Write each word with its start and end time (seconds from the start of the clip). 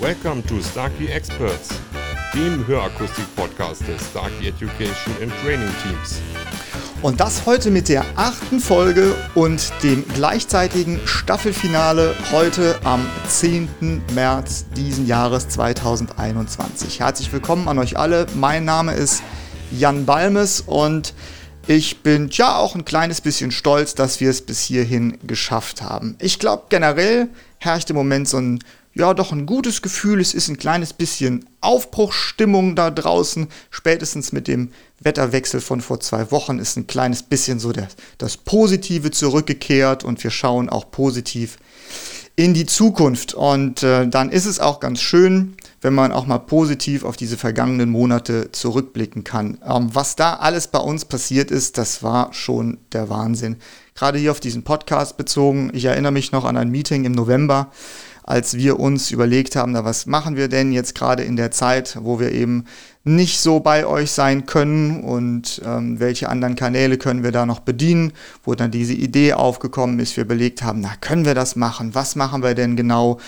Welcome 0.00 0.46
to 0.46 0.60
Starkey 0.62 1.08
Experts, 1.08 1.70
dem 2.32 2.64
Hörakustik-Podcast 2.68 3.80
des 3.88 4.00
Starkey 4.10 4.46
Education 4.46 5.12
and 5.20 5.32
Training 5.42 5.68
Teams. 5.82 6.20
Und 7.02 7.18
das 7.18 7.44
heute 7.46 7.72
mit 7.72 7.88
der 7.88 8.04
achten 8.14 8.60
Folge 8.60 9.16
und 9.34 9.72
dem 9.82 10.06
gleichzeitigen 10.06 11.00
Staffelfinale 11.04 12.14
heute 12.30 12.78
am 12.84 13.04
10. 13.26 14.02
März 14.14 14.66
diesen 14.76 15.08
Jahres 15.08 15.48
2021. 15.48 17.00
Herzlich 17.00 17.32
willkommen 17.32 17.66
an 17.66 17.80
euch 17.80 17.98
alle. 17.98 18.26
Mein 18.36 18.64
Name 18.64 18.92
ist 18.92 19.24
Jan 19.72 20.06
Balmes 20.06 20.60
und 20.60 21.12
ich 21.66 22.04
bin 22.04 22.28
ja 22.30 22.56
auch 22.56 22.76
ein 22.76 22.84
kleines 22.84 23.20
bisschen 23.20 23.50
stolz, 23.50 23.96
dass 23.96 24.20
wir 24.20 24.30
es 24.30 24.42
bis 24.42 24.62
hierhin 24.62 25.18
geschafft 25.26 25.82
haben. 25.82 26.16
Ich 26.20 26.38
glaube, 26.38 26.66
generell 26.68 27.28
herrscht 27.58 27.90
im 27.90 27.96
Moment 27.96 28.28
so 28.28 28.38
ein, 28.38 28.60
ja, 28.98 29.14
doch 29.14 29.32
ein 29.32 29.46
gutes 29.46 29.80
Gefühl. 29.80 30.20
Es 30.20 30.34
ist 30.34 30.48
ein 30.48 30.58
kleines 30.58 30.92
bisschen 30.92 31.46
Aufbruchsstimmung 31.60 32.74
da 32.74 32.90
draußen. 32.90 33.46
Spätestens 33.70 34.32
mit 34.32 34.48
dem 34.48 34.70
Wetterwechsel 35.00 35.60
von 35.60 35.80
vor 35.80 36.00
zwei 36.00 36.32
Wochen 36.32 36.58
ist 36.58 36.76
ein 36.76 36.88
kleines 36.88 37.22
bisschen 37.22 37.60
so 37.60 37.72
der, 37.72 37.88
das 38.18 38.36
Positive 38.36 39.12
zurückgekehrt 39.12 40.02
und 40.02 40.22
wir 40.24 40.30
schauen 40.30 40.68
auch 40.68 40.90
positiv 40.90 41.58
in 42.34 42.54
die 42.54 42.66
Zukunft. 42.66 43.34
Und 43.34 43.84
äh, 43.84 44.08
dann 44.08 44.30
ist 44.30 44.46
es 44.46 44.58
auch 44.58 44.80
ganz 44.80 45.00
schön, 45.00 45.56
wenn 45.80 45.94
man 45.94 46.10
auch 46.10 46.26
mal 46.26 46.38
positiv 46.38 47.04
auf 47.04 47.16
diese 47.16 47.36
vergangenen 47.36 47.90
Monate 47.90 48.50
zurückblicken 48.50 49.22
kann. 49.22 49.58
Ähm, 49.64 49.90
was 49.92 50.16
da 50.16 50.34
alles 50.34 50.68
bei 50.68 50.78
uns 50.78 51.04
passiert 51.04 51.52
ist, 51.52 51.78
das 51.78 52.02
war 52.02 52.32
schon 52.32 52.78
der 52.92 53.08
Wahnsinn. 53.08 53.56
Gerade 53.94 54.18
hier 54.18 54.30
auf 54.30 54.40
diesen 54.40 54.62
Podcast 54.62 55.16
bezogen. 55.16 55.70
Ich 55.72 55.84
erinnere 55.84 56.12
mich 56.12 56.30
noch 56.30 56.44
an 56.44 56.56
ein 56.56 56.70
Meeting 56.70 57.04
im 57.04 57.12
November, 57.12 57.72
als 58.28 58.58
wir 58.58 58.78
uns 58.78 59.10
überlegt 59.10 59.56
haben, 59.56 59.72
na, 59.72 59.86
was 59.86 60.04
machen 60.04 60.36
wir 60.36 60.48
denn 60.48 60.70
jetzt 60.70 60.94
gerade 60.94 61.22
in 61.22 61.36
der 61.36 61.50
Zeit, 61.50 61.96
wo 62.02 62.20
wir 62.20 62.30
eben 62.30 62.66
nicht 63.02 63.40
so 63.40 63.58
bei 63.58 63.86
euch 63.86 64.10
sein 64.10 64.44
können 64.44 65.02
und 65.02 65.62
ähm, 65.64 65.98
welche 65.98 66.28
anderen 66.28 66.54
Kanäle 66.54 66.98
können 66.98 67.24
wir 67.24 67.32
da 67.32 67.46
noch 67.46 67.60
bedienen, 67.60 68.12
wo 68.44 68.54
dann 68.54 68.70
diese 68.70 68.92
Idee 68.92 69.32
aufgekommen 69.32 69.98
ist, 69.98 70.18
wir 70.18 70.26
belegt 70.26 70.62
haben, 70.62 70.80
na, 70.82 70.92
können 71.00 71.24
wir 71.24 71.34
das 71.34 71.56
machen? 71.56 71.94
Was 71.94 72.16
machen 72.16 72.42
wir 72.42 72.54
denn 72.54 72.76
genau? 72.76 73.18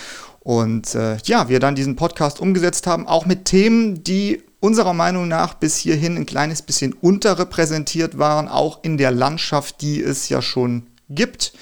Und 0.40 0.94
äh, 0.94 1.16
ja, 1.24 1.48
wir 1.48 1.60
dann 1.60 1.76
diesen 1.76 1.96
Podcast 1.96 2.38
umgesetzt 2.38 2.86
haben, 2.86 3.06
auch 3.06 3.24
mit 3.24 3.46
Themen, 3.46 4.04
die 4.04 4.42
unserer 4.60 4.92
Meinung 4.92 5.28
nach 5.28 5.54
bis 5.54 5.78
hierhin 5.78 6.18
ein 6.18 6.26
kleines 6.26 6.60
bisschen 6.60 6.92
unterrepräsentiert 6.92 8.18
waren, 8.18 8.48
auch 8.48 8.80
in 8.82 8.98
der 8.98 9.12
Landschaft, 9.12 9.80
die 9.80 10.02
es 10.02 10.28
ja 10.28 10.42
schon 10.42 10.82
gibt 11.08 11.54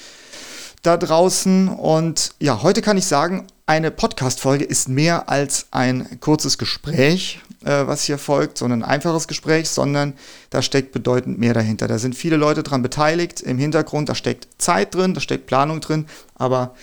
da 0.81 0.97
draußen. 0.97 1.67
Und 1.69 2.31
ja, 2.39 2.61
heute 2.61 2.81
kann 2.81 2.97
ich 2.97 3.05
sagen, 3.05 3.47
eine 3.65 3.91
Podcast-Folge 3.91 4.65
ist 4.65 4.89
mehr 4.89 5.29
als 5.29 5.67
ein 5.71 6.19
kurzes 6.19 6.57
Gespräch, 6.57 7.39
äh, 7.63 7.85
was 7.85 8.03
hier 8.03 8.17
folgt, 8.17 8.57
sondern 8.57 8.83
ein 8.83 8.89
einfaches 8.89 9.27
Gespräch, 9.27 9.69
sondern 9.69 10.13
da 10.49 10.61
steckt 10.61 10.91
bedeutend 10.91 11.37
mehr 11.37 11.53
dahinter. 11.53 11.87
Da 11.87 11.99
sind 11.99 12.15
viele 12.15 12.37
Leute 12.37 12.63
dran 12.63 12.81
beteiligt 12.81 13.41
im 13.41 13.57
Hintergrund, 13.57 14.09
da 14.09 14.15
steckt 14.15 14.47
Zeit 14.57 14.95
drin, 14.95 15.13
da 15.13 15.21
steckt 15.21 15.45
Planung 15.45 15.81
drin, 15.81 16.07
aber 16.35 16.73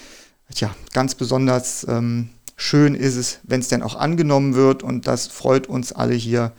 Tja, 0.55 0.75
ganz 0.93 1.15
besonders 1.15 1.85
ähm, 1.89 2.31
schön 2.57 2.95
ist 2.95 3.17
es, 3.17 3.41
wenn 3.43 3.61
es 3.61 3.69
denn 3.69 3.83
auch 3.83 3.97
angenommen 3.97 4.55
wird 4.55 4.83
und 4.83 5.07
das 5.07 5.27
freut 5.27 5.67
uns 5.67 5.93
alle 5.93 6.15
hier. 6.15 6.53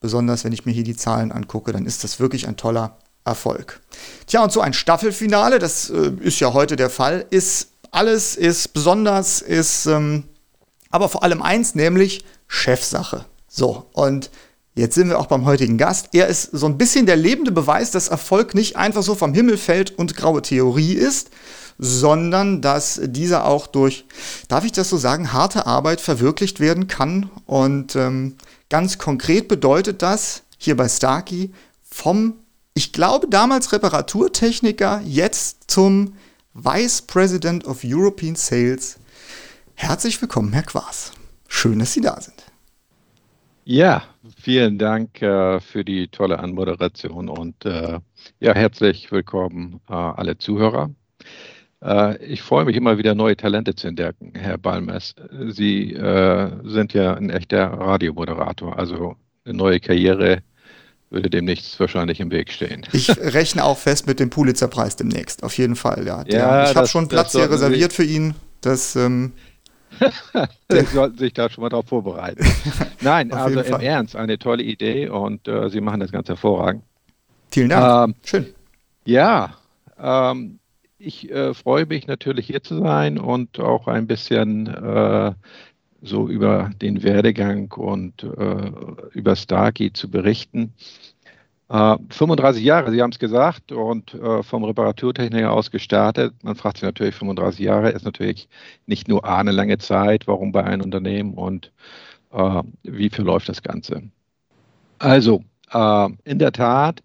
Besonders 0.00 0.44
wenn 0.44 0.52
ich 0.52 0.66
mir 0.66 0.72
hier 0.72 0.84
die 0.84 0.96
Zahlen 0.96 1.32
angucke, 1.32 1.72
dann 1.72 1.86
ist 1.86 2.04
das 2.04 2.20
wirklich 2.20 2.46
ein 2.48 2.56
toller 2.56 2.98
Erfolg. 3.24 3.80
Tja, 4.26 4.42
und 4.42 4.52
so 4.52 4.60
ein 4.60 4.72
Staffelfinale, 4.72 5.58
das 5.58 5.90
äh, 5.90 6.12
ist 6.20 6.40
ja 6.40 6.52
heute 6.52 6.76
der 6.76 6.90
Fall, 6.90 7.24
ist 7.30 7.68
alles, 7.90 8.36
ist 8.36 8.74
besonders, 8.74 9.40
ist 9.40 9.86
ähm, 9.86 10.24
aber 10.90 11.08
vor 11.08 11.22
allem 11.22 11.42
eins, 11.42 11.74
nämlich 11.74 12.24
Chefsache. 12.46 13.24
So, 13.48 13.86
und 13.92 14.30
jetzt 14.74 14.94
sind 14.94 15.08
wir 15.08 15.18
auch 15.18 15.26
beim 15.26 15.44
heutigen 15.44 15.78
Gast. 15.78 16.08
Er 16.12 16.26
ist 16.28 16.50
so 16.52 16.66
ein 16.66 16.78
bisschen 16.78 17.06
der 17.06 17.16
lebende 17.16 17.52
Beweis, 17.52 17.90
dass 17.90 18.08
Erfolg 18.08 18.54
nicht 18.54 18.76
einfach 18.76 19.02
so 19.02 19.14
vom 19.14 19.32
Himmel 19.32 19.56
fällt 19.56 19.98
und 19.98 20.16
graue 20.16 20.42
Theorie 20.42 20.92
ist, 20.92 21.30
sondern 21.78 22.62
dass 22.62 23.00
dieser 23.02 23.46
auch 23.46 23.66
durch, 23.66 24.04
darf 24.48 24.64
ich 24.64 24.72
das 24.72 24.90
so 24.90 24.96
sagen, 24.96 25.32
harte 25.32 25.66
Arbeit 25.66 26.00
verwirklicht 26.00 26.60
werden 26.60 26.88
kann. 26.88 27.30
Und 27.46 27.96
ähm, 27.96 28.36
ganz 28.70 28.98
konkret 28.98 29.48
bedeutet 29.48 30.02
das 30.02 30.42
hier 30.58 30.76
bei 30.76 30.88
Starkey 30.88 31.52
vom, 31.82 32.34
ich 32.74 32.92
glaube 32.92 33.28
damals 33.28 33.72
Reparaturtechniker, 33.72 35.00
jetzt 35.04 35.70
zum 35.70 36.14
Vice 36.54 37.02
President 37.02 37.64
of 37.66 37.82
European 37.84 38.34
Sales. 38.34 38.98
Herzlich 39.74 40.20
willkommen, 40.20 40.52
Herr 40.52 40.64
Quaas. 40.64 41.12
Schön, 41.48 41.78
dass 41.78 41.92
Sie 41.92 42.00
da 42.00 42.20
sind. 42.20 42.34
Ja, 43.64 44.02
vielen 44.36 44.76
Dank 44.78 45.22
äh, 45.22 45.60
für 45.60 45.84
die 45.84 46.08
tolle 46.08 46.38
Anmoderation 46.40 47.28
und 47.28 47.64
äh, 47.64 48.00
ja, 48.40 48.54
herzlich 48.54 49.10
willkommen 49.10 49.80
äh, 49.88 49.94
alle 49.94 50.36
Zuhörer. 50.36 50.90
Äh, 51.80 52.22
ich 52.24 52.42
freue 52.42 52.64
mich 52.64 52.76
immer 52.76 52.98
wieder, 52.98 53.14
neue 53.14 53.36
Talente 53.36 53.74
zu 53.76 53.86
entdecken, 53.86 54.32
Herr 54.34 54.58
Balmes. 54.58 55.14
Sie 55.48 55.92
äh, 55.92 56.50
sind 56.64 56.92
ja 56.92 57.14
ein 57.14 57.30
echter 57.30 57.72
Radiomoderator, 57.72 58.76
also 58.76 59.16
eine 59.44 59.54
neue 59.54 59.80
Karriere 59.80 60.42
würde 61.14 61.30
dem 61.30 61.44
nichts 61.44 61.78
wahrscheinlich 61.80 62.20
im 62.20 62.30
Weg 62.30 62.52
stehen. 62.52 62.86
Ich 62.92 63.08
rechne 63.16 63.64
auch 63.64 63.78
fest 63.78 64.06
mit 64.06 64.20
dem 64.20 64.30
Pulitzerpreis 64.30 64.96
demnächst, 64.96 65.42
auf 65.42 65.56
jeden 65.56 65.76
Fall. 65.76 66.06
Ja, 66.06 66.24
ja 66.26 66.70
ich 66.70 66.76
habe 66.76 66.86
schon 66.86 67.08
Platz 67.08 67.32
hier 67.32 67.50
reserviert 67.50 67.92
für 67.92 68.04
ihn. 68.04 68.34
Das, 68.60 68.96
ähm, 68.96 69.32
Sie 70.68 70.80
sollten 70.86 71.18
sich 71.18 71.32
da 71.32 71.48
schon 71.48 71.62
mal 71.62 71.68
darauf 71.68 71.86
vorbereiten. 71.86 72.44
Nein, 73.00 73.32
also 73.32 73.60
im 73.60 73.66
Fall. 73.66 73.82
Ernst, 73.82 74.16
eine 74.16 74.38
tolle 74.38 74.62
Idee 74.62 75.08
und 75.08 75.46
äh, 75.46 75.70
Sie 75.70 75.80
machen 75.80 76.00
das 76.00 76.10
ganz 76.10 76.28
hervorragend. 76.28 76.82
Vielen 77.50 77.68
Dank. 77.68 78.10
Ähm, 78.10 78.14
Schön. 78.24 78.46
Ja, 79.04 79.54
ähm, 79.98 80.58
ich 80.98 81.30
äh, 81.30 81.54
freue 81.54 81.86
mich 81.86 82.06
natürlich 82.06 82.46
hier 82.46 82.62
zu 82.62 82.78
sein 82.78 83.18
und 83.18 83.60
auch 83.60 83.86
ein 83.86 84.06
bisschen 84.06 84.66
äh, 84.66 85.32
so 86.04 86.28
über 86.28 86.70
den 86.80 87.02
Werdegang 87.02 87.72
und 87.72 88.22
äh, 88.22 88.72
über 89.12 89.34
Starkey 89.36 89.92
zu 89.92 90.10
berichten. 90.10 90.74
35 91.68 92.62
äh, 92.62 92.66
Jahre, 92.66 92.90
Sie 92.90 93.02
haben 93.02 93.10
es 93.10 93.18
gesagt, 93.18 93.72
und 93.72 94.14
äh, 94.14 94.42
vom 94.42 94.64
Reparaturtechniker 94.64 95.50
aus 95.50 95.70
gestartet. 95.70 96.34
Man 96.42 96.56
fragt 96.56 96.76
sich 96.76 96.84
natürlich, 96.84 97.14
35 97.14 97.60
Jahre 97.60 97.90
ist 97.90 98.04
natürlich 98.04 98.48
nicht 98.86 99.08
nur 99.08 99.24
eine 99.24 99.50
lange 99.50 99.78
Zeit, 99.78 100.26
warum 100.26 100.52
bei 100.52 100.62
einem 100.62 100.82
Unternehmen 100.82 101.34
und 101.34 101.72
äh, 102.32 102.62
wie 102.82 103.08
verläuft 103.08 103.48
das 103.48 103.62
Ganze. 103.62 104.02
Also, 104.98 105.42
in 106.24 106.38
der 106.38 106.52
Tat, 106.52 107.02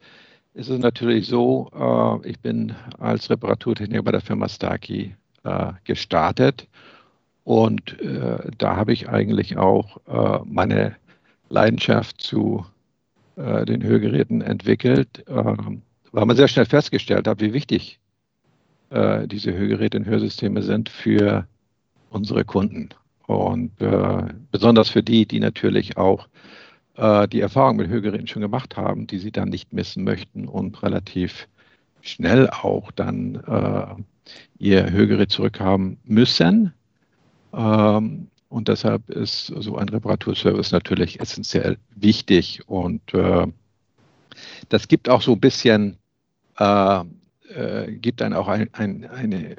ist 0.53 0.69
es 0.69 0.79
natürlich 0.79 1.27
so, 1.27 1.69
äh, 1.73 2.29
ich 2.29 2.39
bin 2.39 2.75
als 2.99 3.29
Reparaturtechniker 3.29 4.03
bei 4.03 4.11
der 4.11 4.21
Firma 4.21 4.49
Starkey 4.49 5.15
äh, 5.43 5.71
gestartet 5.85 6.67
und 7.49 7.99
äh, 7.99 8.51
da 8.59 8.75
habe 8.75 8.93
ich 8.93 9.09
eigentlich 9.09 9.57
auch 9.57 9.97
äh, 10.05 10.45
meine 10.45 10.95
Leidenschaft 11.49 12.21
zu 12.21 12.63
äh, 13.37 13.65
den 13.65 13.81
Hörgeräten 13.81 14.41
entwickelt, 14.41 15.25
ähm, 15.27 15.81
weil 16.11 16.25
man 16.27 16.37
sehr 16.37 16.47
schnell 16.47 16.67
festgestellt 16.67 17.27
hat, 17.27 17.41
wie 17.41 17.51
wichtig 17.51 17.99
äh, 18.91 19.27
diese 19.27 19.51
Hörgeräte 19.51 19.97
und 19.97 20.05
Hörsysteme 20.05 20.61
sind 20.61 20.89
für 20.89 21.47
unsere 22.11 22.45
Kunden. 22.45 22.89
Und 23.25 23.71
besonders 24.51 24.89
für 24.89 25.01
die, 25.01 25.25
die 25.25 25.39
natürlich 25.39 25.97
auch 25.97 26.27
äh, 26.97 27.27
die 27.27 27.41
Erfahrung 27.41 27.77
mit 27.77 27.87
Hörgeräten 27.87 28.27
schon 28.27 28.43
gemacht 28.43 28.77
haben, 28.77 29.07
die 29.07 29.17
sie 29.17 29.31
dann 29.31 29.49
nicht 29.49 29.73
missen 29.73 30.03
möchten 30.03 30.47
und 30.47 30.83
relativ 30.83 31.47
schnell 32.01 32.47
auch 32.51 32.91
dann 32.91 33.41
äh, 33.47 33.95
ihr 34.59 34.91
Hörgerät 34.91 35.31
zurückhaben 35.31 35.97
müssen. 36.03 36.73
Ähm, 37.53 38.27
und 38.49 38.67
deshalb 38.67 39.09
ist 39.09 39.47
so 39.57 39.77
ein 39.77 39.89
Reparaturservice 39.89 40.71
natürlich 40.71 41.19
essentiell 41.19 41.77
wichtig. 41.95 42.61
Und 42.67 43.13
äh, 43.13 43.47
das 44.69 44.87
gibt 44.87 45.07
auch 45.07 45.21
so 45.21 45.33
ein 45.33 45.39
bisschen, 45.39 45.97
äh, 46.57 47.03
äh, 47.53 47.91
gibt 47.91 48.21
dann 48.21 48.33
auch 48.33 48.47
ein, 48.47 48.69
ein, 48.73 49.05
eine, 49.05 49.55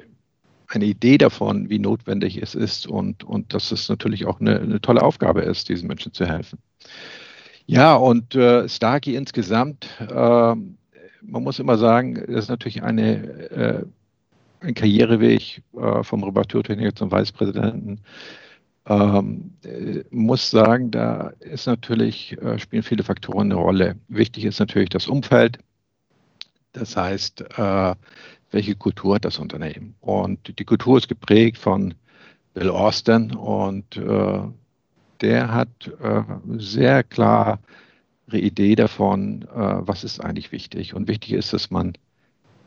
eine 0.67 0.85
Idee 0.85 1.17
davon, 1.17 1.69
wie 1.69 1.79
notwendig 1.79 2.41
es 2.41 2.53
ist 2.53 2.85
und, 2.85 3.23
und 3.23 3.53
dass 3.53 3.71
es 3.71 3.87
natürlich 3.87 4.25
auch 4.25 4.41
eine, 4.41 4.59
eine 4.59 4.81
tolle 4.81 5.01
Aufgabe 5.01 5.41
ist, 5.41 5.69
diesen 5.69 5.87
Menschen 5.87 6.13
zu 6.13 6.25
helfen. 6.25 6.59
Ja, 7.65 7.95
und 7.95 8.35
äh, 8.35 8.67
Starkey 8.67 9.15
insgesamt, 9.15 9.87
äh, 9.99 10.55
man 11.23 11.43
muss 11.43 11.59
immer 11.59 11.77
sagen, 11.77 12.15
das 12.15 12.45
ist 12.45 12.49
natürlich 12.49 12.83
eine, 12.83 13.23
äh, 13.51 13.85
Karriereweg 14.61 15.63
äh, 15.75 16.03
vom 16.03 16.23
Reparaturtechniker 16.23 16.95
zum 16.95 17.11
Vicepräsidenten. 17.11 18.01
Ähm, 18.85 19.53
äh, 19.63 20.03
muss 20.09 20.49
sagen, 20.49 20.91
da 20.91 21.33
ist 21.39 21.67
natürlich, 21.67 22.37
äh, 22.41 22.57
spielen 22.59 22.83
viele 22.83 23.03
Faktoren 23.03 23.51
eine 23.51 23.55
Rolle. 23.55 23.95
Wichtig 24.07 24.45
ist 24.45 24.59
natürlich 24.59 24.89
das 24.89 25.07
Umfeld. 25.07 25.59
Das 26.73 26.95
heißt, 26.95 27.41
äh, 27.57 27.95
welche 28.51 28.75
Kultur 28.75 29.15
hat 29.15 29.25
das 29.25 29.39
Unternehmen? 29.39 29.95
Und 30.01 30.57
die 30.59 30.65
Kultur 30.65 30.97
ist 30.97 31.07
geprägt 31.07 31.57
von 31.57 31.93
Bill 32.53 32.69
Austin 32.69 33.33
und 33.33 33.97
äh, 33.97 34.41
der 35.21 35.53
hat 35.53 35.69
äh, 36.01 36.23
sehr 36.57 37.03
klare 37.03 37.59
Idee 38.31 38.75
davon, 38.75 39.43
äh, 39.43 39.47
was 39.55 40.03
ist 40.03 40.19
eigentlich 40.19 40.51
wichtig. 40.51 40.93
Und 40.93 41.07
wichtig 41.07 41.33
ist, 41.33 41.53
dass 41.53 41.71
man 41.71 41.93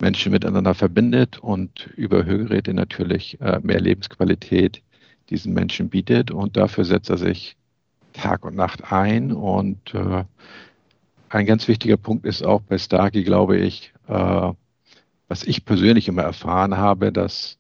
Menschen 0.00 0.32
miteinander 0.32 0.74
verbindet 0.74 1.38
und 1.38 1.88
über 1.96 2.24
Hörgeräte 2.24 2.74
natürlich 2.74 3.40
äh, 3.40 3.60
mehr 3.62 3.80
Lebensqualität 3.80 4.82
diesen 5.30 5.54
Menschen 5.54 5.88
bietet. 5.88 6.30
Und 6.30 6.56
dafür 6.56 6.84
setzt 6.84 7.10
er 7.10 7.18
sich 7.18 7.56
Tag 8.12 8.44
und 8.44 8.56
Nacht 8.56 8.92
ein. 8.92 9.32
Und 9.32 9.94
äh, 9.94 10.24
ein 11.28 11.46
ganz 11.46 11.68
wichtiger 11.68 11.96
Punkt 11.96 12.26
ist 12.26 12.44
auch 12.44 12.62
bei 12.62 12.78
Starkey, 12.78 13.24
glaube 13.24 13.58
ich, 13.58 13.92
äh, 14.08 14.52
was 15.28 15.44
ich 15.44 15.64
persönlich 15.64 16.08
immer 16.08 16.22
erfahren 16.22 16.76
habe, 16.76 17.12
dass 17.12 17.58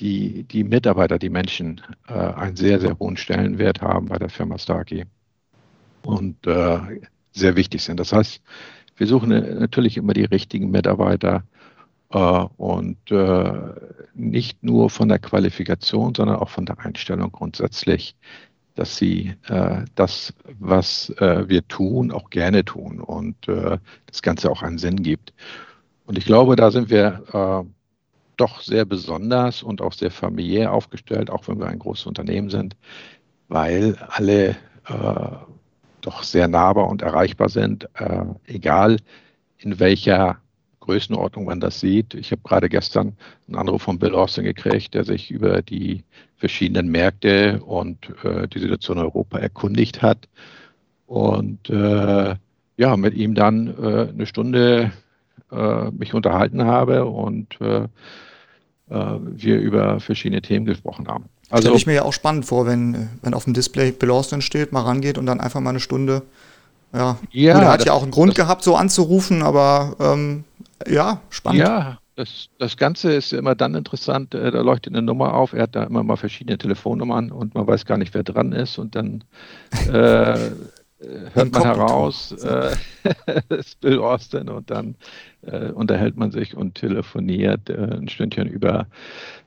die, 0.00 0.44
die 0.44 0.64
Mitarbeiter, 0.64 1.18
die 1.18 1.30
Menschen, 1.30 1.80
äh, 2.08 2.12
einen 2.12 2.56
sehr, 2.56 2.80
sehr 2.80 2.98
hohen 2.98 3.16
Stellenwert 3.16 3.80
haben 3.80 4.06
bei 4.06 4.18
der 4.18 4.28
Firma 4.28 4.58
Starkey 4.58 5.04
und 6.02 6.46
äh, 6.46 6.78
sehr 7.32 7.56
wichtig 7.56 7.82
sind. 7.82 7.98
Das 7.98 8.12
heißt, 8.12 8.40
wir 8.98 9.06
suchen 9.06 9.30
natürlich 9.58 9.96
immer 9.96 10.12
die 10.12 10.24
richtigen 10.24 10.70
Mitarbeiter 10.70 11.44
äh, 12.10 12.18
und 12.56 13.10
äh, 13.10 13.52
nicht 14.14 14.62
nur 14.62 14.90
von 14.90 15.08
der 15.08 15.18
Qualifikation, 15.18 16.14
sondern 16.14 16.36
auch 16.36 16.48
von 16.48 16.66
der 16.66 16.78
Einstellung 16.80 17.32
grundsätzlich, 17.32 18.16
dass 18.74 18.96
sie 18.96 19.34
äh, 19.48 19.84
das, 19.94 20.34
was 20.58 21.10
äh, 21.18 21.48
wir 21.48 21.66
tun, 21.68 22.10
auch 22.10 22.30
gerne 22.30 22.64
tun 22.64 23.00
und 23.00 23.36
das 23.46 24.22
Ganze 24.22 24.50
auch 24.50 24.62
einen 24.62 24.78
Sinn 24.78 25.02
gibt. 25.02 25.32
Und 26.06 26.18
ich 26.18 26.24
glaube, 26.24 26.56
da 26.56 26.70
sind 26.70 26.90
wir 26.90 27.66
doch 28.38 28.60
sehr 28.60 28.84
besonders 28.84 29.62
und 29.62 29.82
auch 29.82 29.92
sehr 29.92 30.10
familiär 30.10 30.72
aufgestellt, 30.72 31.28
auch 31.28 31.48
wenn 31.48 31.58
wir 31.58 31.66
ein 31.66 31.78
großes 31.78 32.06
Unternehmen 32.06 32.50
sind, 32.50 32.76
weil 33.48 33.96
alle 34.08 34.50
äh, 34.88 35.36
doch 36.08 36.22
sehr 36.22 36.48
nahbar 36.48 36.88
und 36.88 37.02
erreichbar 37.02 37.50
sind, 37.50 37.88
äh, 37.94 38.24
egal 38.46 38.96
in 39.58 39.78
welcher 39.78 40.38
Größenordnung 40.80 41.44
man 41.44 41.60
das 41.60 41.80
sieht. 41.80 42.14
Ich 42.14 42.30
habe 42.30 42.40
gerade 42.42 42.70
gestern 42.70 43.14
einen 43.46 43.56
Anruf 43.56 43.82
von 43.82 43.98
Bill 43.98 44.14
Austin 44.14 44.44
gekriegt, 44.44 44.94
der 44.94 45.04
sich 45.04 45.30
über 45.30 45.60
die 45.60 46.04
verschiedenen 46.36 46.88
Märkte 46.88 47.60
und 47.62 48.08
äh, 48.24 48.48
die 48.48 48.58
Situation 48.58 48.96
in 48.96 49.04
Europa 49.04 49.38
erkundigt 49.38 50.00
hat. 50.00 50.28
Und 51.06 51.68
äh, 51.68 52.36
ja, 52.78 52.96
mit 52.96 53.14
ihm 53.14 53.34
dann 53.34 53.66
äh, 53.66 54.08
eine 54.08 54.24
Stunde 54.24 54.92
äh, 55.52 55.90
mich 55.90 56.14
unterhalten 56.14 56.64
habe 56.64 57.04
und 57.04 57.60
äh, 57.60 57.82
äh, 58.88 59.18
wir 59.20 59.58
über 59.58 60.00
verschiedene 60.00 60.40
Themen 60.40 60.64
gesprochen 60.64 61.06
haben. 61.06 61.26
Also 61.50 61.62
stelle 61.62 61.76
ich 61.76 61.86
mir 61.86 61.94
ja 61.94 62.02
auch 62.02 62.12
spannend 62.12 62.44
vor, 62.44 62.66
wenn, 62.66 63.08
wenn 63.22 63.34
auf 63.34 63.44
dem 63.44 63.54
Display 63.54 63.92
Bill 63.92 64.10
Austin 64.10 64.42
steht, 64.42 64.72
mal 64.72 64.82
rangeht 64.82 65.16
und 65.18 65.26
dann 65.26 65.40
einfach 65.40 65.60
mal 65.60 65.70
eine 65.70 65.80
Stunde. 65.80 66.22
Ja, 66.92 67.18
ja 67.30 67.54
Gut, 67.54 67.62
er 67.62 67.70
hat 67.70 67.80
das, 67.80 67.86
ja 67.86 67.92
auch 67.92 68.02
einen 68.02 68.10
Grund 68.10 68.34
gehabt, 68.34 68.62
so 68.62 68.76
anzurufen, 68.76 69.42
aber 69.42 69.96
ähm, 69.98 70.44
ja, 70.86 71.20
spannend. 71.30 71.60
Ja, 71.60 71.98
das, 72.16 72.48
das 72.58 72.76
Ganze 72.76 73.12
ist 73.12 73.32
immer 73.32 73.54
dann 73.54 73.74
interessant, 73.74 74.34
äh, 74.34 74.50
da 74.50 74.60
leuchtet 74.60 74.92
eine 74.92 75.02
Nummer 75.02 75.34
auf, 75.34 75.52
er 75.52 75.62
hat 75.62 75.76
da 75.76 75.84
immer 75.84 76.02
mal 76.02 76.16
verschiedene 76.16 76.58
Telefonnummern 76.58 77.30
und 77.30 77.54
man 77.54 77.66
weiß 77.66 77.84
gar 77.86 77.96
nicht, 77.96 78.12
wer 78.12 78.24
dran 78.24 78.52
ist 78.52 78.78
und 78.78 78.94
dann 78.94 79.24
äh, 79.92 80.50
hört 81.32 81.52
man 81.52 81.62
heraus, 81.62 82.32
äh, 82.32 82.74
ist 83.54 83.80
Bill 83.80 84.00
Austin 84.00 84.48
und 84.48 84.70
dann 84.70 84.96
äh, 85.42 85.70
unterhält 85.70 86.16
man 86.16 86.32
sich 86.32 86.56
und 86.56 86.74
telefoniert 86.74 87.70
äh, 87.70 87.98
ein 87.98 88.08
Stündchen 88.08 88.48
über 88.48 88.86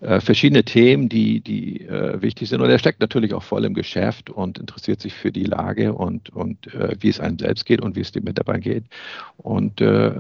äh, 0.02 0.20
verschiedene 0.20 0.64
Themen, 0.64 1.10
die, 1.10 1.42
die 1.42 1.82
äh, 1.82 2.20
wichtig 2.22 2.50
sind. 2.50 2.60
Und 2.60 2.72
er 2.72 2.80
steckt 2.80 3.02
natürlich 3.02 3.36
auch 3.36 3.44
voll 3.44 3.66
im 3.66 3.76
Geschäft 3.76 4.32
und 4.32 4.58
interessiert 4.58 5.00
sich 5.00 5.14
für 5.14 5.32
die 5.32 5.44
Lage 5.44 5.94
und, 5.94 6.32
und 6.32 6.74
äh, 6.74 6.96
wie 7.00 7.10
es 7.10 7.20
einem 7.20 7.38
selbst 7.38 7.66
geht 7.66 7.82
und 7.82 7.96
wie 7.96 8.02
es 8.02 8.12
dem 8.12 8.24
Mitarbeitern 8.24 8.62
geht 8.62 8.86
und 9.38 9.80
äh, 9.80 10.12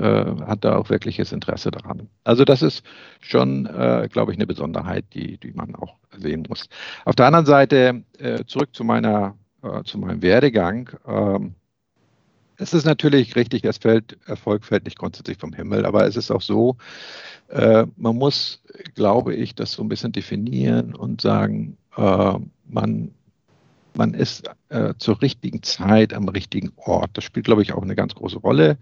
hat 0.45 0.63
da 0.63 0.77
auch 0.77 0.89
wirkliches 0.91 1.31
Interesse 1.31 1.71
daran. 1.71 2.07
Also 2.23 2.45
das 2.45 2.61
ist 2.61 2.83
schon, 3.19 3.63
glaube 4.11 4.31
ich, 4.31 4.37
eine 4.37 4.47
Besonderheit, 4.47 5.05
die, 5.13 5.37
die 5.37 5.51
man 5.51 5.75
auch 5.75 5.95
sehen 6.17 6.45
muss. 6.47 6.69
Auf 7.05 7.15
der 7.15 7.27
anderen 7.27 7.45
Seite, 7.45 8.03
zurück 8.47 8.69
zu 8.73 8.83
meiner 8.83 9.35
zu 9.83 9.99
meinem 9.99 10.21
Werdegang. 10.21 10.89
Ähm, 11.07 11.55
es 12.61 12.75
ist 12.75 12.85
natürlich 12.85 13.35
richtig, 13.35 13.63
das 13.63 13.79
fällt, 13.79 14.17
Erfolg 14.27 14.63
fällt 14.63 14.85
nicht 14.85 14.99
grundsätzlich 14.99 15.37
vom 15.37 15.51
Himmel, 15.51 15.83
aber 15.83 16.05
es 16.05 16.15
ist 16.15 16.29
auch 16.29 16.41
so, 16.41 16.77
äh, 17.49 17.87
man 17.97 18.15
muss, 18.15 18.61
glaube 18.93 19.33
ich, 19.33 19.55
das 19.55 19.71
so 19.71 19.81
ein 19.81 19.89
bisschen 19.89 20.11
definieren 20.11 20.93
und 20.93 21.21
sagen, 21.21 21.77
äh, 21.97 22.33
man, 22.67 23.11
man 23.95 24.13
ist 24.13 24.47
äh, 24.69 24.93
zur 24.99 25.21
richtigen 25.23 25.63
Zeit 25.63 26.13
am 26.13 26.29
richtigen 26.29 26.71
Ort. 26.75 27.09
Das 27.13 27.23
spielt, 27.23 27.47
glaube 27.47 27.63
ich, 27.63 27.73
auch 27.73 27.81
eine 27.81 27.95
ganz 27.95 28.13
große 28.13 28.37
Rolle. 28.37 28.77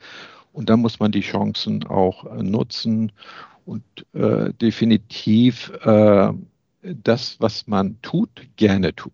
Und 0.52 0.70
dann 0.70 0.82
muss 0.82 1.00
man 1.00 1.14
die 1.14 1.22
Chancen 1.22 1.86
auch 1.86 2.26
äh, 2.26 2.44
nutzen 2.44 3.14
und 3.66 3.84
äh, 4.14 4.52
definitiv 4.56 5.72
äh, 5.84 6.34
das, 6.82 7.38
was 7.40 7.66
man 7.68 8.02
tut, 8.02 8.30
gerne 8.58 8.94
tut 8.94 9.14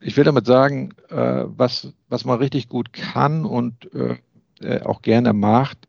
ich 0.00 0.16
will 0.16 0.24
damit 0.24 0.46
sagen, 0.46 0.90
äh, 1.10 1.44
was, 1.46 1.92
was 2.08 2.24
man 2.24 2.38
richtig 2.38 2.68
gut 2.68 2.92
kann 2.92 3.44
und 3.44 3.92
äh, 3.94 4.16
äh, 4.60 4.82
auch 4.82 5.02
gerne 5.02 5.32
macht, 5.32 5.88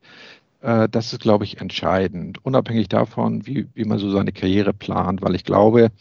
äh, 0.61 0.89
das 0.89 1.13
ist, 1.13 1.21
glaube 1.21 1.43
ich, 1.43 1.61
entscheidend, 1.61 2.43
unabhängig 2.43 2.89
davon, 2.89 3.45
wie, 3.45 3.67
wie 3.73 3.85
man 3.85 3.99
so 3.99 4.09
seine 4.11 4.31
Karriere 4.31 4.73
plant, 4.73 5.21
weil 5.21 5.35
ich 5.35 5.43
glaube, 5.43 5.91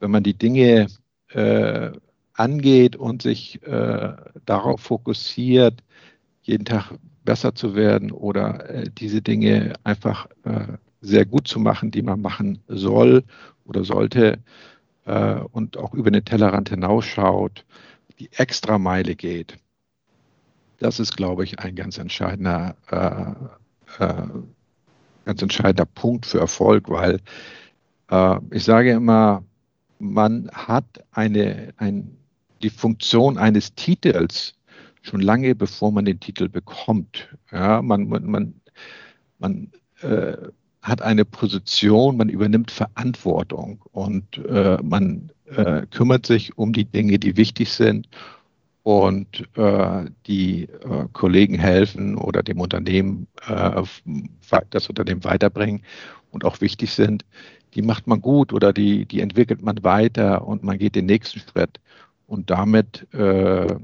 wenn 0.00 0.10
man 0.10 0.22
die 0.22 0.34
Dinge 0.34 0.88
äh, 1.30 1.90
angeht 2.34 2.96
und 2.96 3.22
sich 3.22 3.62
äh, 3.62 4.12
darauf 4.44 4.80
fokussiert, 4.80 5.82
jeden 6.42 6.64
Tag 6.64 6.92
besser 7.24 7.54
zu 7.54 7.74
werden 7.74 8.12
oder 8.12 8.84
diese 9.00 9.20
Dinge 9.20 9.72
einfach 9.82 10.28
sehr 11.00 11.24
gut 11.24 11.48
zu 11.48 11.58
machen, 11.58 11.90
die 11.90 12.02
man 12.02 12.20
machen 12.20 12.60
soll 12.68 13.24
oder 13.64 13.82
sollte, 13.82 14.38
äh, 15.06 15.40
und 15.52 15.76
auch 15.76 15.94
über 15.94 16.10
den 16.10 16.24
Tellerrand 16.24 16.68
hinausschaut, 16.68 17.64
die 18.18 18.30
Extrameile 18.32 19.14
geht. 19.14 19.56
Das 20.78 21.00
ist, 21.00 21.16
glaube 21.16 21.44
ich, 21.44 21.58
ein 21.58 21.74
ganz 21.74 21.96
entscheidender, 21.98 22.76
äh, 22.90 24.04
äh, 24.04 24.28
ganz 25.24 25.42
entscheidender 25.42 25.86
Punkt 25.86 26.26
für 26.26 26.38
Erfolg, 26.38 26.90
weil 26.90 27.20
äh, 28.10 28.38
ich 28.50 28.64
sage 28.64 28.92
immer, 28.92 29.42
man 29.98 30.50
hat 30.52 30.84
eine, 31.12 31.72
ein, 31.78 32.16
die 32.62 32.70
Funktion 32.70 33.38
eines 33.38 33.74
Titels 33.74 34.54
schon 35.02 35.20
lange 35.20 35.54
bevor 35.54 35.92
man 35.92 36.04
den 36.04 36.20
Titel 36.20 36.48
bekommt. 36.48 37.28
Ja, 37.52 37.80
man, 37.80 38.08
man, 38.08 38.26
man, 38.26 38.60
man 39.38 39.72
äh, 40.02 40.36
hat 40.86 41.02
eine 41.02 41.24
Position, 41.24 42.16
man 42.16 42.28
übernimmt 42.28 42.70
Verantwortung 42.70 43.82
und 43.90 44.38
äh, 44.46 44.78
man 44.82 45.32
äh, 45.46 45.82
kümmert 45.90 46.26
sich 46.26 46.56
um 46.56 46.72
die 46.72 46.84
Dinge, 46.84 47.18
die 47.18 47.36
wichtig 47.36 47.72
sind 47.72 48.08
und 48.84 49.48
äh, 49.56 50.04
die 50.28 50.64
äh, 50.64 51.08
Kollegen 51.12 51.58
helfen 51.58 52.16
oder 52.16 52.44
dem 52.44 52.60
Unternehmen 52.60 53.26
äh, 53.48 53.82
das 54.70 54.88
Unternehmen 54.88 55.24
weiterbringen 55.24 55.82
und 56.30 56.44
auch 56.44 56.60
wichtig 56.60 56.92
sind. 56.92 57.24
Die 57.74 57.82
macht 57.82 58.06
man 58.06 58.20
gut 58.22 58.52
oder 58.52 58.72
die, 58.72 59.06
die 59.06 59.20
entwickelt 59.20 59.62
man 59.62 59.82
weiter 59.82 60.46
und 60.46 60.62
man 60.62 60.78
geht 60.78 60.94
den 60.94 61.06
nächsten 61.06 61.40
Schritt. 61.40 61.80
Und 62.28 62.48
damit 62.50 63.12
äh, 63.12 63.74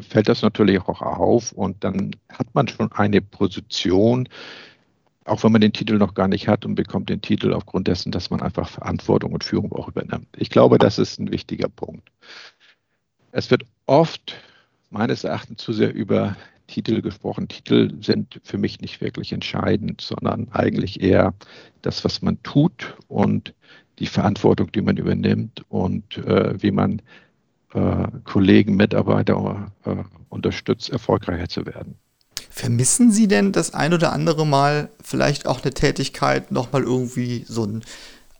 fällt 0.00 0.28
das 0.28 0.42
natürlich 0.42 0.80
auch 0.80 1.00
auf 1.00 1.52
und 1.52 1.82
dann 1.82 2.12
hat 2.28 2.54
man 2.54 2.68
schon 2.68 2.90
eine 2.92 3.20
Position, 3.20 4.28
auch 5.24 5.42
wenn 5.42 5.52
man 5.52 5.60
den 5.60 5.72
Titel 5.72 5.96
noch 5.96 6.14
gar 6.14 6.28
nicht 6.28 6.48
hat 6.48 6.64
und 6.64 6.74
bekommt 6.74 7.08
den 7.08 7.22
Titel 7.22 7.52
aufgrund 7.52 7.88
dessen, 7.88 8.12
dass 8.12 8.30
man 8.30 8.42
einfach 8.42 8.68
Verantwortung 8.68 9.32
und 9.32 9.44
Führung 9.44 9.72
auch 9.72 9.88
übernimmt. 9.88 10.28
Ich 10.36 10.50
glaube, 10.50 10.78
das 10.78 10.98
ist 10.98 11.18
ein 11.18 11.32
wichtiger 11.32 11.68
Punkt. 11.68 12.10
Es 13.32 13.50
wird 13.50 13.64
oft 13.86 14.36
meines 14.90 15.24
Erachtens 15.24 15.62
zu 15.62 15.72
sehr 15.72 15.92
über 15.94 16.36
Titel 16.66 17.02
gesprochen. 17.02 17.48
Titel 17.48 17.92
sind 18.02 18.40
für 18.42 18.58
mich 18.58 18.80
nicht 18.80 19.00
wirklich 19.00 19.32
entscheidend, 19.32 20.00
sondern 20.00 20.48
eigentlich 20.52 21.02
eher 21.02 21.34
das, 21.82 22.04
was 22.04 22.22
man 22.22 22.42
tut 22.42 22.96
und 23.08 23.54
die 23.98 24.06
Verantwortung, 24.06 24.72
die 24.72 24.82
man 24.82 24.96
übernimmt 24.96 25.64
und 25.68 26.18
äh, 26.18 26.60
wie 26.62 26.70
man 26.70 27.02
äh, 27.74 28.08
Kollegen, 28.24 28.76
Mitarbeiter 28.76 29.72
äh, 29.84 29.96
unterstützt, 30.28 30.90
erfolgreicher 30.90 31.48
zu 31.48 31.66
werden. 31.66 31.96
Vermissen 32.56 33.10
Sie 33.10 33.26
denn 33.26 33.50
das 33.50 33.74
ein 33.74 33.92
oder 33.92 34.12
andere 34.12 34.46
Mal 34.46 34.88
vielleicht 35.02 35.48
auch 35.48 35.62
eine 35.62 35.74
Tätigkeit, 35.74 36.52
nochmal 36.52 36.84
irgendwie 36.84 37.44
so 37.48 37.64
einen, 37.64 37.82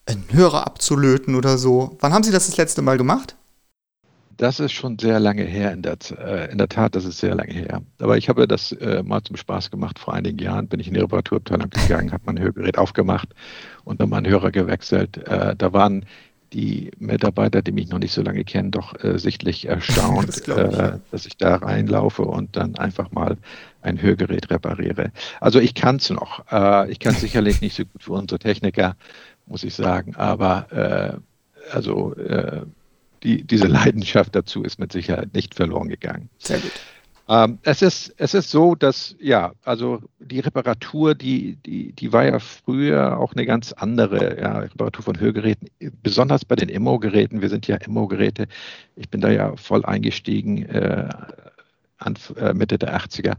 einen 0.07 0.25
Hörer 0.31 0.65
abzulöten 0.65 1.35
oder 1.35 1.59
so? 1.59 1.97
Wann 1.99 2.13
haben 2.13 2.23
Sie 2.23 2.31
das 2.31 2.47
das 2.47 2.57
letzte 2.57 2.81
Mal 2.81 2.97
gemacht? 2.97 3.35
das 4.37 4.61
ist 4.61 4.73
schon 4.73 4.99
sehr 4.99 5.21
lange 5.21 5.45
her. 5.45 5.73
In 5.73 5.83
der, 5.83 5.97
äh, 6.19 6.51
in 6.51 6.59
der 6.59 6.69
Tat, 6.69 6.95
das 6.95 7.05
ist 7.05 7.19
sehr 7.19 7.35
lange 7.35 7.53
her. 7.53 7.83
Aber 8.01 8.17
ich 8.17 8.29
habe 8.29 8.49
das 8.49 8.73
äh, 8.73 9.03
mal 9.03 9.23
zum 9.23 9.37
Spaß 9.37 9.71
gemacht. 9.71 9.99
Vor 9.99 10.15
einigen 10.15 10.39
Jahren 10.39 10.69
bin 10.69 10.81
ich 10.81 10.89
in 10.89 10.95
die 10.95 11.01
Reparaturabteilung 11.01 11.71
gegangen, 11.71 12.13
habe 12.13 12.25
mein 12.27 12.41
Hörgerät 12.41 12.79
aufgemacht 12.79 13.29
und 13.85 14.01
dann 14.01 14.11
meinen 14.11 14.27
Hörer 14.27 14.51
gewechselt. 14.51 15.19
Äh, 15.19 15.55
da 15.57 15.73
waren 15.73 16.05
die 16.55 16.93
Mitarbeiter, 16.99 17.61
die 17.63 17.73
mich 17.73 17.89
noch 17.89 17.99
nicht 17.99 18.13
so 18.13 18.23
lange 18.23 18.45
kennen, 18.45 18.71
doch 18.71 18.95
äh, 19.03 19.19
sichtlich 19.19 19.67
erstaunt, 19.69 20.29
das 20.29 20.41
ich. 20.41 20.49
Äh, 20.49 20.99
dass 21.11 21.27
ich 21.27 21.37
da 21.37 21.57
reinlaufe 21.57 22.23
und 22.23 22.57
dann 22.57 22.77
einfach 22.77 23.11
mal 23.11 23.37
ein 23.83 24.01
Hörgerät 24.01 24.51
repariere. 24.51 25.13
Also 25.41 25.59
ich 25.59 25.75
kann 25.75 25.97
es 25.97 26.09
noch. 26.11 26.51
Äh, 26.51 26.91
ich 26.91 27.01
kann 27.01 27.15
es 27.15 27.21
sicherlich 27.21 27.61
nicht 27.61 27.77
so 27.77 27.85
gut 27.85 28.03
für 28.03 28.13
unsere 28.13 28.39
Techniker, 28.39 28.97
muss 29.47 29.65
ich 29.65 29.75
sagen, 29.75 30.15
aber 30.17 31.21
äh, 31.21 31.73
also 31.75 32.15
äh, 32.15 32.63
die, 33.23 33.43
diese 33.43 33.67
Leidenschaft 33.67 34.35
dazu 34.37 34.63
ist 34.63 34.79
mit 34.79 34.93
Sicherheit 34.93 35.35
nicht 35.35 35.55
verloren 35.55 35.89
gegangen. 35.89 36.29
Sehr 36.39 36.59
gut. 36.59 36.73
Ähm, 37.27 37.59
es, 37.63 37.81
ist, 37.81 38.15
es 38.19 38.35
ist 38.35 38.51
so, 38.51 38.75
dass, 38.75 39.17
ja, 39.19 39.53
also 39.65 40.03
die 40.19 40.41
Reparatur, 40.41 41.15
die, 41.15 41.57
die, 41.57 41.93
die 41.93 42.13
war 42.13 42.25
ja 42.25 42.39
früher 42.39 43.19
auch 43.19 43.33
eine 43.33 43.47
ganz 43.47 43.73
andere, 43.73 44.41
ja, 44.41 44.59
Reparatur 44.59 45.05
von 45.05 45.19
Hörgeräten, 45.19 45.71
besonders 46.03 46.45
bei 46.45 46.57
den 46.57 46.69
Immo-Geräten. 46.69 47.41
Wir 47.41 47.49
sind 47.49 47.67
ja 47.67 47.77
Immo-Geräte. 47.77 48.47
Ich 48.97 49.09
bin 49.09 49.21
da 49.23 49.31
ja 49.31 49.57
voll 49.57 49.85
eingestiegen, 49.85 50.67
äh, 50.67 51.09
an, 51.99 52.17
äh, 52.37 52.53
Mitte 52.53 52.79
der 52.79 52.95
80er. 52.95 53.37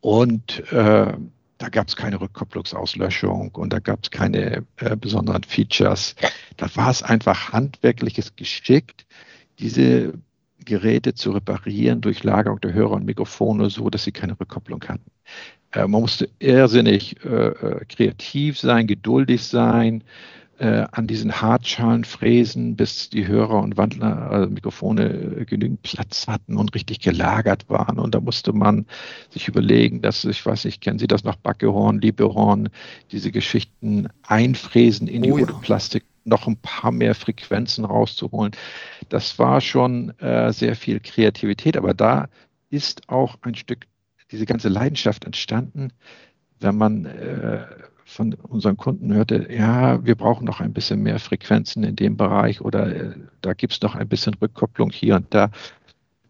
Und 0.00 0.72
äh, 0.72 1.12
da 1.58 1.68
gab 1.70 1.88
es 1.88 1.96
keine 1.96 2.20
Rückkopplungsauslöschung 2.20 3.50
und 3.54 3.72
da 3.72 3.80
gab 3.80 4.00
es 4.04 4.10
keine 4.10 4.64
äh, 4.76 4.96
besonderen 4.96 5.42
Features. 5.42 6.14
Da 6.56 6.68
war 6.74 6.90
es 6.90 7.02
einfach 7.02 7.52
handwerkliches 7.52 8.34
Geschick, 8.36 9.06
diese 9.58 10.14
Geräte 10.68 11.14
zu 11.14 11.32
reparieren 11.32 12.00
durch 12.00 12.22
Lagerung 12.22 12.60
der 12.60 12.74
Hörer 12.74 12.92
und 12.92 13.06
Mikrofone 13.06 13.70
so, 13.70 13.90
dass 13.90 14.04
sie 14.04 14.12
keine 14.12 14.38
Rückkopplung 14.38 14.84
hatten. 14.86 15.10
Äh, 15.72 15.86
man 15.88 16.02
musste 16.02 16.28
irrsinnig 16.38 17.16
äh, 17.24 17.48
äh 17.48 17.84
kreativ 17.86 18.58
sein, 18.58 18.86
geduldig 18.86 19.42
sein, 19.44 20.04
äh, 20.58 20.86
an 20.90 21.06
diesen 21.06 21.40
Hartschalen 21.40 22.04
fräsen, 22.04 22.74
bis 22.74 23.10
die 23.10 23.26
Hörer 23.26 23.62
und 23.62 23.76
Wandler, 23.76 24.30
also 24.30 24.50
Mikrofone 24.50 25.04
äh, 25.40 25.44
genügend 25.44 25.82
Platz 25.82 26.26
hatten 26.26 26.56
und 26.56 26.74
richtig 26.74 27.00
gelagert 27.00 27.68
waren. 27.68 27.98
Und 27.98 28.14
da 28.14 28.20
musste 28.20 28.52
man 28.52 28.86
sich 29.30 29.46
überlegen, 29.46 30.02
dass, 30.02 30.24
ich 30.24 30.44
weiß 30.44 30.64
nicht, 30.64 30.80
kennen 30.80 30.98
Sie 30.98 31.06
das 31.06 31.22
noch, 31.22 31.36
Backehorn, 31.36 32.00
Liebehorn, 32.00 32.70
diese 33.12 33.30
Geschichten 33.30 34.08
einfräsen 34.26 35.06
in 35.06 35.22
die 35.22 35.32
oh, 35.32 35.38
ja. 35.38 35.46
Plastik 35.46 36.04
noch 36.28 36.46
ein 36.46 36.56
paar 36.56 36.92
mehr 36.92 37.14
Frequenzen 37.14 37.84
rauszuholen. 37.84 38.52
Das 39.08 39.38
war 39.38 39.60
schon 39.60 40.10
äh, 40.18 40.52
sehr 40.52 40.76
viel 40.76 41.00
Kreativität, 41.00 41.76
aber 41.76 41.94
da 41.94 42.28
ist 42.70 43.08
auch 43.08 43.36
ein 43.42 43.54
Stück 43.54 43.86
diese 44.30 44.46
ganze 44.46 44.68
Leidenschaft 44.68 45.24
entstanden, 45.24 45.92
wenn 46.60 46.76
man 46.76 47.06
äh, 47.06 47.64
von 48.04 48.34
unseren 48.34 48.76
Kunden 48.76 49.12
hörte, 49.12 49.48
ja, 49.50 50.04
wir 50.04 50.14
brauchen 50.14 50.46
noch 50.46 50.60
ein 50.60 50.72
bisschen 50.72 51.02
mehr 51.02 51.18
Frequenzen 51.18 51.84
in 51.84 51.94
dem 51.94 52.16
Bereich 52.16 52.60
oder 52.60 52.86
äh, 52.86 53.14
da 53.42 53.52
gibt 53.52 53.74
es 53.74 53.82
noch 53.82 53.94
ein 53.94 54.08
bisschen 54.08 54.34
Rückkopplung 54.34 54.90
hier 54.90 55.16
und 55.16 55.32
da. 55.34 55.50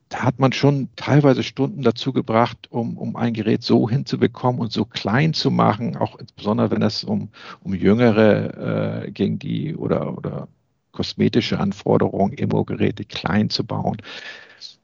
Da 0.08 0.20
hat 0.20 0.38
man 0.38 0.52
schon 0.52 0.88
teilweise 0.96 1.42
Stunden 1.42 1.82
dazu 1.82 2.12
gebracht, 2.12 2.68
um, 2.70 2.96
um 2.96 3.16
ein 3.16 3.34
Gerät 3.34 3.62
so 3.62 3.88
hinzubekommen 3.88 4.60
und 4.60 4.72
so 4.72 4.84
klein 4.84 5.34
zu 5.34 5.50
machen, 5.50 5.96
auch 5.96 6.18
insbesondere 6.18 6.70
wenn 6.70 6.82
es 6.82 7.04
um, 7.04 7.28
um 7.62 7.74
jüngere 7.74 9.04
äh, 9.04 9.10
ging, 9.10 9.38
die 9.38 9.76
oder, 9.76 10.16
oder 10.16 10.48
kosmetische 10.92 11.60
Anforderungen, 11.60 12.32
Immo-Geräte 12.32 13.04
klein 13.04 13.50
zu 13.50 13.64
bauen 13.64 13.98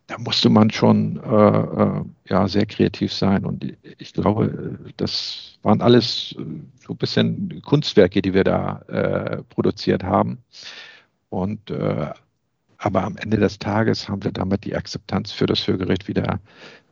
da 0.07 0.19
musste 0.19 0.50
man 0.50 0.71
schon 0.71 1.16
äh, 1.16 1.59
äh, 1.61 2.04
ja, 2.28 2.49
sehr 2.49 2.66
kreativ 2.66 3.12
sein. 3.12 3.45
Und 3.45 3.75
ich 3.99 4.12
glaube, 4.12 4.78
das 4.97 5.59
waren 5.62 5.81
alles 5.81 6.35
so 6.87 6.93
ein 6.93 6.97
bisschen 6.99 7.62
Kunstwerke, 7.62 8.21
die 8.21 8.35
wir 8.35 8.45
da 8.45 8.81
äh, 8.88 9.43
produziert 9.45 10.02
haben. 10.02 10.38
Und 11.31 11.71
äh, 11.71 12.12
aber 12.85 13.05
am 13.05 13.17
Ende 13.17 13.38
des 13.38 13.59
Tages 13.59 14.09
haben 14.09 14.25
wir 14.25 14.33
damit 14.33 14.64
die 14.64 14.76
Akzeptanz 14.76 15.33
für 15.33 15.47
das 15.47 15.67
Hörgerät 15.67 16.07
wieder 16.09 16.41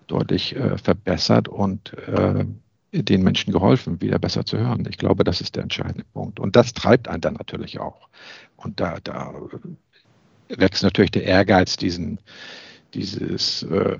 deutlich 0.06 0.56
äh, 0.56 0.78
verbessert 0.78 1.48
und 1.48 1.94
den 2.92 3.22
Menschen 3.22 3.52
geholfen, 3.52 4.00
wieder 4.02 4.18
besser 4.18 4.44
zu 4.44 4.58
hören. 4.58 4.86
Ich 4.88 4.98
glaube, 4.98 5.24
das 5.24 5.40
ist 5.40 5.56
der 5.56 5.62
entscheidende 5.62 6.04
Punkt. 6.12 6.38
Und 6.38 6.56
das 6.56 6.74
treibt 6.74 7.08
einen 7.08 7.22
dann 7.22 7.34
natürlich 7.34 7.80
auch. 7.80 8.08
Und 8.56 8.80
da, 8.80 8.98
da 9.02 9.34
wächst 10.48 10.82
natürlich 10.82 11.10
der 11.10 11.24
Ehrgeiz, 11.24 11.76
diesen, 11.76 12.18
dieses 12.92 13.62
äh, 13.62 13.98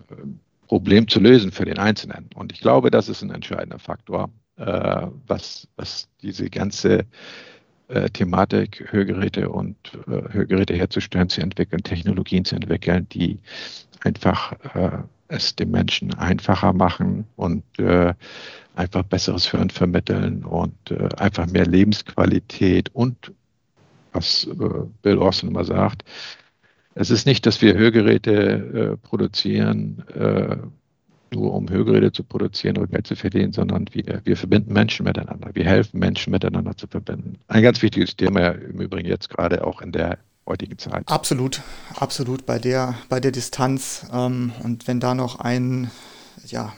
Problem 0.69 1.09
zu 1.09 1.21
lösen 1.21 1.53
für 1.53 1.65
den 1.65 1.79
Einzelnen. 1.79 2.29
Und 2.35 2.53
ich 2.53 2.61
glaube, 2.61 2.91
das 2.91 3.09
ist 3.09 3.23
ein 3.23 3.31
entscheidender 3.31 3.79
Faktor, 3.79 4.31
äh, 4.57 5.07
was, 5.27 5.69
was 5.77 6.09
diese 6.21 6.51
ganze 6.51 7.07
äh, 7.93 8.11
Thematik, 8.11 8.87
Hörgeräte 8.91 9.49
und 9.49 9.77
äh, 10.07 10.33
Hörgeräte 10.33 10.75
herzustellen, 10.75 11.29
zu 11.29 11.41
entwickeln, 11.41 11.83
Technologien 11.83 12.45
zu 12.45 12.57
entwickeln, 12.57 13.07
die 13.11 13.39
einfach 14.01 14.53
äh, 14.75 14.99
es 15.29 15.57
dem 15.57 15.71
Menschen 15.71 16.15
einfacher 16.15 16.73
machen 16.73 17.27
und 17.37 17.65
äh, 17.79 18.15
einfach 18.75 19.03
besseres 19.03 19.53
Hören 19.53 19.71
vermitteln 19.71 20.45
und 20.45 20.75
einfach 21.19 21.47
mehr 21.47 21.67
Lebensqualität 21.67 22.89
und 22.95 23.33
was 24.13 24.49
Bill 25.03 25.19
Orson 25.19 25.51
immer 25.51 25.65
sagt, 25.65 26.05
es 26.95 27.11
ist 27.11 27.27
nicht, 27.27 27.47
dass 27.47 27.63
wir 27.63 27.75
Hörgeräte 27.75 28.33
äh, 28.33 28.97
produzieren, 29.07 30.05
äh, 30.15 30.57
nur 31.33 31.55
um 31.55 31.69
Hörgeräte 31.69 32.13
zu 32.13 32.25
produzieren 32.25 32.79
oder 32.79 32.87
Geld 32.89 33.07
zu 33.07 33.17
verdienen, 33.17 33.53
sondern 33.53 33.87
wir, 33.93 34.21
wir 34.25 34.37
verbinden 34.37 34.73
Menschen 34.73 35.05
miteinander. 35.05 35.51
Wir 35.55 35.65
helfen 35.65 35.99
Menschen 35.99 36.31
miteinander 36.31 36.77
zu 36.77 36.87
verbinden. 36.87 37.39
Ein 37.49 37.63
ganz 37.63 37.83
wichtiges 37.83 38.17
Thema 38.17 38.51
im 38.51 38.81
Übrigen 38.81 39.09
jetzt 39.09 39.31
gerade 39.31 39.67
auch 39.67 39.81
in 39.81 39.93
der 39.93 40.19
heutigen 40.47 40.79
Zeit. 40.79 41.05
Absolut, 41.07 41.61
absolut 41.97 42.47
bei 42.47 42.59
der, 42.59 42.95
bei 43.09 43.21
der 43.21 43.31
Distanz. 43.31 44.07
Ähm, 44.13 44.53
und 44.63 44.87
wenn 44.89 45.01
da 45.01 45.15
noch 45.15 45.41
ein, 45.41 45.91
ja, 46.47 46.73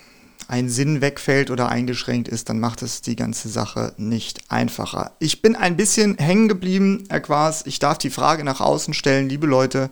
ein 0.49 0.69
Sinn 0.69 1.01
wegfällt 1.01 1.51
oder 1.51 1.69
eingeschränkt 1.69 2.29
ist, 2.29 2.49
dann 2.49 2.61
macht 2.61 2.83
es 2.83 3.01
die 3.01 3.17
ganze 3.17 3.49
Sache 3.49 3.95
nicht 3.97 4.51
einfacher. 4.51 5.13
Ich 5.19 5.41
bin 5.43 5.57
ein 5.57 5.77
bisschen 5.77 6.19
hängen 6.19 6.49
geblieben, 6.49 7.05
Herr 7.09 7.21
Quas. 7.21 7.65
Ich 7.67 7.79
darf 7.79 7.99
die 7.99 8.11
Frage 8.11 8.45
nach 8.45 8.61
außen 8.61 8.95
stellen, 8.95 9.29
liebe 9.29 9.47
Leute. 9.47 9.91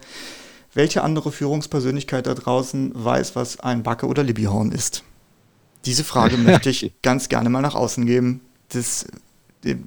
Welche 0.75 1.03
andere 1.03 1.33
Führungspersönlichkeit 1.33 2.27
da 2.27 2.35
draußen 2.35 2.93
weiß, 2.95 3.37
was 3.37 3.61
ein 3.61 3.83
Backe 3.83 4.07
oder 4.07 4.23
Libbyhorn 4.23 4.73
ist? 4.73 5.05
Diese 5.85 6.05
Frage 6.05 6.37
möchte 6.39 6.71
ich 6.71 6.93
ganz 7.03 7.29
gerne 7.29 7.51
mal 7.51 7.61
nach 7.61 7.75
außen 7.75 8.07
geben. 8.07 8.41
Das 8.71 9.07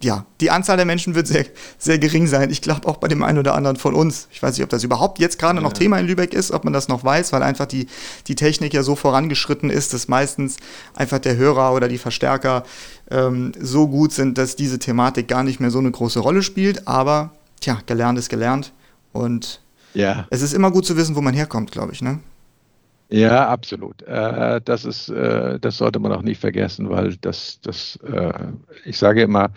ja, 0.02 0.26
die 0.40 0.52
Anzahl 0.52 0.78
der 0.78 0.86
Menschen 0.86 1.16
wird 1.16 1.28
sehr, 1.28 1.46
sehr 1.78 2.00
gering 2.00 2.28
sein. 2.28 2.50
Ich 2.50 2.62
glaube 2.62 2.88
auch 2.88 2.98
bei 2.98 3.08
dem 3.08 3.24
einen 3.24 3.40
oder 3.40 3.56
anderen 3.56 3.76
von 3.76 3.94
uns. 3.94 4.28
Ich 4.32 4.42
weiß 4.42 4.56
nicht, 4.56 4.64
ob 4.64 4.70
das 4.70 4.84
überhaupt 4.84 5.20
jetzt 5.20 5.38
gerade 5.38 5.58
ja. 5.58 5.62
noch 5.62 5.74
Thema 5.74 6.00
in 6.00 6.08
Lübeck 6.08 6.34
ist, 6.34 6.52
ob 6.52 6.64
man 6.64 6.72
das 6.72 6.88
noch 6.88 7.04
weiß, 7.04 7.34
weil 7.34 7.44
einfach 7.44 7.66
die, 7.66 7.88
die 8.28 8.36
Technik 8.36 8.74
ja 8.74 8.84
so 8.84 8.96
vorangeschritten 8.96 9.70
ist, 9.70 9.94
dass 9.94 10.08
meistens 10.08 10.58
einfach 10.94 11.20
der 11.20 11.36
Hörer 11.36 11.74
oder 11.74 11.90
die 11.90 11.98
Verstärker 11.98 12.64
ähm, 13.12 13.52
so 13.60 13.88
gut 13.88 14.14
sind, 14.14 14.38
dass 14.38 14.56
diese 14.56 14.80
Thematik 14.80 15.28
gar 15.28 15.44
nicht 15.44 15.60
mehr 15.60 15.72
so 15.72 15.80
eine 15.80 15.92
große 15.92 16.20
Rolle 16.20 16.42
spielt. 16.42 16.88
Aber, 16.88 17.32
tja, 17.60 17.80
gelernt 17.86 18.18
ist 18.18 18.30
gelernt. 18.30 18.72
Und 19.12 19.62
ja. 19.96 20.28
es 20.30 20.42
ist 20.42 20.54
immer 20.54 20.72
gut 20.72 20.86
zu 20.86 20.96
wissen, 20.98 21.16
wo 21.16 21.22
man 21.22 21.34
herkommt, 21.34 21.72
glaube 21.72 21.94
ich, 21.94 22.02
ne? 22.02 22.20
Ja, 23.10 23.50
absolut. 23.50 24.02
Äh, 24.04 24.62
das 24.66 24.84
ist, 24.84 25.10
äh, 25.10 25.60
das 25.60 25.78
sollte 25.78 26.00
man 26.00 26.12
auch 26.12 26.24
nicht 26.24 26.40
vergessen, 26.42 26.90
weil 26.90 27.16
das, 27.18 27.60
das, 27.62 27.98
äh, 27.98 28.34
ich 28.84 28.98
sage 28.98 29.22
immer, 29.22 29.52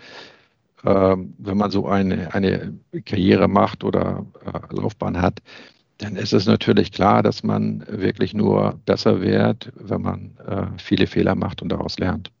ähm, 0.85 1.33
wenn 1.39 1.57
man 1.57 1.71
so 1.71 1.87
eine, 1.87 2.33
eine 2.33 2.73
Karriere 3.05 3.47
macht 3.47 3.83
oder 3.83 4.25
äh, 4.45 4.75
Laufbahn 4.75 5.19
hat, 5.21 5.41
dann 5.97 6.15
ist 6.15 6.31
es 6.31 6.45
natürlich 6.45 6.91
klar, 6.91 7.23
dass 7.23 7.43
man 7.43 7.83
wirklich 7.89 8.33
nur 8.33 8.79
besser 8.85 9.19
wird, 9.19 9.71
wenn 9.75 10.01
man 10.01 10.37
äh, 10.47 10.67
viele 10.77 11.07
Fehler 11.07 11.35
macht 11.35 11.61
und 11.61 11.69
daraus 11.69 11.99
lernt. 11.99 12.31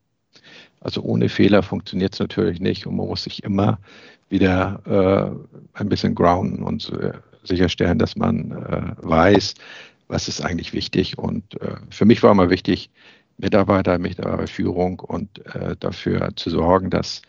Also 0.79 1.01
ohne 1.01 1.27
Fehler 1.27 1.61
funktioniert 1.61 2.13
es 2.13 2.19
natürlich 2.19 2.61
nicht 2.61 2.87
und 2.87 2.95
man 2.95 3.07
muss 3.07 3.23
sich 3.23 3.43
immer 3.43 3.79
wieder 4.29 4.79
äh, 4.85 5.79
ein 5.79 5.89
bisschen 5.89 6.15
grounden 6.15 6.63
und 6.63 6.89
sicherstellen, 7.49 7.99
dass 7.99 8.15
man 8.15 8.51
weiß, 9.01 9.55
was 10.09 10.27
ist 10.27 10.41
eigentlich 10.41 10.73
wichtig. 10.73 11.17
Und 11.17 11.61
äh, 11.61 11.75
für 11.89 12.05
mich 12.05 12.21
war 12.21 12.31
immer 12.31 12.49
wichtig, 12.49 12.89
Mitarbeiter, 13.37 13.97
Mitarbeiterführung 13.97 14.99
und 14.99 15.45
äh, 15.55 15.75
dafür 15.79 16.35
zu 16.35 16.49
sorgen, 16.49 16.89
dass 16.89 17.21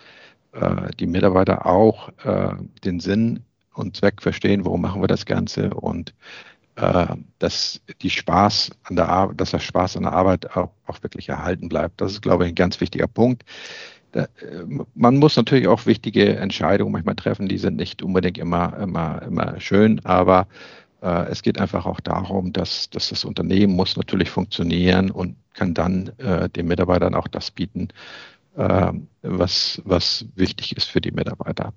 äh, 0.52 0.90
die 0.98 1.06
Mitarbeiter 1.06 1.66
auch 1.66 2.08
äh, 2.24 2.54
den 2.84 2.98
Sinn 2.98 3.44
und 3.74 3.96
Zweck 3.96 4.20
verstehen, 4.20 4.64
warum 4.64 4.80
machen 4.80 5.00
wir 5.00 5.06
das 5.08 5.24
Ganze 5.24 5.70
und 5.72 6.12
äh, 6.76 7.06
dass 7.38 7.80
die 8.02 8.10
Spaß 8.10 8.70
an 8.84 8.96
der 8.96 9.08
Arbeit, 9.08 9.40
dass 9.40 9.52
der 9.52 9.60
Spaß 9.60 9.96
an 9.98 10.02
der 10.04 10.12
Arbeit 10.12 10.56
auch, 10.56 10.70
auch 10.86 11.02
wirklich 11.02 11.28
erhalten 11.28 11.68
bleibt. 11.68 12.00
Das 12.00 12.12
ist, 12.12 12.22
glaube 12.22 12.44
ich, 12.44 12.48
ein 12.50 12.56
ganz 12.56 12.80
wichtiger 12.80 13.06
Punkt. 13.06 13.44
Äh, 14.12 14.26
man 14.94 15.16
muss 15.18 15.36
natürlich 15.36 15.68
auch 15.68 15.86
wichtige 15.86 16.36
Entscheidungen 16.36 16.92
manchmal 16.92 17.16
treffen, 17.16 17.48
die 17.48 17.58
sind 17.58 17.76
nicht 17.76 18.02
unbedingt 18.02 18.38
immer, 18.38 18.76
immer, 18.78 19.22
immer 19.22 19.60
schön, 19.60 20.00
aber 20.04 20.46
Äh, 21.02 21.30
es 21.30 21.42
geht 21.42 21.58
einfach 21.58 21.86
auch 21.86 22.00
darum, 22.00 22.52
dass, 22.52 22.90
dass 22.90 23.08
das 23.08 23.24
Unternehmen 23.24 23.74
muss 23.74 23.96
natürlich 23.96 24.28
funktionieren 24.30 25.10
und 25.10 25.36
kann 25.54 25.72
dann 25.74 26.12
äh, 26.18 26.48
den 26.50 26.66
Mitarbeitern 26.68 27.14
auch 27.14 27.28
das 27.28 27.50
bieten, 27.50 27.88
äh, 28.56 28.92
was, 29.22 29.80
was 29.84 30.26
wichtig 30.36 30.76
ist 30.76 30.90
für 30.90 31.00
die 31.00 31.12
Mitarbeiter. 31.12 31.72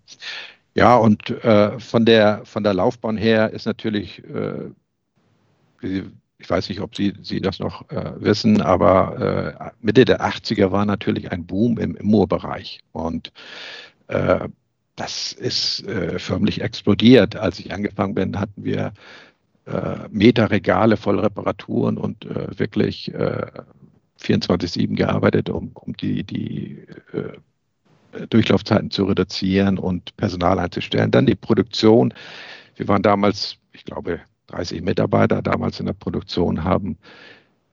Ja, 0.76 0.98
und 0.98 1.30
äh, 1.30 1.80
von, 1.80 2.06
der, 2.06 2.42
von 2.46 2.64
der 2.64 2.74
Laufbahn 2.74 3.18
her 3.18 3.52
ist 3.52 3.66
natürlich, 3.66 4.24
äh, 4.26 4.72
ich 6.44 6.50
weiß 6.50 6.68
nicht, 6.68 6.82
ob 6.82 6.94
Sie, 6.94 7.14
Sie 7.22 7.40
das 7.40 7.60
noch 7.60 7.90
äh, 7.90 8.12
wissen, 8.18 8.62
aber 8.62 9.74
Mitte 9.80 10.04
der 10.04 10.22
80er 10.22 10.72
war 10.72 10.86
natürlich 10.86 11.32
ein 11.32 11.46
Boom 11.46 11.78
im 11.78 11.96
Immo-Bereich. 11.96 12.82
Und 12.92 13.32
das 14.96 15.34
ist 15.34 15.88
äh, 15.88 16.20
förmlich 16.20 16.62
explodiert. 16.62 17.36
Als 17.36 17.60
ich 17.60 17.74
angefangen 17.74 18.14
bin, 18.14 18.40
hatten 18.40 18.64
wir 18.64 18.94
äh, 19.66 20.08
Meterregale 20.12 20.98
voll 20.98 21.20
Reparaturen 21.20 21.98
und 21.98 22.26
äh, 22.26 22.60
wirklich 22.60 23.12
24-7 24.22 24.96
gearbeitet, 24.96 25.50
um, 25.50 25.72
um 25.74 25.96
die, 25.98 26.24
die 26.24 26.86
Durchlaufzeiten 28.30 28.92
zu 28.92 29.06
reduzieren 29.06 29.78
und 29.78 30.16
Personal 30.18 30.60
einzustellen. 30.60 31.12
Dann 31.12 31.26
die 31.26 31.36
Produktion. 31.36 32.14
Wir 32.76 32.88
waren 32.88 33.02
damals, 33.02 33.58
ich 33.74 33.84
glaube, 33.84 34.22
30 34.54 34.82
Mitarbeiter 34.82 35.42
damals 35.42 35.80
in 35.80 35.86
der 35.86 35.94
Produktion, 35.94 36.64
haben, 36.64 36.98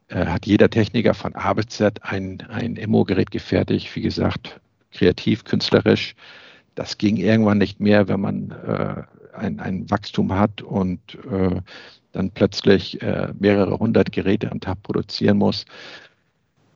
äh, 0.09 0.27
hat 0.27 0.47
jeder 0.47 0.71
Techniker 0.71 1.15
von 1.15 1.35
A 1.35 1.53
bis 1.53 1.67
Z 1.67 2.03
ein, 2.03 2.43
ein 2.49 2.77
Immo-Gerät 2.77 3.31
gefertigt, 3.31 3.95
wie 3.95 4.03
gesagt, 4.03 4.61
kreativ, 4.93 5.45
künstlerisch. 5.45 6.15
Das 6.75 6.99
ging 6.99 7.17
irgendwann 7.17 7.59
nicht 7.59 7.81
mehr, 7.81 8.09
wenn 8.09 8.21
man 8.21 8.51
äh, 8.51 9.03
ein, 9.37 9.61
ein 9.61 9.91
Wachstum 9.91 10.33
hat 10.33 10.63
und 10.63 11.01
äh, 11.31 11.61
dann 12.13 12.31
plötzlich 12.31 13.01
äh, 13.03 13.33
mehrere 13.39 13.79
hundert 13.79 14.13
Geräte 14.13 14.51
am 14.51 14.61
Tag 14.61 14.83
produzieren 14.83 15.39
muss. 15.39 15.65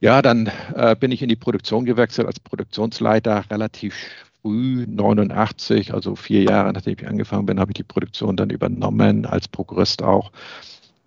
Ja, 0.01 0.21
dann 0.21 0.51
äh, 0.75 0.95
bin 0.95 1.11
ich 1.11 1.21
in 1.21 1.29
die 1.29 1.35
Produktion 1.35 1.85
gewechselt 1.85 2.27
als 2.27 2.39
Produktionsleiter 2.39 3.43
relativ 3.49 3.95
früh, 4.45 4.85
89, 4.87 5.91
also 5.91 6.15
vier 6.15 6.43
Jahre 6.43 6.71
nachdem 6.71 6.95
ich 6.99 7.07
angefangen 7.07 7.47
bin, 7.47 7.59
habe 7.59 7.71
ich 7.71 7.77
die 7.77 7.83
Produktion 7.83 8.37
dann 8.37 8.51
übernommen, 8.51 9.25
als 9.25 9.47
Prokurist 9.47 10.03
auch 10.03 10.31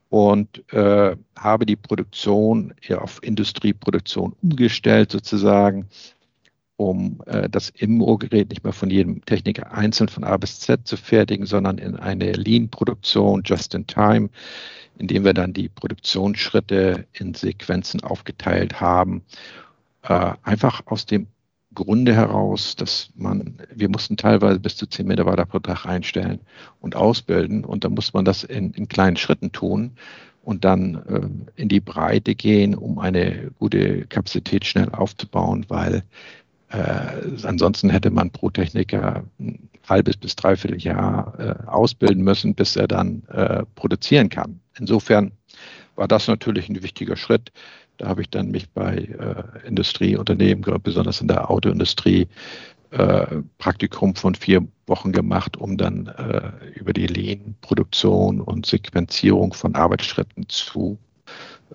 und 0.09 0.65
äh, 0.73 1.15
habe 1.39 1.65
die 1.65 1.77
Produktion 1.77 2.75
ja, 2.83 2.99
auf 2.99 3.23
Industrieproduktion 3.23 4.35
umgestellt 4.43 5.13
sozusagen 5.13 5.87
um 6.77 7.21
äh, 7.27 7.49
das 7.49 7.71
Immo-Gerät 7.71 8.51
nicht 8.51 8.65
mehr 8.65 8.73
von 8.73 8.91
jedem 8.91 9.25
Techniker 9.25 9.73
einzeln 9.73 10.09
von 10.09 10.25
A 10.25 10.37
bis 10.37 10.61
Z 10.61 10.87
zu 10.87 10.97
fertigen, 10.97 11.45
sondern 11.45 11.79
in 11.79 11.97
eine 11.97 12.33
Lean-Produktion, 12.33 13.43
just 13.45 13.75
in 13.75 13.87
time, 13.87 14.31
indem 14.97 15.25
wir 15.25 15.35
dann 15.35 15.53
die 15.53 15.69
Produktionsschritte 15.69 17.05
in 17.13 17.35
Sequenzen 17.35 18.01
aufgeteilt 18.03 18.81
haben. 18.81 19.23
Äh, 20.03 20.35
einfach 20.45 20.83
aus 20.87 21.05
dem 21.05 21.27
Grunde 21.79 22.15
heraus, 22.15 22.77
dass 22.77 23.11
man, 23.15 23.55
wir 23.75 23.89
mussten 23.89 24.17
teilweise 24.17 24.59
bis 24.59 24.77
zu 24.77 24.87
zehn 24.87 25.07
Mitarbeiter 25.07 25.47
pro 25.47 25.61
Tag 25.61 25.87
einstellen 25.87 26.41
und 26.81 26.97
ausbilden 26.97 27.65
und 27.65 27.85
dann 27.85 27.95
muss 27.95 28.13
man 28.13 28.25
das 28.25 28.45
in, 28.45 28.73
in 28.73 28.89
kleinen 28.89 29.17
Schritten 29.17 29.53
tun 29.53 29.93
und 30.43 30.65
dann 30.65 30.95
äh, 31.57 31.61
in 31.63 31.69
die 31.69 31.81
Breite 31.81 32.35
gehen, 32.35 32.75
um 32.75 32.99
eine 32.99 33.53
gute 33.59 34.07
Kapazität 34.07 34.65
schnell 34.65 34.89
aufzubauen, 34.91 35.65
weil 35.69 36.03
äh, 36.71 37.45
ansonsten 37.45 37.91
hätte 37.91 38.11
man 38.11 38.31
pro 38.31 38.51
Techniker 38.51 39.25
ein 39.39 39.69
halbes 39.89 40.17
bis 40.17 40.37
dreiviertel 40.37 40.81
Jahr 40.81 41.39
äh, 41.39 41.67
ausbilden 41.69 42.23
müssen, 42.25 42.55
bis 42.55 42.77
er 42.77 42.89
dann 42.89 43.23
äh, 43.29 43.65
produzieren 43.75 44.29
kann. 44.29 44.61
Insofern 44.79 45.33
war 45.97 46.09
das 46.09 46.29
natürlich 46.29 46.69
ein 46.69 46.83
wichtiger 46.83 47.17
Schritt. 47.17 47.53
Da 47.99 48.09
habe 48.09 48.23
ich 48.23 48.31
dann 48.31 48.51
mich 48.51 48.71
bei 48.71 48.97
äh, 48.97 49.67
Industrieunternehmen, 49.67 50.65
besonders 50.83 51.21
in 51.21 51.29
der 51.29 51.51
Autoindustrie, 51.51 52.29
äh, 52.91 53.27
Praktikum 53.59 54.15
von 54.15 54.35
vier 54.35 54.67
Wochen 54.87 55.13
gemacht, 55.13 55.57
um 55.57 55.77
dann 55.77 56.07
äh, 56.07 56.51
über 56.75 56.93
die 56.93 57.07
Lean-Produktion 57.07 58.41
und 58.41 58.65
Sequenzierung 58.65 59.53
von 59.53 59.75
Arbeitsschritten 59.75 60.49
zu 60.49 60.97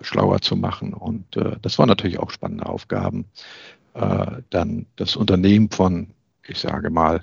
schlauer 0.00 0.40
zu 0.40 0.56
machen. 0.56 0.92
Und 0.92 1.36
äh, 1.36 1.56
das 1.62 1.78
waren 1.78 1.88
natürlich 1.88 2.18
auch 2.18 2.30
spannende 2.30 2.66
Aufgaben 2.66 3.26
äh, 3.94 4.42
dann 4.50 4.86
das 4.96 5.14
Unternehmen 5.14 5.70
von, 5.70 6.08
ich 6.46 6.58
sage 6.58 6.90
mal, 6.90 7.22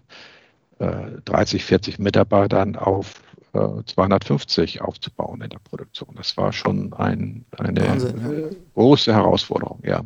äh, 0.79 1.21
30, 1.25 1.65
40 1.65 1.99
Mitarbeitern 1.99 2.75
auf 2.75 3.21
äh, 3.53 3.83
250 3.85 4.81
aufzubauen 4.81 5.41
in 5.41 5.49
der 5.49 5.59
Produktion. 5.59 6.15
Das 6.15 6.37
war 6.37 6.53
schon 6.53 6.93
ein, 6.93 7.45
eine 7.57 7.87
Wahnsinn, 7.87 8.21
ja. 8.21 8.57
große 8.73 9.13
Herausforderung, 9.13 9.81
ja. 9.83 10.03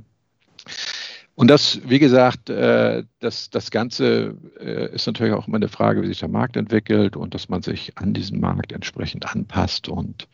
Und 1.35 1.49
das, 1.49 1.81
wie 1.85 1.99
gesagt, 1.99 2.49
äh, 2.49 3.03
das, 3.19 3.49
das 3.49 3.69
Ganze 3.69 4.37
äh, 4.57 4.93
ist 4.95 5.05
natürlich 5.05 5.33
auch 5.33 5.47
immer 5.47 5.57
eine 5.57 5.67
Frage, 5.67 6.01
wie 6.01 6.07
sich 6.07 6.19
der 6.19 6.29
Markt 6.29 6.55
entwickelt 6.55 7.17
und 7.17 7.33
dass 7.33 7.49
man 7.49 7.61
sich 7.61 7.97
an 7.97 8.13
diesen 8.13 8.39
Markt 8.39 8.71
entsprechend 8.71 9.25
anpasst 9.35 9.89
und 9.89 10.29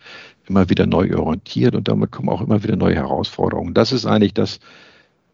immer 0.48 0.70
wieder 0.70 0.86
neu 0.86 1.16
orientiert 1.16 1.74
und 1.76 1.88
damit 1.88 2.12
kommen 2.12 2.30
auch 2.30 2.42
immer 2.42 2.64
wieder 2.64 2.76
neue 2.76 2.96
Herausforderungen. 2.96 3.74
Das 3.74 3.92
ist 3.92 4.06
eigentlich 4.06 4.36
das, 4.36 4.60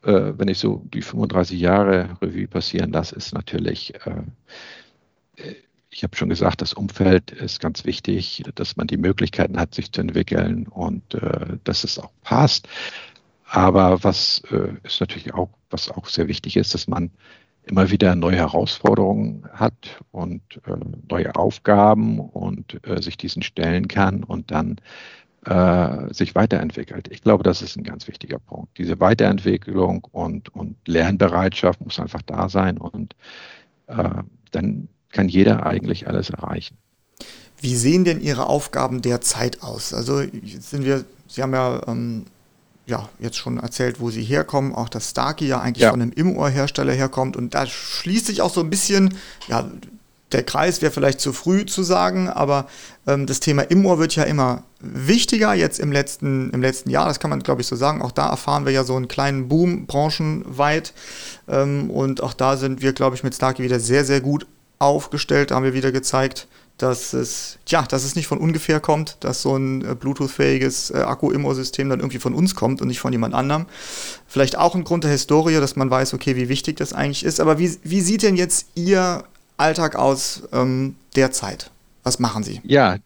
äh, 0.03 0.33
wenn 0.37 0.47
ich 0.47 0.57
so 0.57 0.85
die 0.93 1.01
35 1.01 1.59
Jahre 1.59 2.17
Revue 2.21 2.47
passieren 2.47 2.93
lasse, 2.93 3.15
ist 3.17 3.33
natürlich, 3.33 3.93
äh, 4.05 5.53
ich 5.97 6.03
habe 6.03 6.15
schon 6.15 6.29
gesagt, 6.29 6.61
das 6.61 6.73
Umfeld 6.73 7.31
ist 7.31 7.59
ganz 7.59 7.83
wichtig, 7.83 8.43
dass 8.53 8.77
man 8.77 8.85
die 8.85 8.97
Möglichkeiten 8.97 9.59
hat, 9.59 9.73
sich 9.73 9.91
zu 9.91 10.01
entwickeln 10.01 10.67
und 10.67 11.15
äh, 11.15 11.57
dass 11.63 11.83
es 11.83 11.97
auch 11.97 12.11
passt. 12.21 12.67
Aber 13.45 14.03
was 14.03 14.43
äh, 14.51 14.73
ist 14.83 14.99
natürlich 14.99 15.33
auch, 15.33 15.49
was 15.71 15.89
auch 15.89 16.05
sehr 16.05 16.27
wichtig 16.27 16.55
ist, 16.55 16.75
dass 16.75 16.87
man 16.87 17.09
immer 17.63 17.89
wieder 17.89 18.15
neue 18.15 18.35
Herausforderungen 18.35 19.49
hat 19.51 19.73
und 20.11 20.43
äh, 20.67 20.75
neue 21.09 21.35
Aufgaben 21.35 22.19
und 22.19 22.79
äh, 22.87 23.01
sich 23.01 23.17
diesen 23.17 23.41
stellen 23.41 23.87
kann 23.87 24.23
und 24.23 24.51
dann 24.51 24.75
äh, 25.45 26.13
sich 26.13 26.35
weiterentwickelt. 26.35 27.07
Ich 27.09 27.23
glaube, 27.23 27.41
das 27.43 27.63
ist 27.63 27.75
ein 27.75 27.83
ganz 27.83 28.07
wichtiger 28.07 28.37
Punkt. 28.37 28.77
Diese 28.77 28.99
Weiterentwicklung 28.99 30.07
und, 30.11 30.53
und 30.53 30.77
Lernbereitschaft 30.87 31.81
muss 31.81 31.99
einfach 31.99 32.21
da 32.21 32.49
sein 32.49 32.77
und 32.77 33.15
äh, 33.87 34.21
dann 34.51 34.89
kann 35.17 35.29
jeder 35.29 35.65
eigentlich 35.65 36.07
alles 36.07 36.29
erreichen. 36.29 36.77
Wie 37.59 37.75
sehen 37.75 38.05
denn 38.05 38.21
Ihre 38.21 38.45
Aufgaben 38.45 39.01
derzeit 39.01 39.63
aus? 39.63 39.91
Also 39.93 40.19
sind 40.19 40.85
wir, 40.85 41.05
Sie 41.27 41.41
haben 41.41 41.53
ja, 41.53 41.81
ähm, 41.87 42.25
ja 42.85 43.09
jetzt 43.19 43.37
schon 43.37 43.57
erzählt, 43.57 43.99
wo 43.99 44.11
Sie 44.11 44.23
herkommen, 44.23 44.75
auch 44.75 44.89
dass 44.89 45.09
Starkey 45.09 45.47
ja 45.47 45.59
eigentlich 45.59 45.83
ja. 45.83 45.89
von 45.89 46.01
einem 46.01 46.11
Immoor-Hersteller 46.11 46.93
herkommt 46.93 47.35
und 47.35 47.55
da 47.55 47.65
schließt 47.65 48.27
sich 48.27 48.43
auch 48.43 48.53
so 48.53 48.61
ein 48.61 48.69
bisschen 48.69 49.15
ja, 49.47 49.67
der 50.33 50.43
Kreis 50.43 50.81
wäre 50.81 50.91
vielleicht 50.91 51.21
zu 51.21 51.31
früh 51.31 51.65
zu 51.65 51.83
sagen, 51.83 52.29
aber 52.29 52.67
ähm, 53.07 53.25
das 53.25 53.39
Thema 53.39 53.63
Immoor 53.63 53.97
wird 53.97 54.15
ja 54.15 54.23
immer 54.23 54.63
wichtiger 54.81 55.53
jetzt 55.53 55.79
im 55.79 55.91
letzten, 55.91 56.51
im 56.51 56.61
letzten 56.61 56.89
Jahr, 56.89 57.07
das 57.07 57.19
kann 57.19 57.29
man 57.29 57.41
glaube 57.41 57.61
ich 57.61 57.67
so 57.67 57.75
sagen. 57.75 58.01
Auch 58.01 58.11
da 58.11 58.29
erfahren 58.29 58.65
wir 58.65 58.73
ja 58.73 58.83
so 58.83 58.95
einen 58.95 59.07
kleinen 59.07 59.47
Boom 59.47 59.87
branchenweit 59.87 60.93
ähm, 61.47 61.89
und 61.89 62.21
auch 62.21 62.33
da 62.33 62.57
sind 62.57 62.83
wir 62.83 62.93
glaube 62.93 63.15
ich 63.15 63.23
mit 63.23 63.33
Starkey 63.33 63.63
wieder 63.63 63.79
sehr, 63.79 64.05
sehr 64.05 64.21
gut 64.21 64.45
aufgestellt. 64.79 65.51
Da 65.51 65.55
haben 65.55 65.63
wir 65.63 65.73
wieder 65.73 65.91
gezeigt, 65.91 66.47
dass 66.77 67.13
es, 67.13 67.57
ja, 67.67 67.81
dass 67.83 68.03
es 68.03 68.15
nicht 68.15 68.27
von 68.27 68.37
ungefähr 68.37 68.79
kommt, 68.79 69.17
dass 69.21 69.41
so 69.41 69.55
ein 69.55 69.83
äh, 69.83 69.95
Bluetooth-fähiges 69.95 70.91
äh, 70.91 70.97
Akku-Immo-System 70.97 71.89
dann 71.89 71.99
irgendwie 71.99 72.19
von 72.19 72.33
uns 72.33 72.55
kommt 72.55 72.81
und 72.81 72.87
nicht 72.87 72.99
von 72.99 73.11
jemand 73.11 73.33
anderem. 73.33 73.65
Vielleicht 74.27 74.57
auch 74.57 74.75
ein 74.75 74.83
Grund 74.83 75.03
der 75.03 75.11
Historie, 75.11 75.55
dass 75.55 75.75
man 75.75 75.89
weiß, 75.89 76.13
okay, 76.13 76.35
wie 76.35 76.49
wichtig 76.49 76.77
das 76.77 76.93
eigentlich 76.93 77.23
ist. 77.23 77.39
Aber 77.39 77.57
wie, 77.57 77.77
wie 77.83 78.01
sieht 78.01 78.21
denn 78.21 78.35
jetzt 78.35 78.67
Ihr 78.75 79.23
Alltag 79.57 79.95
aus 79.95 80.43
ähm, 80.53 80.95
derzeit? 81.15 81.71
Was 82.03 82.19
machen 82.19 82.43
Sie? 82.43 82.61
Ja, 82.63 82.97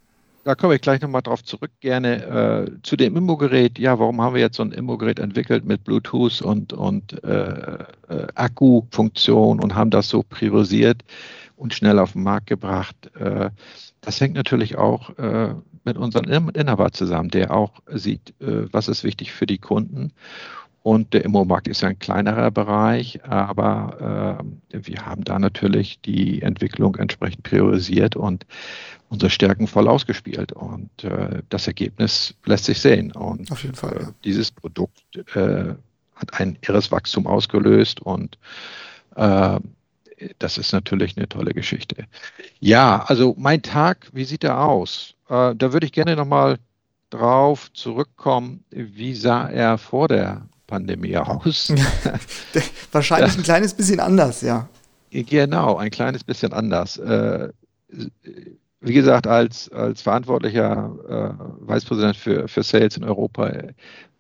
da 0.44 0.56
komme 0.56 0.76
ich 0.76 0.82
gleich 0.82 1.02
nochmal 1.02 1.22
drauf 1.22 1.44
zurück, 1.44 1.72
gerne 1.80 2.68
äh, 2.68 2.72
zu 2.84 2.98
dem 2.98 3.16
Immo-Gerät. 3.16 3.80
Ja, 3.80 4.00
warum 4.00 4.20
haben 4.22 4.34
wir 4.34 4.42
jetzt 4.42 4.58
so 4.58 4.64
ein 4.64 4.72
Immo-Gerät 4.72 5.20
entwickelt 5.20 5.66
mit 5.66 5.84
Bluetooth 5.86 6.42
und, 6.42 6.74
und 6.74 7.24
äh, 7.24 7.28
äh, 7.30 8.28
Akkufunktion 8.36 9.62
und 9.62 9.76
haben 9.76 9.92
das 9.92 10.10
so 10.10 10.24
priorisiert 10.24 11.04
und 11.62 11.76
schnell 11.76 12.00
auf 12.00 12.14
den 12.14 12.24
Markt 12.24 12.48
gebracht? 12.48 12.96
Äh, 13.16 13.52
das 14.02 14.20
hängt 14.20 14.34
natürlich 14.34 14.78
auch 14.78 15.18
äh, 15.18 15.54
mit 15.84 15.98
unserem 15.98 16.50
Inhaber 16.50 16.92
zusammen, 16.92 17.30
der 17.30 17.52
auch 17.52 17.74
sieht, 17.88 18.34
äh, 18.42 18.66
was 18.74 18.88
ist 18.88 19.04
wichtig 19.04 19.32
für 19.32 19.46
die 19.46 19.60
Kunden 19.60 20.12
und 20.84 21.14
der 21.14 21.24
Immomarkt 21.24 21.68
ist 21.68 21.82
ja 21.82 21.90
ein 21.90 22.00
kleinerer 22.00 22.50
Bereich, 22.50 23.24
aber 23.24 24.44
wir 24.72 25.06
haben 25.06 25.24
da 25.24 25.38
natürlich 25.38 26.02
die 26.02 26.42
Entwicklung 26.42 26.96
entsprechend 26.96 27.44
priorisiert 27.44 28.16
und 28.16 28.48
unsere 29.08 29.30
Stärken 29.30 29.68
voll 29.68 29.88
ausgespielt. 29.88 30.54
Und 30.54 30.90
das 31.50 31.68
Ergebnis 31.68 32.34
lässt 32.46 32.66
sich 32.66 32.80
sehen. 32.80 33.12
Und 33.12 33.52
Auf 33.52 33.62
jeden 33.62 33.76
Fall, 33.76 33.96
ja. 34.02 34.10
dieses 34.24 34.50
Produkt 34.50 35.04
hat 35.36 36.40
ein 36.40 36.58
irres 36.68 36.92
Wachstum 36.92 37.28
ausgelöst 37.28 38.02
und 38.02 38.40
das 40.40 40.58
ist 40.58 40.72
natürlich 40.72 41.18
eine 41.18 41.28
tolle 41.28 41.54
Geschichte. 41.54 42.06
Ja, 42.60 43.04
also 43.08 43.36
mein 43.38 43.62
Tag, 43.62 44.10
wie 44.14 44.26
sieht 44.26 44.44
er 44.44 44.62
aus? 44.62 45.16
äh, 45.32 45.56
da 45.56 45.74
würde 45.74 45.86
ich 45.86 45.94
gerne 45.94 46.16
nochmal 46.16 46.58
drauf 47.10 47.72
zurückkommen, 47.74 48.64
wie 48.70 49.16
sah 49.16 49.48
er 49.50 49.78
vor 49.78 50.08
der 50.08 50.48
Pandemie 50.68 51.18
aus? 51.18 51.74
Wahrscheinlich 52.92 53.38
ein 53.38 53.44
kleines 53.44 53.74
bisschen 53.74 54.00
anders, 54.00 54.42
ja. 54.42 54.70
Genau, 55.10 55.78
ein 55.78 55.90
kleines 55.90 56.24
bisschen 56.24 56.54
anders. 56.54 56.98
Äh, 56.98 57.50
wie 58.80 58.94
gesagt, 58.94 59.28
als, 59.28 59.70
als 59.72 60.02
verantwortlicher 60.02 61.38
äh, 61.38 61.70
Vicepräsident 61.70 62.16
für, 62.16 62.48
für 62.48 62.64
Sales 62.64 62.98
in 62.98 63.04
Europa 63.04 63.52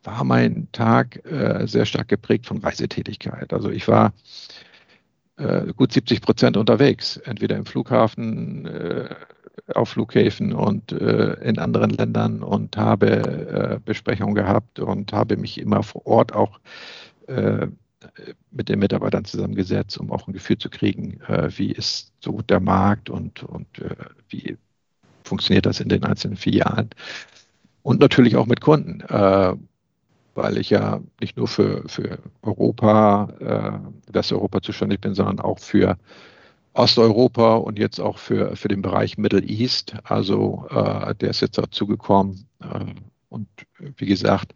war 0.03 0.23
mein 0.23 0.67
Tag 0.71 1.23
äh, 1.25 1.65
sehr 1.67 1.85
stark 1.85 2.09
geprägt 2.09 2.45
von 2.45 2.57
Reisetätigkeit. 2.57 3.53
Also 3.53 3.69
ich 3.69 3.87
war 3.87 4.11
äh, 5.41 5.73
gut 5.73 5.91
70 5.91 6.21
Prozent 6.21 6.57
unterwegs, 6.57 7.17
entweder 7.17 7.57
im 7.57 7.65
Flughafen, 7.65 8.65
äh, 8.65 9.15
auf 9.73 9.89
Flughäfen 9.89 10.53
und 10.53 10.91
äh, 10.91 11.33
in 11.41 11.59
anderen 11.59 11.91
Ländern 11.91 12.43
und 12.43 12.77
habe 12.77 13.09
äh, 13.09 13.79
Besprechungen 13.83 14.35
gehabt 14.35 14.79
und 14.79 15.13
habe 15.13 15.37
mich 15.37 15.59
immer 15.59 15.83
vor 15.83 16.05
Ort 16.05 16.33
auch 16.33 16.59
äh, 17.27 17.67
mit 18.51 18.69
den 18.69 18.79
Mitarbeitern 18.79 19.25
zusammengesetzt, 19.25 19.97
um 19.97 20.11
auch 20.11 20.27
ein 20.27 20.33
Gefühl 20.33 20.57
zu 20.57 20.69
kriegen, 20.69 21.19
wie 21.55 21.71
ist 21.71 22.11
so 22.19 22.41
der 22.41 22.59
Markt 22.59 23.11
und, 23.11 23.43
und 23.43 23.67
wie 24.27 24.57
funktioniert 25.23 25.67
das 25.67 25.79
in 25.79 25.87
den 25.87 26.03
einzelnen 26.03 26.35
Filialen. 26.35 26.89
Und 27.83 27.99
natürlich 27.99 28.35
auch 28.35 28.47
mit 28.47 28.59
Kunden 28.59 29.03
weil 30.35 30.57
ich 30.57 30.69
ja 30.69 31.01
nicht 31.19 31.37
nur 31.37 31.47
für, 31.47 31.83
für 31.87 32.19
Europa, 32.41 33.29
äh, 33.39 34.13
Westeuropa 34.13 34.61
zuständig 34.61 35.01
bin, 35.01 35.13
sondern 35.13 35.39
auch 35.39 35.59
für 35.59 35.97
Osteuropa 36.73 37.55
und 37.55 37.77
jetzt 37.77 37.99
auch 37.99 38.17
für, 38.17 38.55
für 38.55 38.67
den 38.69 38.81
Bereich 38.81 39.17
Middle 39.17 39.41
East. 39.41 39.95
Also 40.03 40.67
äh, 40.69 41.13
der 41.15 41.31
ist 41.31 41.41
jetzt 41.41 41.57
dazugekommen. 41.57 42.47
Äh, 42.61 42.85
und 43.29 43.47
wie 43.97 44.05
gesagt, 44.05 44.53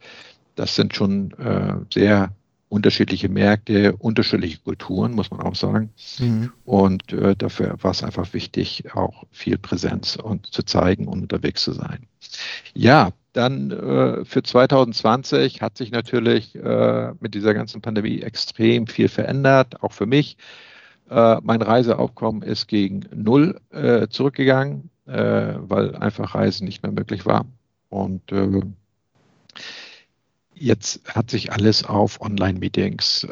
das 0.55 0.75
sind 0.75 0.95
schon 0.95 1.31
äh, 1.31 1.75
sehr 1.93 2.31
unterschiedliche 2.69 3.29
Märkte, 3.29 3.95
unterschiedliche 3.95 4.59
Kulturen, 4.59 5.13
muss 5.13 5.31
man 5.31 5.41
auch 5.41 5.55
sagen. 5.55 5.91
Mhm. 6.19 6.51
Und 6.63 7.13
äh, 7.13 7.35
dafür 7.35 7.77
war 7.81 7.91
es 7.91 8.03
einfach 8.03 8.33
wichtig, 8.33 8.83
auch 8.93 9.23
viel 9.31 9.57
Präsenz 9.57 10.15
und 10.15 10.47
zu 10.47 10.63
zeigen 10.63 11.07
und 11.07 11.21
unterwegs 11.21 11.63
zu 11.63 11.73
sein. 11.73 12.07
Ja, 12.73 13.11
dann 13.33 13.71
äh, 13.71 14.25
für 14.25 14.43
2020 14.43 15.61
hat 15.61 15.77
sich 15.77 15.91
natürlich 15.91 16.55
äh, 16.55 17.13
mit 17.19 17.33
dieser 17.35 17.53
ganzen 17.53 17.81
Pandemie 17.81 18.21
extrem 18.21 18.87
viel 18.87 19.09
verändert, 19.09 19.83
auch 19.83 19.91
für 19.91 20.05
mich. 20.05 20.37
Äh, 21.09 21.37
mein 21.43 21.61
Reiseaufkommen 21.61 22.41
ist 22.41 22.67
gegen 22.67 23.01
null 23.13 23.59
äh, 23.71 24.07
zurückgegangen, 24.07 24.89
äh, 25.05 25.53
weil 25.59 25.95
einfach 25.97 26.33
Reisen 26.33 26.65
nicht 26.65 26.81
mehr 26.81 26.91
möglich 26.91 27.25
war. 27.25 27.45
Und 27.89 28.23
jetzt 30.55 31.01
hat 31.13 31.29
sich 31.29 31.51
alles 31.51 31.83
auf 31.83 32.21
Online-Meetings 32.21 33.27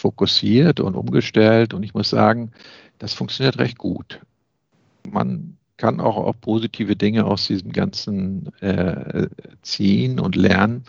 fokussiert 0.00 0.80
und 0.80 0.94
umgestellt. 0.94 1.74
Und 1.74 1.82
ich 1.82 1.94
muss 1.94 2.10
sagen, 2.10 2.52
das 2.98 3.12
funktioniert 3.12 3.58
recht 3.58 3.78
gut. 3.78 4.20
Man 5.10 5.58
kann 5.76 6.00
auch, 6.00 6.16
auch 6.16 6.34
positive 6.40 6.96
Dinge 6.96 7.24
aus 7.24 7.46
diesem 7.46 7.72
Ganzen 7.72 8.52
äh, 8.60 9.28
ziehen 9.62 10.20
und 10.20 10.36
lernen. 10.36 10.84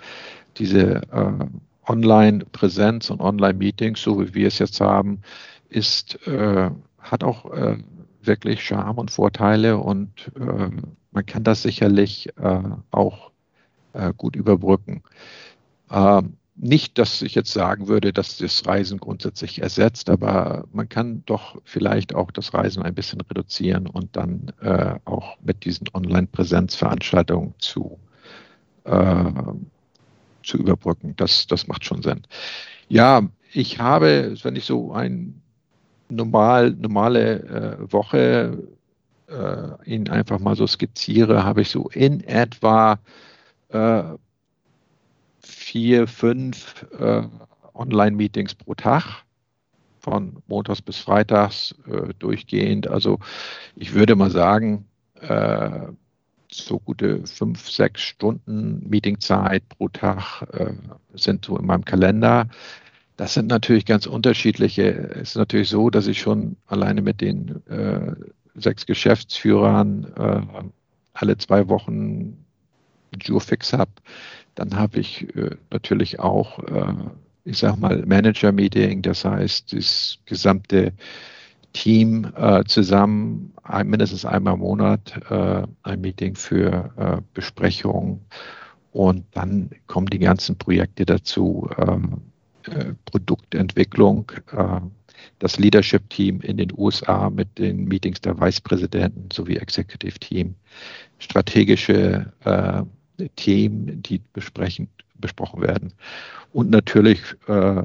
Diese 0.57 1.01
äh, 1.11 1.45
Online-Präsenz 1.87 3.09
und 3.09 3.21
Online-Meetings, 3.21 4.01
so 4.01 4.21
wie 4.21 4.33
wir 4.33 4.47
es 4.47 4.59
jetzt 4.59 4.81
haben, 4.81 5.21
ist, 5.69 6.25
äh, 6.27 6.69
hat 6.99 7.23
auch 7.23 7.51
äh, 7.53 7.77
wirklich 8.21 8.63
Charme 8.63 8.97
und 8.97 9.11
Vorteile 9.11 9.77
und 9.77 10.31
äh, 10.35 10.69
man 11.11 11.25
kann 11.25 11.43
das 11.43 11.63
sicherlich 11.63 12.29
äh, 13.93 14.13
gut 14.15 14.35
überbrücken. 14.35 15.03
Ähm, 15.89 16.37
nicht, 16.55 16.97
dass 16.99 17.21
ich 17.21 17.33
jetzt 17.33 17.51
sagen 17.51 17.87
würde, 17.87 18.13
dass 18.13 18.37
das 18.37 18.65
Reisen 18.67 18.99
grundsätzlich 18.99 19.61
ersetzt, 19.61 20.09
aber 20.09 20.65
man 20.71 20.87
kann 20.89 21.23
doch 21.25 21.59
vielleicht 21.63 22.13
auch 22.13 22.29
das 22.29 22.53
Reisen 22.53 22.83
ein 22.83 22.93
bisschen 22.93 23.21
reduzieren 23.21 23.87
und 23.87 24.15
dann 24.15 24.53
äh, 24.61 24.95
auch 25.05 25.37
mit 25.41 25.65
diesen 25.65 25.87
Online-Präsenzveranstaltungen 25.93 27.55
zu, 27.57 27.97
äh, 28.83 29.23
zu 30.43 30.57
überbrücken. 30.57 31.15
Das, 31.17 31.47
das 31.47 31.67
macht 31.67 31.85
schon 31.85 32.03
Sinn. 32.03 32.21
Ja, 32.89 33.23
ich 33.53 33.79
habe, 33.79 34.35
wenn 34.43 34.55
ich 34.55 34.65
so 34.65 34.91
eine 34.91 35.33
normal, 36.09 36.71
normale 36.71 37.79
äh, 37.79 37.91
Woche 37.91 38.67
äh, 39.27 39.89
Ihnen 39.89 40.09
einfach 40.09 40.39
mal 40.39 40.55
so 40.55 40.67
skizziere, 40.67 41.43
habe 41.43 41.61
ich 41.61 41.69
so 41.69 41.89
in 41.89 42.23
etwa 42.23 42.99
äh, 43.71 44.03
vier, 45.39 46.07
fünf 46.07 46.85
äh, 46.97 47.23
Online-Meetings 47.73 48.55
pro 48.55 48.75
Tag 48.75 49.23
von 49.99 50.41
Montags 50.47 50.81
bis 50.81 50.97
Freitags 50.97 51.75
äh, 51.87 52.13
durchgehend. 52.19 52.87
Also 52.87 53.19
ich 53.75 53.93
würde 53.93 54.15
mal 54.15 54.31
sagen, 54.31 54.85
äh, 55.21 55.87
so 56.51 56.79
gute 56.79 57.25
fünf, 57.25 57.69
sechs 57.69 58.01
Stunden 58.01 58.87
Meetingzeit 58.89 59.67
pro 59.69 59.87
Tag 59.87 60.41
äh, 60.53 60.73
sind 61.13 61.45
so 61.45 61.57
in 61.57 61.65
meinem 61.65 61.85
Kalender. 61.85 62.47
Das 63.15 63.33
sind 63.33 63.47
natürlich 63.47 63.85
ganz 63.85 64.05
unterschiedliche. 64.05 64.83
Es 64.83 65.29
ist 65.29 65.35
natürlich 65.35 65.69
so, 65.69 65.89
dass 65.89 66.07
ich 66.07 66.19
schon 66.19 66.57
alleine 66.65 67.01
mit 67.01 67.21
den 67.21 67.65
äh, 67.67 68.15
sechs 68.55 68.85
Geschäftsführern 68.85 70.11
äh, 70.17 70.41
alle 71.13 71.37
zwei 71.37 71.67
Wochen 71.69 72.45
Jurfix 73.19 73.73
habe 73.73 73.91
dann 74.55 74.75
habe 74.75 74.99
ich 74.99 75.35
äh, 75.35 75.55
natürlich 75.71 76.19
auch, 76.19 76.59
äh, 76.59 76.93
ich 77.45 77.57
sage 77.57 77.79
mal, 77.79 78.03
Manager-Meeting, 78.05 79.01
das 79.01 79.25
heißt, 79.25 79.73
das 79.73 80.19
gesamte 80.25 80.93
Team 81.73 82.31
äh, 82.35 82.63
zusammen, 82.65 83.53
ein, 83.63 83.87
mindestens 83.87 84.25
einmal 84.25 84.55
im 84.55 84.59
Monat, 84.59 85.19
äh, 85.29 85.63
ein 85.83 86.01
Meeting 86.01 86.35
für 86.35 86.91
äh, 86.97 87.21
Besprechungen. 87.33 88.21
Und 88.91 89.25
dann 89.31 89.69
kommen 89.87 90.07
die 90.07 90.19
ganzen 90.19 90.57
Projekte 90.57 91.05
dazu, 91.05 91.69
ähm, 91.77 92.21
äh, 92.65 92.93
Produktentwicklung, 93.05 94.31
das 95.39 95.57
Leadership-Team 95.57 96.41
in 96.41 96.57
den 96.57 96.71
USA 96.77 97.29
mit 97.29 97.57
den 97.57 97.85
Meetings 97.85 98.21
der 98.21 98.39
Vicepräsidenten 98.39 99.29
sowie 99.31 99.57
Executive 99.57 100.19
Team, 100.19 100.55
strategische 101.17 102.31
Themen, 103.29 104.01
die 104.03 104.21
besprechen, 104.33 104.87
besprochen 105.15 105.61
werden. 105.61 105.93
Und 106.51 106.69
natürlich 106.69 107.21
äh, 107.47 107.83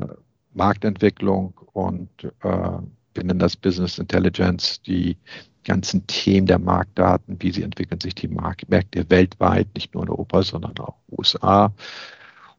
Marktentwicklung 0.55 1.55
und 1.72 2.09
äh, 2.42 2.79
nennen 3.16 3.38
das 3.38 3.57
Business 3.57 3.99
Intelligence, 3.99 4.81
die 4.83 5.16
ganzen 5.64 6.07
Themen 6.07 6.46
der 6.46 6.59
Marktdaten, 6.59 7.37
wie 7.40 7.51
sie 7.51 7.62
entwickeln 7.62 8.01
sich 8.01 8.14
die 8.14 8.29
Mark 8.29 8.68
Märkte 8.68 9.09
weltweit, 9.11 9.66
nicht 9.75 9.94
nur 9.94 10.05
in 10.05 10.11
Europa, 10.11 10.42
sondern 10.42 10.79
auch 10.79 10.94
USA. 11.11 11.72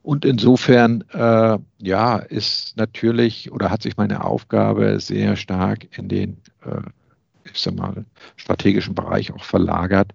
Und 0.02 0.24
insofern, 0.24 1.04
äh, 1.12 1.58
ja, 1.78 2.16
ist 2.16 2.76
natürlich 2.76 3.50
oder 3.50 3.70
hat 3.70 3.82
sich 3.82 3.96
meine 3.96 4.24
Aufgabe 4.24 5.00
sehr 5.00 5.36
stark 5.36 5.86
in 5.98 6.08
den, 6.08 6.36
äh, 6.64 6.80
ich 7.52 7.60
sag 7.60 7.74
mal, 7.74 8.04
strategischen 8.36 8.94
Bereich 8.94 9.32
auch 9.32 9.44
verlagert, 9.44 10.12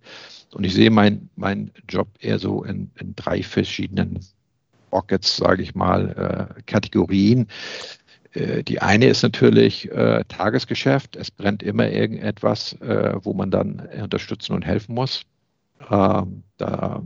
und 0.53 0.63
ich 0.63 0.73
sehe 0.73 0.91
meinen 0.91 1.29
mein 1.35 1.71
Job 1.89 2.07
eher 2.19 2.39
so 2.39 2.63
in, 2.63 2.91
in 2.99 3.15
drei 3.15 3.43
verschiedenen 3.43 4.19
Pockets, 4.89 5.37
sage 5.37 5.63
ich 5.63 5.73
mal, 5.73 6.49
äh, 6.57 6.61
Kategorien. 6.67 7.47
Äh, 8.33 8.63
die 8.63 8.81
eine 8.81 9.07
ist 9.07 9.23
natürlich 9.23 9.91
äh, 9.91 10.23
Tagesgeschäft. 10.27 11.15
Es 11.15 11.31
brennt 11.31 11.63
immer 11.63 11.89
irgendetwas, 11.89 12.73
äh, 12.73 13.15
wo 13.23 13.33
man 13.33 13.49
dann 13.49 13.79
unterstützen 14.01 14.53
und 14.53 14.63
helfen 14.63 14.93
muss. 14.93 15.23
Ähm, 15.89 16.43
da 16.57 17.03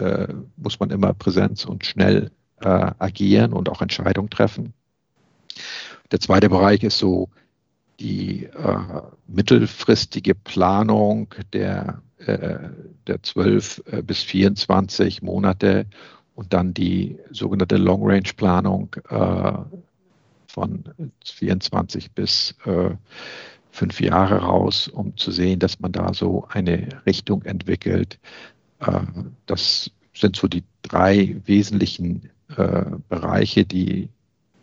äh, 0.00 0.28
muss 0.56 0.80
man 0.80 0.90
immer 0.90 1.14
Präsenz 1.14 1.64
und 1.64 1.86
schnell 1.86 2.30
äh, 2.60 2.90
agieren 2.98 3.52
und 3.52 3.68
auch 3.68 3.82
Entscheidungen 3.82 4.30
treffen. 4.30 4.72
Der 6.10 6.20
zweite 6.20 6.48
Bereich 6.48 6.82
ist 6.82 6.98
so 6.98 7.28
die 8.00 8.48
mittelfristige 9.26 10.36
Planung 10.36 11.34
der, 11.52 12.00
der 12.26 13.22
12 13.22 13.82
äh, 13.86 14.02
bis 14.02 14.22
24 14.22 15.22
Monate 15.22 15.86
und 16.34 16.52
dann 16.52 16.74
die 16.74 17.18
sogenannte 17.30 17.76
Long-Range-Planung 17.76 18.94
äh, 19.08 19.52
von 20.46 20.84
24 21.24 22.12
bis 22.12 22.54
äh, 22.64 22.90
fünf 23.70 24.00
Jahre 24.00 24.38
raus, 24.38 24.88
um 24.88 25.16
zu 25.16 25.30
sehen, 25.30 25.58
dass 25.58 25.80
man 25.80 25.92
da 25.92 26.12
so 26.14 26.46
eine 26.50 26.88
Richtung 27.06 27.42
entwickelt. 27.42 28.18
Äh, 28.80 29.00
das 29.46 29.90
sind 30.14 30.36
so 30.36 30.48
die 30.48 30.64
drei 30.82 31.36
wesentlichen 31.44 32.30
Bereiche, 33.10 33.66
die, 33.66 34.08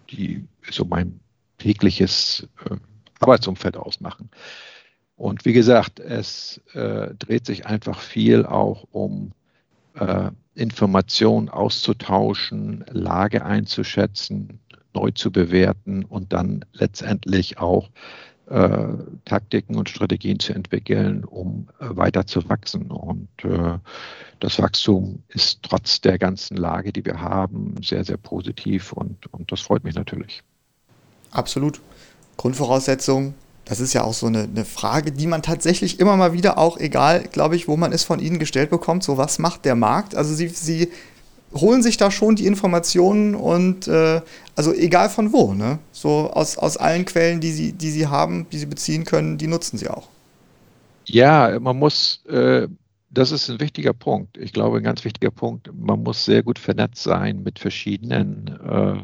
die 0.09 0.43
so 0.71 0.85
mein 0.85 1.19
tägliches 1.59 2.47
Arbeitsumfeld 3.19 3.77
ausmachen. 3.77 4.31
Und 5.17 5.45
wie 5.45 5.53
gesagt, 5.53 5.99
es 5.99 6.61
äh, 6.73 7.13
dreht 7.17 7.45
sich 7.45 7.65
einfach 7.65 7.99
viel 7.99 8.45
auch 8.45 8.85
um 8.91 9.31
äh, 9.93 10.31
Informationen 10.55 11.49
auszutauschen, 11.49 12.85
Lage 12.89 13.45
einzuschätzen, 13.45 14.59
neu 14.93 15.11
zu 15.11 15.31
bewerten 15.31 16.03
und 16.05 16.33
dann 16.33 16.65
letztendlich 16.73 17.57
auch 17.59 17.89
äh, 18.47 18.87
Taktiken 19.25 19.75
und 19.75 19.89
Strategien 19.89 20.39
zu 20.39 20.53
entwickeln, 20.53 21.23
um 21.23 21.67
äh, 21.79 21.87
weiter 21.89 22.27
zu 22.27 22.47
wachsen. 22.47 22.91
Und 22.91 23.27
äh, 23.43 23.77
das 24.39 24.59
Wachstum 24.59 25.23
ist 25.29 25.63
trotz 25.63 25.99
der 26.01 26.17
ganzen 26.17 26.55
Lage, 26.57 26.93
die 26.93 27.03
wir 27.05 27.19
haben, 27.19 27.75
sehr, 27.83 28.03
sehr 28.03 28.17
positiv 28.17 28.93
und, 28.93 29.31
und 29.33 29.51
das 29.51 29.61
freut 29.61 29.83
mich 29.83 29.95
natürlich. 29.95 30.43
Absolut. 31.31 31.81
Grundvoraussetzung, 32.37 33.33
das 33.65 33.79
ist 33.79 33.93
ja 33.93 34.03
auch 34.03 34.13
so 34.13 34.27
eine, 34.27 34.43
eine, 34.43 34.63
Frage, 34.63 35.11
die 35.11 35.27
man 35.27 35.41
tatsächlich 35.41 35.99
immer 35.99 36.15
mal 36.15 36.33
wieder 36.33 36.57
auch, 36.57 36.77
egal, 36.77 37.23
glaube 37.31 37.55
ich, 37.55 37.67
wo 37.67 37.75
man 37.75 37.91
es 37.91 38.03
von 38.03 38.19
Ihnen 38.19 38.39
gestellt 38.39 38.69
bekommt, 38.69 39.03
so 39.03 39.17
was 39.17 39.39
macht 39.39 39.65
der 39.65 39.75
Markt? 39.75 40.15
Also 40.15 40.33
Sie, 40.35 40.47
Sie 40.49 40.91
holen 41.53 41.81
sich 41.81 41.97
da 41.97 42.11
schon 42.11 42.35
die 42.35 42.45
Informationen 42.45 43.33
und 43.33 43.87
äh, 43.87 44.21
also 44.55 44.73
egal 44.73 45.09
von 45.09 45.33
wo, 45.33 45.53
ne? 45.53 45.79
So 45.91 46.29
aus, 46.31 46.57
aus 46.57 46.77
allen 46.77 47.05
Quellen, 47.05 47.41
die 47.41 47.51
Sie, 47.51 47.73
die 47.73 47.89
Sie 47.89 48.07
haben, 48.07 48.45
die 48.51 48.59
Sie 48.59 48.65
beziehen 48.67 49.03
können, 49.03 49.37
die 49.37 49.47
nutzen 49.47 49.77
Sie 49.77 49.89
auch. 49.89 50.09
Ja, 51.05 51.59
man 51.59 51.77
muss, 51.77 52.23
äh, 52.27 52.67
das 53.09 53.31
ist 53.31 53.49
ein 53.49 53.59
wichtiger 53.59 53.93
Punkt. 53.93 54.37
Ich 54.37 54.53
glaube, 54.53 54.77
ein 54.77 54.83
ganz 54.83 55.03
wichtiger 55.05 55.31
Punkt, 55.31 55.71
man 55.73 56.03
muss 56.03 56.25
sehr 56.25 56.43
gut 56.43 56.59
vernetzt 56.59 57.03
sein 57.03 57.41
mit 57.43 57.59
verschiedenen 57.59 58.59
äh, 58.67 58.95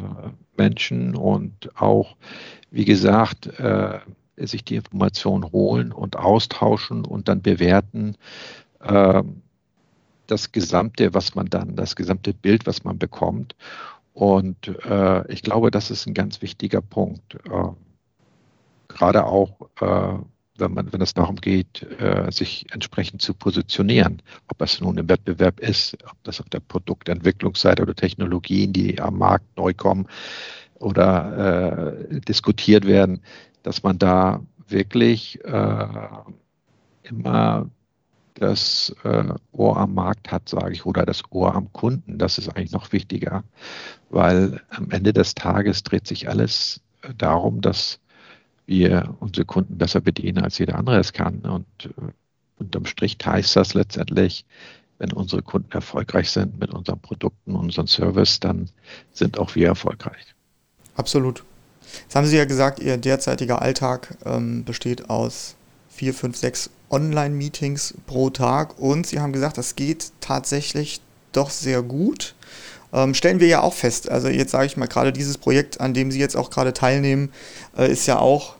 Menschen 0.57 1.15
und 1.15 1.69
auch, 1.79 2.15
wie 2.69 2.85
gesagt, 2.85 3.47
äh, 3.59 3.99
sich 4.47 4.63
die 4.63 4.75
Informationen 4.75 5.51
holen 5.51 5.91
und 5.91 6.17
austauschen 6.17 7.05
und 7.05 7.27
dann 7.27 7.41
bewerten. 7.41 8.15
Ähm, 8.83 9.41
das 10.27 10.51
gesamte, 10.51 11.13
was 11.13 11.35
man 11.35 11.47
dann, 11.47 11.75
das 11.75 11.95
gesamte 11.95 12.33
Bild, 12.33 12.65
was 12.65 12.83
man 12.83 12.97
bekommt. 12.97 13.55
Und 14.13 14.67
äh, 14.85 15.31
ich 15.31 15.41
glaube, 15.41 15.71
das 15.71 15.91
ist 15.91 16.07
ein 16.07 16.13
ganz 16.13 16.41
wichtiger 16.41 16.81
Punkt. 16.81 17.35
Äh, 17.45 17.69
gerade 18.87 19.25
auch, 19.25 19.51
äh, 19.81 20.19
wenn, 20.57 20.73
man, 20.73 20.93
wenn 20.93 21.01
es 21.01 21.13
darum 21.13 21.35
geht, 21.35 21.83
äh, 21.99 22.31
sich 22.31 22.65
entsprechend 22.71 23.21
zu 23.21 23.33
positionieren. 23.33 24.21
Ob 24.47 24.61
es 24.61 24.79
nun 24.79 24.97
im 24.97 25.09
Wettbewerb 25.09 25.59
ist, 25.59 25.97
ob 26.05 26.23
das 26.23 26.39
auf 26.39 26.49
der 26.49 26.59
Produktentwicklungsseite 26.61 27.81
oder 27.81 27.95
Technologien, 27.95 28.71
die 28.71 29.01
am 29.01 29.17
Markt 29.17 29.57
neu 29.57 29.73
kommen 29.73 30.07
oder 30.75 31.97
äh, 32.09 32.19
diskutiert 32.21 32.85
werden, 32.85 33.21
dass 33.63 33.83
man 33.83 33.97
da 33.97 34.41
wirklich 34.67 35.43
äh, 35.43 35.87
immer 37.03 37.69
das 38.35 38.95
äh, 39.03 39.33
Ohr 39.51 39.77
am 39.77 39.93
Markt 39.93 40.31
hat, 40.31 40.49
sage 40.49 40.73
ich, 40.73 40.85
oder 40.85 41.05
das 41.05 41.23
Ohr 41.31 41.53
am 41.53 41.71
Kunden. 41.73 42.17
Das 42.17 42.37
ist 42.37 42.49
eigentlich 42.49 42.71
noch 42.71 42.91
wichtiger, 42.91 43.43
weil 44.09 44.61
am 44.69 44.89
Ende 44.89 45.13
des 45.13 45.35
Tages 45.35 45.83
dreht 45.83 46.07
sich 46.07 46.29
alles 46.29 46.81
darum, 47.17 47.61
dass 47.61 47.99
wir 48.65 49.15
unsere 49.19 49.45
Kunden 49.45 49.77
besser 49.77 50.01
bedienen, 50.01 50.43
als 50.43 50.57
jeder 50.57 50.75
andere 50.75 50.99
es 50.99 51.13
kann. 51.13 51.41
Und 51.41 51.67
äh, 51.85 52.11
unterm 52.57 52.85
Strich 52.85 53.17
heißt 53.23 53.55
das 53.55 53.73
letztendlich, 53.73 54.45
wenn 54.97 55.11
unsere 55.13 55.41
Kunden 55.41 55.71
erfolgreich 55.71 56.29
sind 56.29 56.59
mit 56.59 56.73
unseren 56.73 56.99
Produkten, 56.99 57.55
unseren 57.55 57.87
Service, 57.87 58.39
dann 58.39 58.69
sind 59.11 59.39
auch 59.39 59.55
wir 59.55 59.67
erfolgreich. 59.67 60.35
Absolut. 60.95 61.43
Jetzt 62.03 62.15
haben 62.15 62.27
Sie 62.27 62.37
ja 62.37 62.45
gesagt, 62.45 62.79
Ihr 62.79 62.97
derzeitiger 62.97 63.61
Alltag 63.61 64.17
ähm, 64.25 64.63
besteht 64.63 65.09
aus 65.09 65.55
vier, 65.89 66.13
fünf, 66.13 66.37
sechs 66.37 66.69
Online-Meetings 66.89 67.95
pro 68.07 68.29
Tag 68.29 68.79
und 68.79 69.07
Sie 69.07 69.19
haben 69.19 69.33
gesagt, 69.33 69.57
das 69.57 69.75
geht 69.75 70.11
tatsächlich 70.19 71.01
doch 71.31 71.49
sehr 71.49 71.81
gut. 71.81 72.35
Ähm, 72.93 73.13
stellen 73.13 73.39
wir 73.39 73.47
ja 73.47 73.61
auch 73.61 73.73
fest. 73.73 74.09
Also 74.09 74.27
jetzt 74.27 74.51
sage 74.51 74.65
ich 74.65 74.77
mal, 74.77 74.87
gerade 74.87 75.13
dieses 75.13 75.37
Projekt, 75.37 75.79
an 75.79 75.93
dem 75.93 76.11
Sie 76.11 76.19
jetzt 76.19 76.35
auch 76.35 76.49
gerade 76.49 76.73
teilnehmen, 76.73 77.31
äh, 77.77 77.89
ist 77.89 78.05
ja 78.05 78.19
auch 78.19 78.55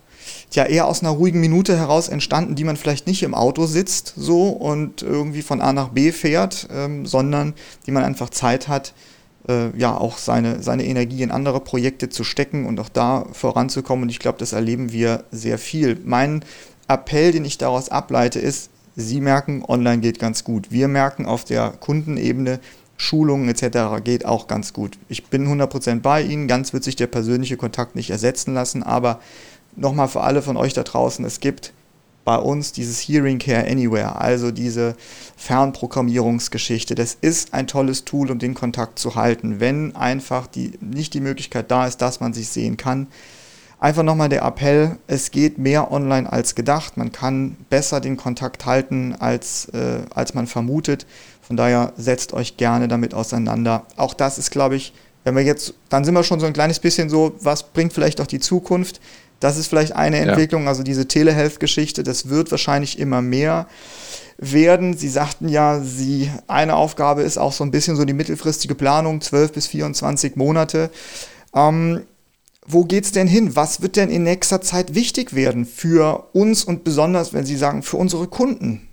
ja 0.52 0.64
eher 0.64 0.86
aus 0.86 1.00
einer 1.00 1.10
ruhigen 1.10 1.40
Minute 1.40 1.76
heraus 1.76 2.08
entstanden, 2.08 2.54
die 2.54 2.64
man 2.64 2.76
vielleicht 2.76 3.06
nicht 3.06 3.22
im 3.22 3.34
Auto 3.34 3.66
sitzt 3.66 4.14
so 4.16 4.48
und 4.48 5.02
irgendwie 5.02 5.42
von 5.42 5.60
A 5.60 5.72
nach 5.72 5.88
B 5.88 6.12
fährt, 6.12 6.68
ähm, 6.72 7.06
sondern 7.06 7.54
die 7.86 7.90
man 7.90 8.04
einfach 8.04 8.30
Zeit 8.30 8.68
hat, 8.68 8.94
äh, 9.48 9.76
ja 9.78 9.96
auch 9.96 10.18
seine, 10.18 10.62
seine 10.62 10.84
Energie 10.84 11.22
in 11.22 11.30
andere 11.30 11.60
Projekte 11.60 12.08
zu 12.08 12.24
stecken 12.24 12.66
und 12.66 12.78
auch 12.80 12.88
da 12.88 13.26
voranzukommen. 13.32 14.04
Und 14.04 14.08
ich 14.08 14.18
glaube, 14.18 14.38
das 14.38 14.52
erleben 14.52 14.92
wir 14.92 15.24
sehr 15.30 15.58
viel. 15.58 15.98
Mein 16.04 16.44
Appell, 16.88 17.32
den 17.32 17.44
ich 17.44 17.58
daraus 17.58 17.88
ableite, 17.88 18.38
ist, 18.38 18.70
Sie 18.94 19.22
merken, 19.22 19.64
online 19.66 20.02
geht 20.02 20.18
ganz 20.18 20.44
gut. 20.44 20.70
Wir 20.70 20.86
merken 20.86 21.24
auf 21.24 21.44
der 21.44 21.70
Kundenebene, 21.70 22.60
Schulungen 22.98 23.48
etc. 23.48 24.04
geht 24.04 24.26
auch 24.26 24.46
ganz 24.46 24.72
gut. 24.72 24.98
Ich 25.08 25.24
bin 25.24 25.48
100% 25.48 26.00
bei 26.00 26.22
Ihnen, 26.22 26.46
ganz 26.46 26.72
wird 26.72 26.84
sich 26.84 26.94
der 26.94 27.06
persönliche 27.06 27.56
Kontakt 27.56 27.96
nicht 27.96 28.10
ersetzen 28.10 28.54
lassen, 28.54 28.82
aber 28.82 29.20
nochmal 29.76 30.08
für 30.08 30.20
alle 30.20 30.42
von 30.42 30.56
euch 30.56 30.74
da 30.74 30.82
draußen, 30.82 31.24
es 31.24 31.40
gibt 31.40 31.72
bei 32.24 32.36
uns 32.36 32.72
dieses 32.72 33.00
Hearing 33.00 33.38
Care 33.38 33.66
Anywhere, 33.68 34.20
also 34.20 34.50
diese 34.50 34.94
Fernprogrammierungsgeschichte. 35.36 36.94
Das 36.94 37.16
ist 37.20 37.52
ein 37.52 37.66
tolles 37.66 38.04
Tool, 38.04 38.30
um 38.30 38.38
den 38.38 38.54
Kontakt 38.54 38.98
zu 38.98 39.14
halten, 39.14 39.60
wenn 39.60 39.96
einfach 39.96 40.46
die, 40.46 40.72
nicht 40.80 41.14
die 41.14 41.20
Möglichkeit 41.20 41.70
da 41.70 41.86
ist, 41.86 42.02
dass 42.02 42.20
man 42.20 42.32
sich 42.32 42.48
sehen 42.48 42.76
kann. 42.76 43.08
Einfach 43.80 44.04
nochmal 44.04 44.28
der 44.28 44.42
Appell, 44.42 44.96
es 45.08 45.32
geht 45.32 45.58
mehr 45.58 45.90
online 45.90 46.32
als 46.32 46.54
gedacht. 46.54 46.96
Man 46.96 47.10
kann 47.10 47.56
besser 47.68 48.00
den 48.00 48.16
Kontakt 48.16 48.64
halten, 48.64 49.16
als, 49.18 49.64
äh, 49.70 50.02
als 50.14 50.34
man 50.34 50.46
vermutet. 50.46 51.04
Von 51.40 51.56
daher 51.56 51.92
setzt 51.96 52.32
euch 52.32 52.56
gerne 52.56 52.86
damit 52.86 53.12
auseinander. 53.12 53.84
Auch 53.96 54.14
das 54.14 54.38
ist, 54.38 54.52
glaube 54.52 54.76
ich, 54.76 54.92
wenn 55.24 55.36
wir 55.36 55.42
jetzt, 55.42 55.74
dann 55.88 56.04
sind 56.04 56.14
wir 56.14 56.22
schon 56.22 56.40
so 56.40 56.46
ein 56.46 56.52
kleines 56.52 56.78
bisschen 56.78 57.08
so, 57.08 57.34
was 57.40 57.64
bringt 57.64 57.92
vielleicht 57.92 58.20
auch 58.20 58.26
die 58.26 58.40
Zukunft? 58.40 59.00
Das 59.42 59.56
ist 59.56 59.66
vielleicht 59.66 59.96
eine 59.96 60.18
ja. 60.18 60.24
Entwicklung, 60.24 60.68
also 60.68 60.82
diese 60.82 61.08
Telehealth-Geschichte, 61.08 62.04
das 62.04 62.28
wird 62.28 62.50
wahrscheinlich 62.52 62.98
immer 62.98 63.22
mehr 63.22 63.66
werden. 64.38 64.96
Sie 64.96 65.08
sagten 65.08 65.48
ja, 65.48 65.80
sie, 65.80 66.30
eine 66.46 66.76
Aufgabe 66.76 67.22
ist 67.22 67.38
auch 67.38 67.52
so 67.52 67.64
ein 67.64 67.72
bisschen 67.72 67.96
so 67.96 68.04
die 68.04 68.12
mittelfristige 68.12 68.76
Planung, 68.76 69.20
12 69.20 69.52
bis 69.52 69.66
24 69.66 70.36
Monate. 70.36 70.90
Ähm, 71.54 72.02
wo 72.64 72.84
geht 72.84 73.04
es 73.04 73.10
denn 73.10 73.26
hin? 73.26 73.56
Was 73.56 73.82
wird 73.82 73.96
denn 73.96 74.10
in 74.10 74.22
nächster 74.22 74.60
Zeit 74.60 74.94
wichtig 74.94 75.34
werden 75.34 75.64
für 75.64 76.28
uns 76.32 76.62
und 76.62 76.84
besonders, 76.84 77.32
wenn 77.32 77.44
Sie 77.44 77.56
sagen, 77.56 77.82
für 77.82 77.96
unsere 77.96 78.28
Kunden? 78.28 78.88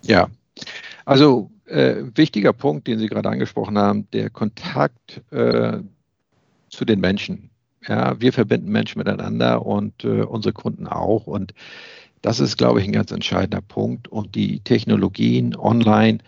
Ja, 0.00 0.28
also 1.04 1.50
äh, 1.66 1.96
wichtiger 2.14 2.54
Punkt, 2.54 2.86
den 2.86 2.98
Sie 2.98 3.06
gerade 3.06 3.28
angesprochen 3.28 3.76
haben, 3.76 4.08
der 4.12 4.30
Kontakt 4.30 5.20
äh, 5.30 5.80
zu 6.70 6.84
den 6.86 7.00
Menschen. 7.00 7.51
Ja, 7.88 8.20
wir 8.20 8.32
verbinden 8.32 8.70
Menschen 8.70 8.98
miteinander 8.98 9.66
und 9.66 10.04
äh, 10.04 10.22
unsere 10.22 10.52
Kunden 10.52 10.86
auch. 10.86 11.26
Und 11.26 11.52
das 12.20 12.38
ist, 12.38 12.56
glaube 12.56 12.80
ich, 12.80 12.86
ein 12.86 12.92
ganz 12.92 13.10
entscheidender 13.10 13.60
Punkt. 13.60 14.08
Und 14.08 14.34
die 14.34 14.60
Technologien 14.60 15.56
online, 15.56 16.18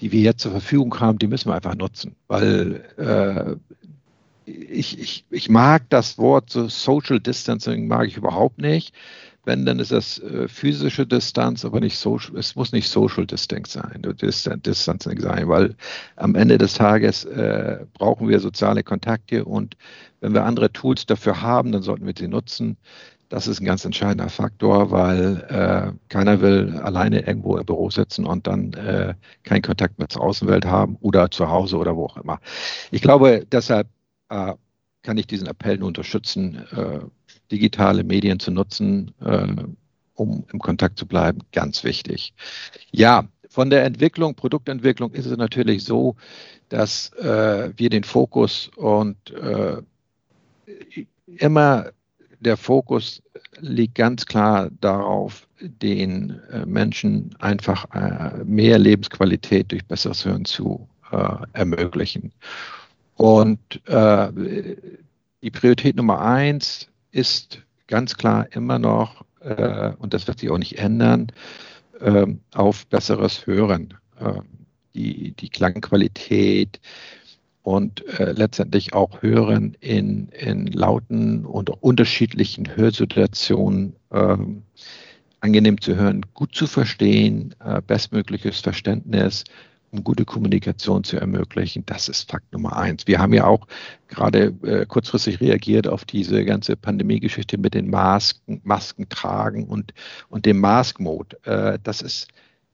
die 0.00 0.12
wir 0.12 0.20
jetzt 0.20 0.40
zur 0.42 0.52
Verfügung 0.52 1.00
haben, 1.00 1.18
die 1.18 1.26
müssen 1.26 1.48
wir 1.50 1.54
einfach 1.54 1.74
nutzen, 1.74 2.14
weil 2.28 2.84
äh, 2.98 3.56
ich, 4.44 4.98
ich, 4.98 5.24
ich 5.30 5.48
mag 5.48 5.88
das 5.90 6.18
Wort 6.18 6.50
so 6.50 6.68
Social 6.68 7.20
Distancing 7.20 7.86
mag 7.86 8.06
ich 8.06 8.16
überhaupt 8.16 8.58
nicht. 8.58 8.94
Wenn, 9.48 9.64
dann 9.64 9.78
ist 9.78 9.92
das 9.92 10.18
äh, 10.18 10.46
physische 10.46 11.06
Distanz, 11.06 11.64
aber 11.64 11.80
nicht 11.80 11.96
social, 11.96 12.36
es 12.36 12.54
muss 12.54 12.70
nicht 12.72 12.86
Social 12.86 13.26
Distancing 13.26 13.64
sein, 13.64 14.02
Distancing 14.02 15.20
sein, 15.20 15.48
weil 15.48 15.74
am 16.16 16.34
Ende 16.34 16.58
des 16.58 16.74
Tages 16.74 17.24
äh, 17.24 17.78
brauchen 17.94 18.28
wir 18.28 18.40
soziale 18.40 18.82
Kontakte 18.82 19.46
und 19.46 19.74
wenn 20.20 20.34
wir 20.34 20.44
andere 20.44 20.70
Tools 20.70 21.06
dafür 21.06 21.40
haben, 21.40 21.72
dann 21.72 21.80
sollten 21.80 22.04
wir 22.04 22.12
sie 22.14 22.28
nutzen. 22.28 22.76
Das 23.30 23.46
ist 23.46 23.62
ein 23.62 23.64
ganz 23.64 23.86
entscheidender 23.86 24.28
Faktor, 24.28 24.90
weil 24.90 25.42
äh, 25.48 25.92
keiner 26.10 26.42
will 26.42 26.76
alleine 26.82 27.26
irgendwo 27.26 27.56
im 27.56 27.64
Büro 27.64 27.88
sitzen 27.88 28.26
und 28.26 28.46
dann 28.46 28.74
äh, 28.74 29.14
keinen 29.44 29.62
Kontakt 29.62 29.98
mehr 29.98 30.10
zur 30.10 30.24
Außenwelt 30.24 30.66
haben 30.66 30.98
oder 31.00 31.30
zu 31.30 31.48
Hause 31.48 31.78
oder 31.78 31.96
wo 31.96 32.04
auch 32.04 32.18
immer. 32.18 32.38
Ich 32.90 33.00
glaube, 33.00 33.46
deshalb 33.50 33.88
äh, 34.28 34.52
kann 35.02 35.16
ich 35.16 35.26
diesen 35.26 35.46
Appell 35.46 35.78
nur 35.78 35.88
unterstützen, 35.88 36.66
äh, 36.76 36.98
digitale 37.50 38.04
Medien 38.04 38.40
zu 38.40 38.50
nutzen, 38.50 39.12
äh, 39.20 39.46
um 40.14 40.44
im 40.52 40.58
Kontakt 40.58 40.98
zu 40.98 41.06
bleiben. 41.06 41.40
Ganz 41.52 41.84
wichtig. 41.84 42.34
Ja, 42.90 43.28
von 43.48 43.70
der 43.70 43.84
Entwicklung, 43.84 44.34
Produktentwicklung 44.34 45.12
ist 45.12 45.26
es 45.26 45.36
natürlich 45.36 45.84
so, 45.84 46.16
dass 46.68 47.12
äh, 47.14 47.70
wir 47.76 47.90
den 47.90 48.04
Fokus 48.04 48.70
und 48.76 49.30
äh, 49.30 49.82
immer 51.38 51.90
der 52.40 52.56
Fokus 52.56 53.22
liegt 53.60 53.94
ganz 53.94 54.26
klar 54.26 54.70
darauf, 54.80 55.48
den 55.60 56.40
äh, 56.52 56.66
Menschen 56.66 57.34
einfach 57.38 57.84
äh, 57.94 58.44
mehr 58.44 58.78
Lebensqualität 58.78 59.72
durch 59.72 59.84
besseres 59.84 60.24
Hören 60.24 60.44
zu 60.44 60.88
äh, 61.10 61.36
ermöglichen. 61.52 62.32
Und 63.16 63.58
äh, 63.86 64.76
die 65.42 65.50
Priorität 65.50 65.96
Nummer 65.96 66.20
eins 66.20 66.88
ist 67.10 67.62
ganz 67.86 68.16
klar 68.16 68.46
immer 68.52 68.78
noch 68.78 69.24
äh, 69.40 69.92
und 69.98 70.14
das 70.14 70.26
wird 70.26 70.40
sich 70.40 70.50
auch 70.50 70.58
nicht 70.58 70.78
ändern, 70.78 71.32
äh, 72.00 72.26
auf 72.54 72.86
besseres 72.86 73.46
Hören. 73.46 73.94
Äh, 74.20 74.40
die, 74.98 75.32
die 75.32 75.48
Klangqualität 75.48 76.80
und 77.62 78.06
äh, 78.18 78.32
letztendlich 78.32 78.94
auch 78.94 79.22
Hören 79.22 79.76
in, 79.80 80.28
in 80.28 80.66
lauten 80.66 81.44
und 81.44 81.70
unterschiedlichen 81.70 82.76
Hörsituationen 82.76 83.94
ähm, 84.10 84.62
angenehm 85.40 85.80
zu 85.80 85.94
hören, 85.94 86.26
gut 86.34 86.54
zu 86.54 86.66
verstehen, 86.66 87.54
äh, 87.64 87.80
bestmögliches 87.86 88.60
Verständnis 88.60 89.44
um 89.90 90.04
gute 90.04 90.24
Kommunikation 90.24 91.04
zu 91.04 91.16
ermöglichen. 91.16 91.84
Das 91.86 92.08
ist 92.08 92.30
Fakt 92.30 92.52
Nummer 92.52 92.76
eins. 92.76 93.06
Wir 93.06 93.18
haben 93.18 93.32
ja 93.32 93.46
auch 93.46 93.66
gerade 94.08 94.54
äh, 94.62 94.86
kurzfristig 94.86 95.40
reagiert 95.40 95.88
auf 95.88 96.04
diese 96.04 96.44
ganze 96.44 96.76
Pandemie-Geschichte 96.76 97.58
mit 97.58 97.74
den 97.74 97.90
Masken, 97.90 98.60
Masken 98.64 99.08
tragen 99.08 99.64
und, 99.64 99.94
und 100.28 100.46
dem 100.46 100.60
Mask-Mode. 100.60 101.38
Äh, 101.44 101.78
das 101.82 102.02
ist, 102.02 102.28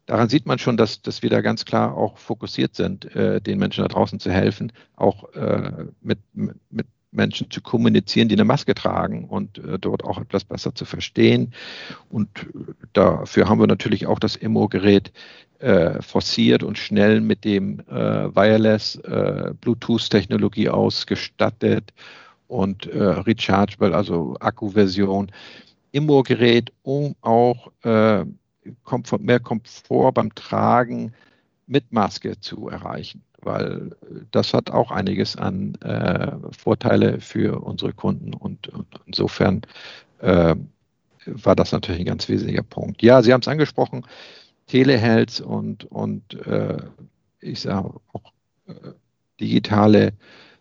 daran 0.06 0.28
sieht 0.28 0.46
man 0.46 0.58
schon, 0.58 0.76
dass, 0.76 1.02
dass 1.02 1.22
wir 1.22 1.30
da 1.30 1.40
ganz 1.40 1.64
klar 1.64 1.96
auch 1.96 2.18
fokussiert 2.18 2.74
sind, 2.74 3.14
äh, 3.14 3.40
den 3.40 3.58
Menschen 3.58 3.82
da 3.82 3.88
draußen 3.88 4.18
zu 4.20 4.30
helfen, 4.30 4.72
auch 4.96 5.32
äh, 5.34 5.86
mit, 6.00 6.18
mit 6.32 6.86
Menschen 7.14 7.50
zu 7.50 7.62
kommunizieren, 7.62 8.28
die 8.28 8.34
eine 8.34 8.44
Maske 8.44 8.74
tragen 8.74 9.28
und 9.28 9.58
äh, 9.58 9.78
dort 9.78 10.04
auch 10.04 10.20
etwas 10.20 10.44
besser 10.44 10.74
zu 10.74 10.84
verstehen. 10.84 11.54
Und 12.10 12.28
äh, 12.38 12.72
dafür 12.92 13.48
haben 13.48 13.60
wir 13.60 13.66
natürlich 13.66 14.06
auch 14.06 14.18
das 14.18 14.36
Immo-Gerät 14.36 15.12
äh, 15.60 16.02
forciert 16.02 16.62
und 16.62 16.78
schnell 16.78 17.20
mit 17.20 17.44
dem 17.44 17.80
äh, 17.80 18.34
Wireless 18.34 18.96
äh, 18.96 19.52
Bluetooth-Technologie 19.60 20.68
ausgestattet 20.68 21.92
und 22.48 22.86
äh, 22.86 23.02
rechargeable, 23.02 23.94
also 23.94 24.36
Akkuversion 24.40 25.30
im 25.92 26.10
Ohrgerät, 26.10 26.72
um 26.82 27.14
auch 27.20 27.70
äh, 27.82 28.24
Komfort, 28.82 29.20
mehr 29.20 29.40
Komfort 29.40 30.12
beim 30.12 30.34
Tragen 30.34 31.12
mit 31.66 31.92
Maske 31.92 32.38
zu 32.40 32.68
erreichen, 32.68 33.22
weil 33.42 33.90
das 34.30 34.52
hat 34.52 34.70
auch 34.70 34.90
einiges 34.90 35.36
an 35.36 35.76
äh, 35.76 36.32
Vorteile 36.58 37.20
für 37.20 37.62
unsere 37.62 37.92
Kunden 37.92 38.34
und, 38.34 38.68
und 38.68 38.86
insofern 39.06 39.62
war 41.26 41.56
das 41.56 41.72
natürlich 41.72 42.00
ein 42.00 42.06
ganz 42.06 42.28
wesentlicher 42.28 42.62
Punkt. 42.62 43.02
Ja, 43.02 43.22
Sie 43.22 43.32
haben 43.32 43.40
es 43.40 43.48
angesprochen, 43.48 44.06
Telehealth 44.66 45.40
und, 45.40 45.84
und 45.84 46.34
äh, 46.46 46.78
ich 47.40 47.60
sage 47.60 48.00
auch 48.12 48.32
äh, 48.66 48.92
digitale 49.40 50.12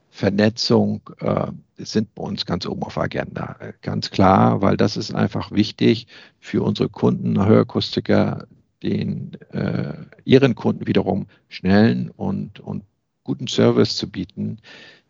Vernetzung 0.10 1.02
äh, 1.20 1.52
sind 1.78 2.14
bei 2.14 2.24
uns 2.24 2.46
ganz 2.46 2.66
oben 2.68 2.84
auf 2.84 2.98
Agenda. 2.98 3.58
Ganz 3.82 4.12
klar, 4.12 4.62
weil 4.62 4.78
das 4.78 4.96
ist 4.96 5.14
einfach 5.14 5.52
wichtig 5.52 6.08
für 6.40 6.62
unsere 6.62 6.90
Kunden, 6.90 7.44
Hörakustiker, 7.44 8.46
den 8.84 9.38
äh, 9.52 9.94
ihren 10.24 10.56
Kunden 10.56 10.86
wiederum 10.86 11.26
schnellen 11.48 12.12
und, 12.12 12.60
und 12.60 12.84
guten 13.24 13.48
Service 13.48 13.96
zu 13.96 14.10
bieten, 14.10 14.60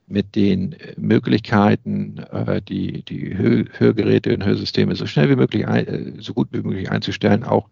mit 0.07 0.35
den 0.35 0.75
Möglichkeiten, 0.97 2.17
äh, 2.31 2.61
die, 2.61 3.03
die 3.03 3.37
Hörgeräte 3.37 4.33
und 4.33 4.45
Hörsysteme 4.45 4.95
so 4.95 5.05
schnell 5.05 5.29
wie 5.29 5.35
möglich, 5.35 5.67
ein, 5.67 6.17
so 6.19 6.33
gut 6.33 6.49
wie 6.51 6.61
möglich 6.61 6.91
einzustellen, 6.91 7.43
auch 7.43 7.69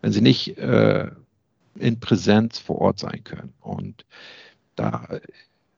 wenn 0.00 0.12
sie 0.12 0.22
nicht 0.22 0.56
äh, 0.58 1.10
in 1.78 2.00
Präsenz 2.00 2.58
vor 2.58 2.78
Ort 2.80 2.98
sein 2.98 3.22
können. 3.24 3.52
Und 3.60 4.04
da 4.76 5.08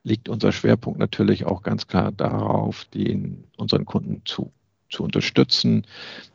liegt 0.05 0.29
unser 0.29 0.53
Schwerpunkt 0.53 0.99
natürlich 0.99 1.47
auch 1.47 1.62
ganz 1.62 1.87
klar 1.88 2.12
darauf, 2.12 2.85
den, 2.87 3.45
unseren 3.57 3.85
Kunden 3.85 4.23
zu, 4.25 4.53
zu 4.88 5.03
unterstützen, 5.03 5.87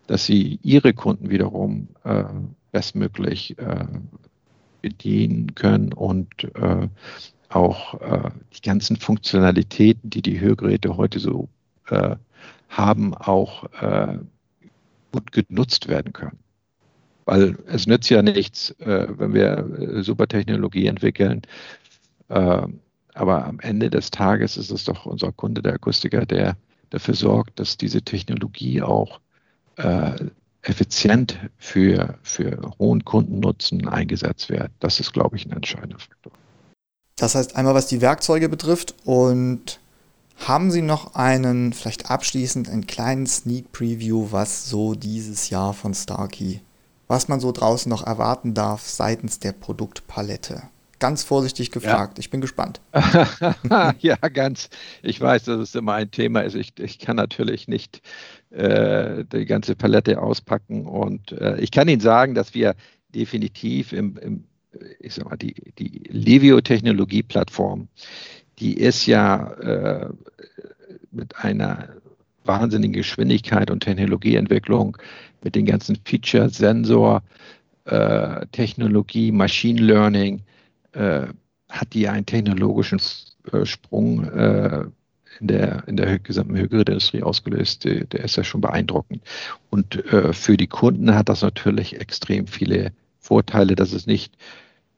dass 0.07 0.25
sie 0.25 0.59
ihre 0.61 0.93
Kunden 0.93 1.29
wiederum 1.29 1.87
äh, 2.03 2.25
bestmöglich 2.71 3.57
äh, 3.57 3.85
bedienen 4.81 5.55
können 5.55 5.93
und 5.93 6.43
äh, 6.55 6.87
auch 7.49 7.99
äh, 8.01 8.29
die 8.55 8.61
ganzen 8.61 8.95
Funktionalitäten, 8.95 10.09
die 10.09 10.21
die 10.21 10.39
Hörgeräte 10.39 10.97
heute 10.97 11.19
so 11.19 11.49
äh, 11.89 12.15
haben, 12.69 13.13
auch 13.13 13.65
äh, 13.81 14.17
gut 15.11 15.31
genutzt 15.31 15.87
werden 15.87 16.13
können. 16.13 16.39
Weil 17.25 17.57
es 17.67 17.85
nützt 17.87 18.09
ja 18.09 18.21
nichts, 18.21 18.71
äh, 18.79 19.07
wenn 19.09 19.33
wir 19.33 19.57
äh, 19.57 20.03
super 20.03 20.27
Technologie 20.27 20.87
entwickeln. 20.87 21.41
Aber 23.13 23.45
am 23.45 23.59
Ende 23.59 23.89
des 23.89 24.09
Tages 24.09 24.55
ist 24.55 24.71
es 24.71 24.85
doch 24.85 25.05
unser 25.05 25.33
Kunde, 25.33 25.61
der 25.61 25.73
Akustiker, 25.73 26.25
der 26.25 26.55
dafür 26.91 27.13
sorgt, 27.13 27.59
dass 27.59 27.75
diese 27.75 28.01
Technologie 28.03 28.81
auch 28.81 29.19
effizient 30.63 31.39
für, 31.57 32.19
für 32.21 32.71
hohen 32.79 33.03
Kundennutzen 33.03 33.87
eingesetzt 33.87 34.49
wird. 34.49 34.71
Das 34.79 34.99
ist, 34.99 35.13
glaube 35.13 35.35
ich, 35.35 35.45
ein 35.45 35.51
entscheidender 35.51 35.99
Faktor. 35.99 36.31
Das 37.15 37.35
heißt 37.35 37.55
einmal, 37.55 37.73
was 37.73 37.87
die 37.87 38.01
Werkzeuge 38.01 38.49
betrifft 38.49 38.95
und 39.05 39.79
haben 40.37 40.71
Sie 40.71 40.81
noch 40.81 41.13
einen, 41.13 41.73
vielleicht 41.73 42.09
abschließend, 42.09 42.67
einen 42.69 42.87
kleinen 42.87 43.27
Sneak 43.27 43.71
Preview, 43.71 44.31
was 44.31 44.69
so 44.69 44.95
dieses 44.95 45.49
Jahr 45.49 45.73
von 45.73 45.93
Starkey, 45.93 46.61
was 47.07 47.27
man 47.27 47.39
so 47.39 47.51
draußen 47.51 47.89
noch 47.89 48.05
erwarten 48.05 48.53
darf 48.53 48.87
seitens 48.87 49.39
der 49.39 49.51
Produktpalette? 49.51 50.63
Ganz 50.97 51.23
vorsichtig 51.23 51.71
gefragt, 51.71 52.17
ja. 52.17 52.19
ich 52.19 52.29
bin 52.29 52.41
gespannt. 52.41 52.79
ja, 53.99 54.15
ganz. 54.15 54.69
Ich 55.01 55.19
weiß, 55.19 55.45
dass 55.45 55.59
es 55.59 55.75
immer 55.75 55.93
ein 55.93 56.11
Thema 56.11 56.41
ist. 56.41 56.55
Ich, 56.55 56.73
ich 56.79 56.99
kann 56.99 57.15
natürlich 57.15 57.67
nicht 57.67 58.01
äh, 58.51 59.23
die 59.25 59.45
ganze 59.45 59.75
Palette 59.75 60.21
auspacken. 60.21 60.85
Und 60.85 61.31
äh, 61.31 61.59
ich 61.59 61.71
kann 61.71 61.87
Ihnen 61.87 62.01
sagen, 62.01 62.35
dass 62.35 62.53
wir 62.53 62.75
definitiv 63.13 63.93
im, 63.93 64.17
im 64.17 64.43
ich 64.99 65.15
sag 65.15 65.29
mal, 65.29 65.37
die, 65.37 65.53
die 65.77 66.03
Livio-Technologie-Plattform, 66.09 67.87
die 68.59 68.75
ist 68.75 69.05
ja 69.05 69.51
äh, 69.53 70.09
mit 71.11 71.35
einer 71.37 71.89
wahnsinnigen 72.45 72.93
Geschwindigkeit 72.93 73.69
und 73.69 73.81
Technologieentwicklung, 73.81 74.97
mit 75.43 75.55
den 75.55 75.65
ganzen 75.65 75.97
Feature, 76.05 76.49
Sensor, 76.49 77.23
äh, 77.85 78.45
Technologie, 78.51 79.31
Machine 79.31 79.81
Learning, 79.81 80.41
äh, 80.93 81.27
hat 81.69 81.93
die 81.93 82.07
einen 82.07 82.25
technologischen 82.25 82.99
Sprung 83.63 84.29
in 85.41 85.47
der, 85.47 85.83
in 85.87 85.97
der 85.97 86.19
gesamten 86.19 86.55
Hörgeräteindustrie 86.55 87.23
ausgelöst, 87.23 87.83
der, 87.85 88.23
ist 88.23 88.37
ja 88.37 88.43
schon 88.43 88.61
beeindruckend. 88.61 89.21
Und 89.69 90.05
äh, 90.13 90.31
für 90.33 90.55
die 90.55 90.67
Kunden 90.67 91.13
hat 91.13 91.29
das 91.29 91.41
natürlich 91.41 91.99
extrem 91.99 92.47
viele 92.47 92.91
Vorteile, 93.19 93.75
dass 93.75 93.91
es 93.91 94.07
nicht 94.07 94.35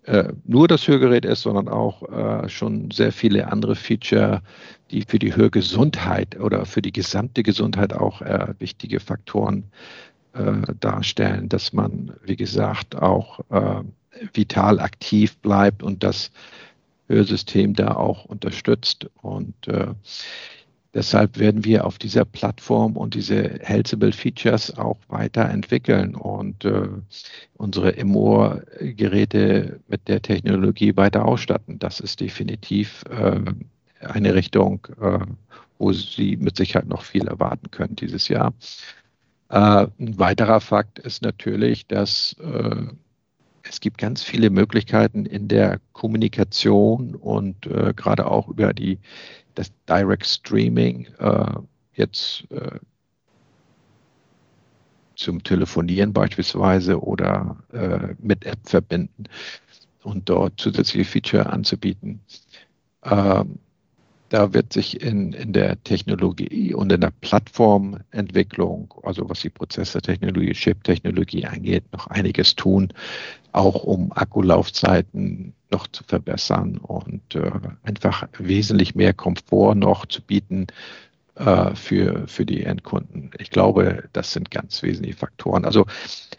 äh, 0.04 0.34
nur 0.46 0.68
das 0.68 0.88
Hörgerät 0.88 1.24
ist, 1.26 1.42
sondern 1.42 1.70
auch 1.70 2.04
äh, 2.12 2.50
schon 2.50 2.92
sehr 2.92 3.14
viele 3.14 3.48
andere 3.48 3.76
Feature, 3.76 4.42
die 4.92 5.04
für 5.08 5.20
die 5.20 5.36
Hörgesundheit 5.36 6.40
oder 6.40 6.66
für 6.66 6.82
die 6.82 6.92
gesamte 6.92 7.42
Gesundheit 7.42 7.94
auch 7.94 8.22
äh, 8.22 8.54
wichtige 8.60 9.00
Faktoren 9.00 9.64
äh, 10.34 10.74
darstellen, 10.80 11.48
dass 11.48 11.72
man, 11.72 12.14
wie 12.24 12.36
gesagt, 12.36 12.96
auch 12.96 13.40
äh, 13.50 13.82
vital 14.34 14.80
aktiv 14.80 15.38
bleibt 15.38 15.84
und 15.84 16.04
das 16.04 16.32
Hörsystem 17.08 17.74
da 17.74 17.96
auch 17.96 18.26
unterstützt. 18.26 19.08
Und 19.22 19.68
äh, 19.68 19.88
Deshalb 20.94 21.40
werden 21.40 21.66
wir 21.66 21.86
auf 21.86 21.98
dieser 21.98 22.24
Plattform 22.24 22.98
und 22.98 23.16
diese 23.16 23.58
Healthable 23.62 24.12
Features 24.12 24.78
auch 24.78 25.00
weiterentwickeln 25.08 26.14
und 26.14 26.66
äh, 26.66 26.88
unsere 27.56 27.90
Imor-Geräte 27.92 29.80
mit 29.88 30.08
der 30.08 30.22
Technologie 30.22 30.96
weiter 30.96 31.26
ausstatten. 31.26 31.80
Das 31.80 32.00
ist 32.00 32.20
definitiv 32.22 33.04
äh, 33.10 33.40
eine 34.02 34.36
Richtung, 34.36 34.86
äh, 35.02 35.20
wo 35.80 35.92
Sie 35.94 36.38
mit 36.38 36.58
Sicherheit 36.58 36.88
noch 36.88 37.02
viel 37.02 37.28
erwarten 37.28 37.72
können 37.72 37.96
dieses 37.96 38.28
Jahr. 38.28 38.54
Äh, 39.50 39.88
ein 40.00 40.20
weiterer 40.20 40.62
Fakt 40.62 41.00
ist 41.00 41.24
natürlich, 41.24 41.88
dass 41.88 42.36
äh, 42.40 42.86
es 43.64 43.80
gibt 43.80 43.98
ganz 43.98 44.24
viele 44.24 44.50
Möglichkeiten 44.50 45.26
in 45.26 45.48
der 45.48 45.80
Kommunikation 45.94 47.16
und 47.16 47.66
äh, 47.66 47.94
gerade 47.96 48.30
auch 48.30 48.50
über 48.50 48.74
die 48.74 49.00
das 49.56 49.72
Direct 49.88 50.26
Streaming 50.26 51.08
äh, 51.20 51.56
jetzt 51.94 52.46
äh, 52.52 52.80
zum 55.16 55.44
Telefonieren 55.44 56.12
beispielsweise 56.12 57.02
oder 57.02 57.58
äh, 57.72 58.16
mit 58.20 58.46
App 58.46 58.60
verbinden 58.64 59.26
und 60.04 60.28
dort 60.28 60.60
zusätzliche 60.60 61.10
Feature 61.10 61.46
anzubieten. 61.52 62.20
Ähm, 63.04 63.60
da 64.34 64.52
wird 64.52 64.74
sich 64.74 65.00
in, 65.00 65.32
in 65.34 65.54
der 65.54 65.82
Technologie 65.84 66.74
und 66.74 66.92
in 66.92 67.02
der 67.02 67.14
Plattformentwicklung, 67.22 68.92
also 69.04 69.30
was 69.30 69.42
die 69.42 69.52
Prozessortechnologie, 69.52 70.54
Chip-Technologie 70.54 71.46
angeht, 71.46 71.84
noch 71.94 72.08
einiges 72.08 72.56
tun, 72.56 72.92
auch 73.52 73.84
um 73.84 74.12
Akkulaufzeiten 74.12 75.54
noch 75.70 75.86
zu 75.86 76.04
verbessern 76.06 76.78
und 76.78 77.36
äh, 77.36 77.52
einfach 77.84 78.28
wesentlich 78.40 78.96
mehr 78.96 79.14
Komfort 79.14 79.76
noch 79.76 80.08
zu 80.08 80.24
bieten 80.24 80.66
äh, 81.36 81.76
für, 81.76 82.28
für 82.28 82.48
die 82.48 82.64
Endkunden. 82.64 83.30
Ich 83.38 83.52
glaube, 83.52 84.10
das 84.14 84.34
sind 84.34 84.50
ganz 84.50 84.82
wesentliche 84.82 85.18
Faktoren. 85.18 85.64
Also 85.64 85.86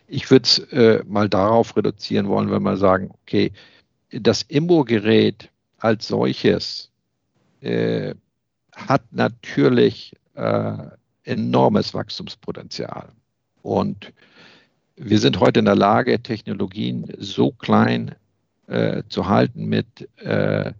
ich 0.08 0.32
würde 0.32 0.42
es 0.42 0.58
äh, 0.72 1.04
mal 1.06 1.28
darauf 1.28 1.76
reduzieren 1.76 2.26
wollen, 2.26 2.50
wenn 2.50 2.64
wir 2.64 2.76
sagen, 2.76 3.12
okay, 3.22 3.52
das 4.10 4.42
Immo-Gerät 4.42 5.48
als 5.78 6.08
solches 6.08 6.90
äh, 7.64 8.14
hat 8.72 9.02
natürlich 9.12 10.14
äh, 10.34 10.76
enormes 11.24 11.94
Wachstumspotenzial. 11.94 13.08
Und 13.62 14.12
wir 14.96 15.18
sind 15.18 15.40
heute 15.40 15.60
in 15.60 15.64
der 15.64 15.76
Lage, 15.76 16.20
Technologien 16.20 17.06
so 17.18 17.50
klein 17.52 18.14
äh, 18.66 19.02
zu 19.08 19.28
halten 19.28 19.66
mit 19.66 20.08
äh, 20.18 20.72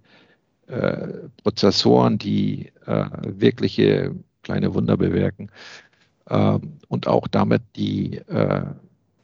äh, 0.66 1.08
Prozessoren, 1.42 2.18
die 2.18 2.70
äh, 2.86 3.06
wirkliche 3.22 4.14
kleine 4.42 4.74
Wunder 4.74 4.96
bewirken 4.96 5.50
ähm, 6.28 6.78
und 6.88 7.06
auch 7.06 7.26
damit 7.28 7.62
die 7.76 8.20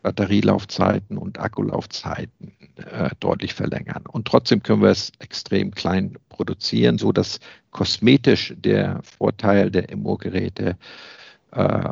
Batterielaufzeiten 0.02 1.18
und 1.18 1.38
Akkulaufzeiten 1.38 2.52
äh, 2.76 3.10
deutlich 3.20 3.54
verlängern. 3.54 4.04
Und 4.10 4.26
trotzdem 4.26 4.62
können 4.62 4.82
wir 4.82 4.90
es 4.90 5.12
extrem 5.18 5.72
klein 5.72 6.16
produzieren, 6.28 6.98
so 6.98 7.12
dass 7.12 7.40
kosmetisch 7.70 8.54
der 8.56 9.00
Vorteil 9.02 9.70
der 9.70 9.90
Immo-Geräte 9.90 10.76
äh, 11.52 11.88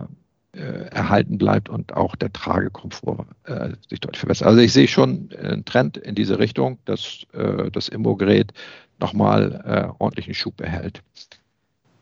äh, 0.53 0.89
erhalten 0.91 1.39
bleibt 1.39 1.69
und 1.69 1.93
auch 1.93 2.17
der 2.17 2.33
Tragekomfort 2.33 3.27
äh, 3.45 3.71
sich 3.89 4.01
deutlich 4.01 4.21
verbessert. 4.21 4.49
Also 4.49 4.61
ich 4.61 4.73
sehe 4.73 4.89
schon 4.89 5.29
einen 5.41 5.65
Trend 5.65 5.99
in 5.99 6.15
diese 6.15 6.39
Richtung, 6.39 6.79
dass 6.87 7.27
äh, 7.33 7.71
das 7.71 7.89
Immo-Gerät 7.89 8.53
nochmal 8.99 9.63
äh, 9.65 10.03
ordentlichen 10.03 10.35
Schub 10.35 10.61
erhält. 10.61 11.03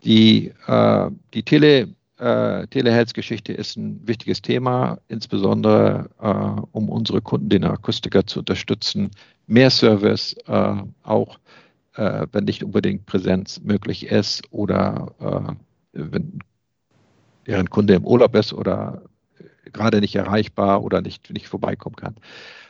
Die, 0.04 0.52
äh, 0.66 1.10
die 1.34 1.42
Tele, 1.42 1.88
äh, 2.18 2.66
Telehealth-Geschichte 2.68 3.52
ist 3.52 3.76
ein 3.76 4.00
wichtiges 4.06 4.42
Thema, 4.42 4.98
insbesondere 5.08 6.08
äh, 6.20 6.60
um 6.72 6.88
unsere 6.88 7.20
Kunden, 7.20 7.48
den 7.48 7.64
Akustiker 7.64 8.26
zu 8.26 8.40
unterstützen. 8.40 9.10
Mehr 9.46 9.70
Service, 9.70 10.34
äh, 10.46 10.76
auch 11.02 11.38
äh, 11.94 12.26
wenn 12.32 12.44
nicht 12.44 12.64
unbedingt 12.64 13.06
Präsenz 13.06 13.60
möglich 13.62 14.06
ist 14.06 14.42
oder 14.50 15.14
äh, 15.20 15.52
wenn 15.92 16.38
deren 17.46 17.70
Kunde 17.70 17.94
im 17.94 18.04
Urlaub 18.04 18.34
ist 18.34 18.52
oder 18.52 19.02
gerade 19.72 20.00
nicht 20.00 20.14
erreichbar 20.16 20.82
oder 20.82 21.00
nicht, 21.00 21.30
nicht 21.30 21.48
vorbeikommen 21.48 21.96
kann. 21.96 22.16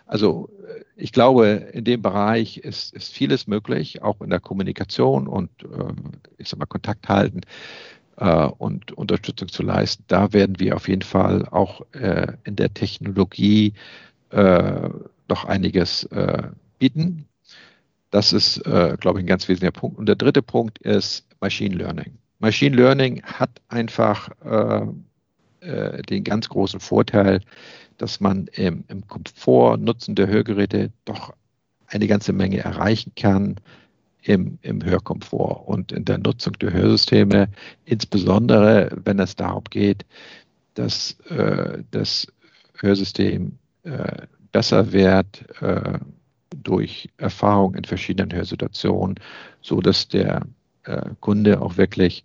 Also 0.06 0.50
äh, 0.66 0.84
ich 0.96 1.12
glaube, 1.12 1.46
in 1.72 1.84
dem 1.84 2.02
Bereich 2.02 2.58
ist, 2.58 2.94
ist 2.94 3.12
vieles 3.12 3.46
möglich, 3.46 4.02
auch 4.02 4.20
in 4.20 4.30
der 4.30 4.40
Kommunikation 4.40 5.28
und 5.28 5.50
ich 6.38 6.48
sag 6.48 6.58
mal 6.58 6.66
Kontakt 6.66 7.08
halten 7.08 7.42
äh, 8.16 8.46
und 8.46 8.92
Unterstützung 8.92 9.48
zu 9.48 9.62
leisten. 9.62 10.04
Da 10.08 10.32
werden 10.32 10.58
wir 10.58 10.76
auf 10.76 10.88
jeden 10.88 11.02
Fall 11.02 11.46
auch 11.46 11.82
äh, 11.92 12.32
in 12.44 12.56
der 12.56 12.72
Technologie 12.72 13.74
äh, 14.30 14.88
noch 15.28 15.44
einiges 15.44 16.04
äh, 16.04 16.42
bieten. 16.78 17.26
Das 18.10 18.32
ist, 18.32 18.62
glaube 18.62 19.18
ich, 19.18 19.24
ein 19.24 19.26
ganz 19.26 19.46
wesentlicher 19.48 19.72
Punkt. 19.72 19.98
Und 19.98 20.06
der 20.06 20.14
dritte 20.14 20.40
Punkt 20.40 20.78
ist 20.78 21.26
Machine 21.40 21.74
Learning. 21.74 22.16
Machine 22.38 22.76
Learning 22.76 23.22
hat 23.22 23.50
einfach 23.68 24.30
äh, 24.44 24.86
äh, 25.60 26.02
den 26.02 26.22
ganz 26.22 26.48
großen 26.48 26.80
Vorteil, 26.80 27.40
dass 27.96 28.20
man 28.20 28.46
im, 28.52 28.84
im 28.88 29.06
Komfort 29.06 29.78
Nutzen 29.78 30.14
der 30.14 30.28
Hörgeräte 30.28 30.92
doch 31.04 31.34
eine 31.86 32.06
ganze 32.06 32.32
Menge 32.32 32.58
erreichen 32.58 33.12
kann 33.16 33.56
im, 34.26 34.58
im 34.62 34.84
Hörkomfort 34.84 35.66
und 35.66 35.92
in 35.92 36.04
der 36.04 36.18
Nutzung 36.18 36.54
der 36.54 36.72
Hörsysteme, 36.72 37.48
insbesondere 37.84 38.90
wenn 39.04 39.18
es 39.18 39.36
darum 39.36 39.64
geht, 39.70 40.04
dass 40.74 41.18
äh, 41.30 41.82
das 41.92 42.26
Hörsystem 42.78 43.58
äh, 43.84 44.26
besser 44.52 44.92
wird 44.92 45.44
äh, 45.62 45.98
durch 46.62 47.08
Erfahrung 47.18 47.74
in 47.74 47.84
verschiedenen 47.84 48.32
Hörsituationen, 48.32 49.16
so 49.60 49.80
dass 49.80 50.08
der 50.08 50.42
äh, 50.84 51.10
Kunde 51.20 51.60
auch 51.60 51.76
wirklich 51.76 52.24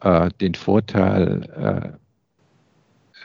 äh, 0.00 0.28
den 0.40 0.54
Vorteil 0.54 1.96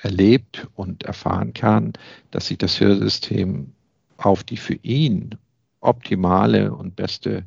äh, 0.01 0.07
erlebt 0.07 0.67
und 0.75 1.03
erfahren 1.03 1.53
kann, 1.53 1.93
dass 2.31 2.47
sich 2.47 2.57
das 2.57 2.79
Hörsystem 2.79 3.73
auf 4.17 4.43
die 4.43 4.57
für 4.57 4.75
ihn 4.83 5.35
optimale 5.81 6.73
und 6.73 6.95
beste 6.95 7.43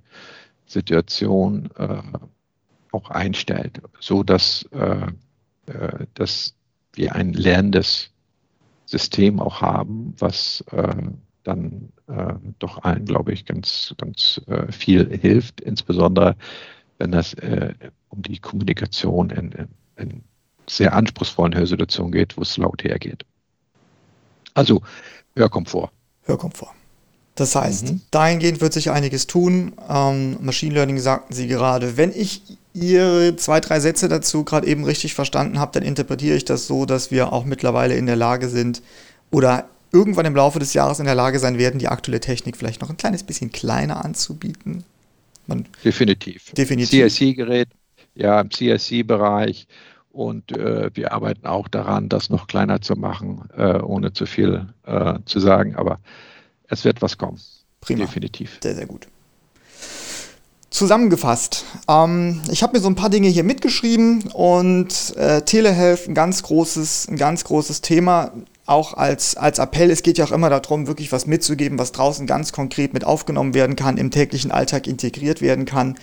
Situation 0.68 1.68
äh, 1.76 2.02
auch 2.92 3.10
einstellt, 3.10 3.82
so 3.98 4.22
dass, 4.22 4.62
äh, 4.72 5.06
äh, 5.66 6.06
dass 6.14 6.54
wir 6.92 7.14
ein 7.14 7.32
lernendes 7.32 8.10
System 8.86 9.40
auch 9.40 9.60
haben, 9.60 10.14
was 10.18 10.64
dann 11.44 11.92
doch 12.58 12.82
allen, 12.82 13.04
glaube 13.04 13.32
ich, 13.34 13.44
ganz, 13.44 13.94
ganz 13.98 14.40
viel 14.70 15.14
hilft, 15.18 15.60
insbesondere 15.60 16.36
wenn 16.98 17.12
es 17.12 17.34
äh, 17.34 17.74
um 18.08 18.22
die 18.22 18.38
Kommunikation 18.38 19.30
in, 19.30 19.52
in, 19.52 19.68
in, 19.96 20.24
sehr 20.68 20.92
anspruchsvollen 20.92 21.54
Hörsituationen 21.54 22.12
geht, 22.12 22.36
wo 22.36 22.42
es 22.42 22.58
laut 22.58 22.84
hergeht. 22.84 23.24
Also 24.52 24.82
Hörkomfort. 25.34 25.90
Hörkomfort. 26.24 26.74
Das 27.38 27.54
heißt, 27.54 27.92
mhm. 27.92 28.00
dahingehend 28.10 28.60
wird 28.60 28.72
sich 28.72 28.90
einiges 28.90 29.28
tun. 29.28 29.72
Ähm, 29.88 30.38
Machine 30.40 30.74
Learning 30.74 30.98
sagten 30.98 31.32
Sie 31.32 31.46
gerade. 31.46 31.96
Wenn 31.96 32.10
ich 32.10 32.42
Ihre 32.74 33.36
zwei, 33.36 33.60
drei 33.60 33.78
Sätze 33.78 34.08
dazu 34.08 34.42
gerade 34.42 34.66
eben 34.66 34.82
richtig 34.82 35.14
verstanden 35.14 35.60
habe, 35.60 35.70
dann 35.72 35.84
interpretiere 35.84 36.36
ich 36.36 36.44
das 36.44 36.66
so, 36.66 36.84
dass 36.84 37.12
wir 37.12 37.32
auch 37.32 37.44
mittlerweile 37.44 37.94
in 37.94 38.06
der 38.06 38.16
Lage 38.16 38.48
sind 38.48 38.82
oder 39.30 39.68
irgendwann 39.92 40.26
im 40.26 40.34
Laufe 40.34 40.58
des 40.58 40.74
Jahres 40.74 40.98
in 40.98 41.04
der 41.04 41.14
Lage 41.14 41.38
sein 41.38 41.58
werden, 41.58 41.78
die 41.78 41.86
aktuelle 41.86 42.18
Technik 42.18 42.56
vielleicht 42.56 42.80
noch 42.80 42.90
ein 42.90 42.96
kleines 42.96 43.22
bisschen 43.22 43.52
kleiner 43.52 44.04
anzubieten. 44.04 44.82
Man 45.46 45.64
definitiv. 45.84 46.50
Definitiv. 46.54 47.06
CSC-Gerät, 47.06 47.68
ja, 48.16 48.40
im 48.40 48.50
CSC-Bereich. 48.50 49.68
Und 50.10 50.50
äh, 50.58 50.90
wir 50.92 51.12
arbeiten 51.12 51.46
auch 51.46 51.68
daran, 51.68 52.08
das 52.08 52.30
noch 52.30 52.48
kleiner 52.48 52.80
zu 52.80 52.96
machen, 52.96 53.48
äh, 53.56 53.78
ohne 53.78 54.12
zu 54.12 54.26
viel 54.26 54.66
äh, 54.86 55.20
zu 55.24 55.38
sagen. 55.38 55.76
Aber 55.76 56.00
es 56.68 56.84
wird 56.84 57.02
was 57.02 57.18
kommen. 57.18 57.40
Prima. 57.80 58.04
Definitiv. 58.04 58.58
Sehr, 58.62 58.74
sehr 58.74 58.86
gut. 58.86 59.08
Zusammengefasst, 60.70 61.64
ähm, 61.88 62.42
ich 62.50 62.62
habe 62.62 62.76
mir 62.76 62.82
so 62.82 62.88
ein 62.88 62.94
paar 62.94 63.08
Dinge 63.08 63.28
hier 63.28 63.42
mitgeschrieben 63.42 64.24
und 64.34 65.16
äh, 65.16 65.42
Telehealth 65.42 66.08
ein 66.08 66.14
ganz 66.14 66.42
großes, 66.42 67.08
ein 67.08 67.16
ganz 67.16 67.44
großes 67.44 67.80
Thema 67.80 68.32
auch 68.68 68.92
als, 68.94 69.34
als 69.36 69.58
Appell, 69.58 69.90
es 69.90 70.02
geht 70.02 70.18
ja 70.18 70.26
auch 70.26 70.30
immer 70.30 70.50
darum, 70.50 70.86
wirklich 70.86 71.10
was 71.10 71.26
mitzugeben, 71.26 71.78
was 71.78 71.92
draußen 71.92 72.26
ganz 72.26 72.52
konkret 72.52 72.92
mit 72.92 73.02
aufgenommen 73.02 73.54
werden 73.54 73.76
kann, 73.76 73.96
im 73.96 74.10
täglichen 74.10 74.50
Alltag 74.50 74.86
integriert 74.86 75.40
werden 75.40 75.64
kann. 75.64 75.96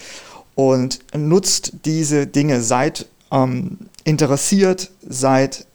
Und 0.55 0.99
nutzt 1.15 1.73
diese 1.85 2.25
Dinge, 2.25 2.61
seid 2.61 3.07
ähm, 3.31 3.77
interessiert, 4.03 4.89
seid 5.07 5.67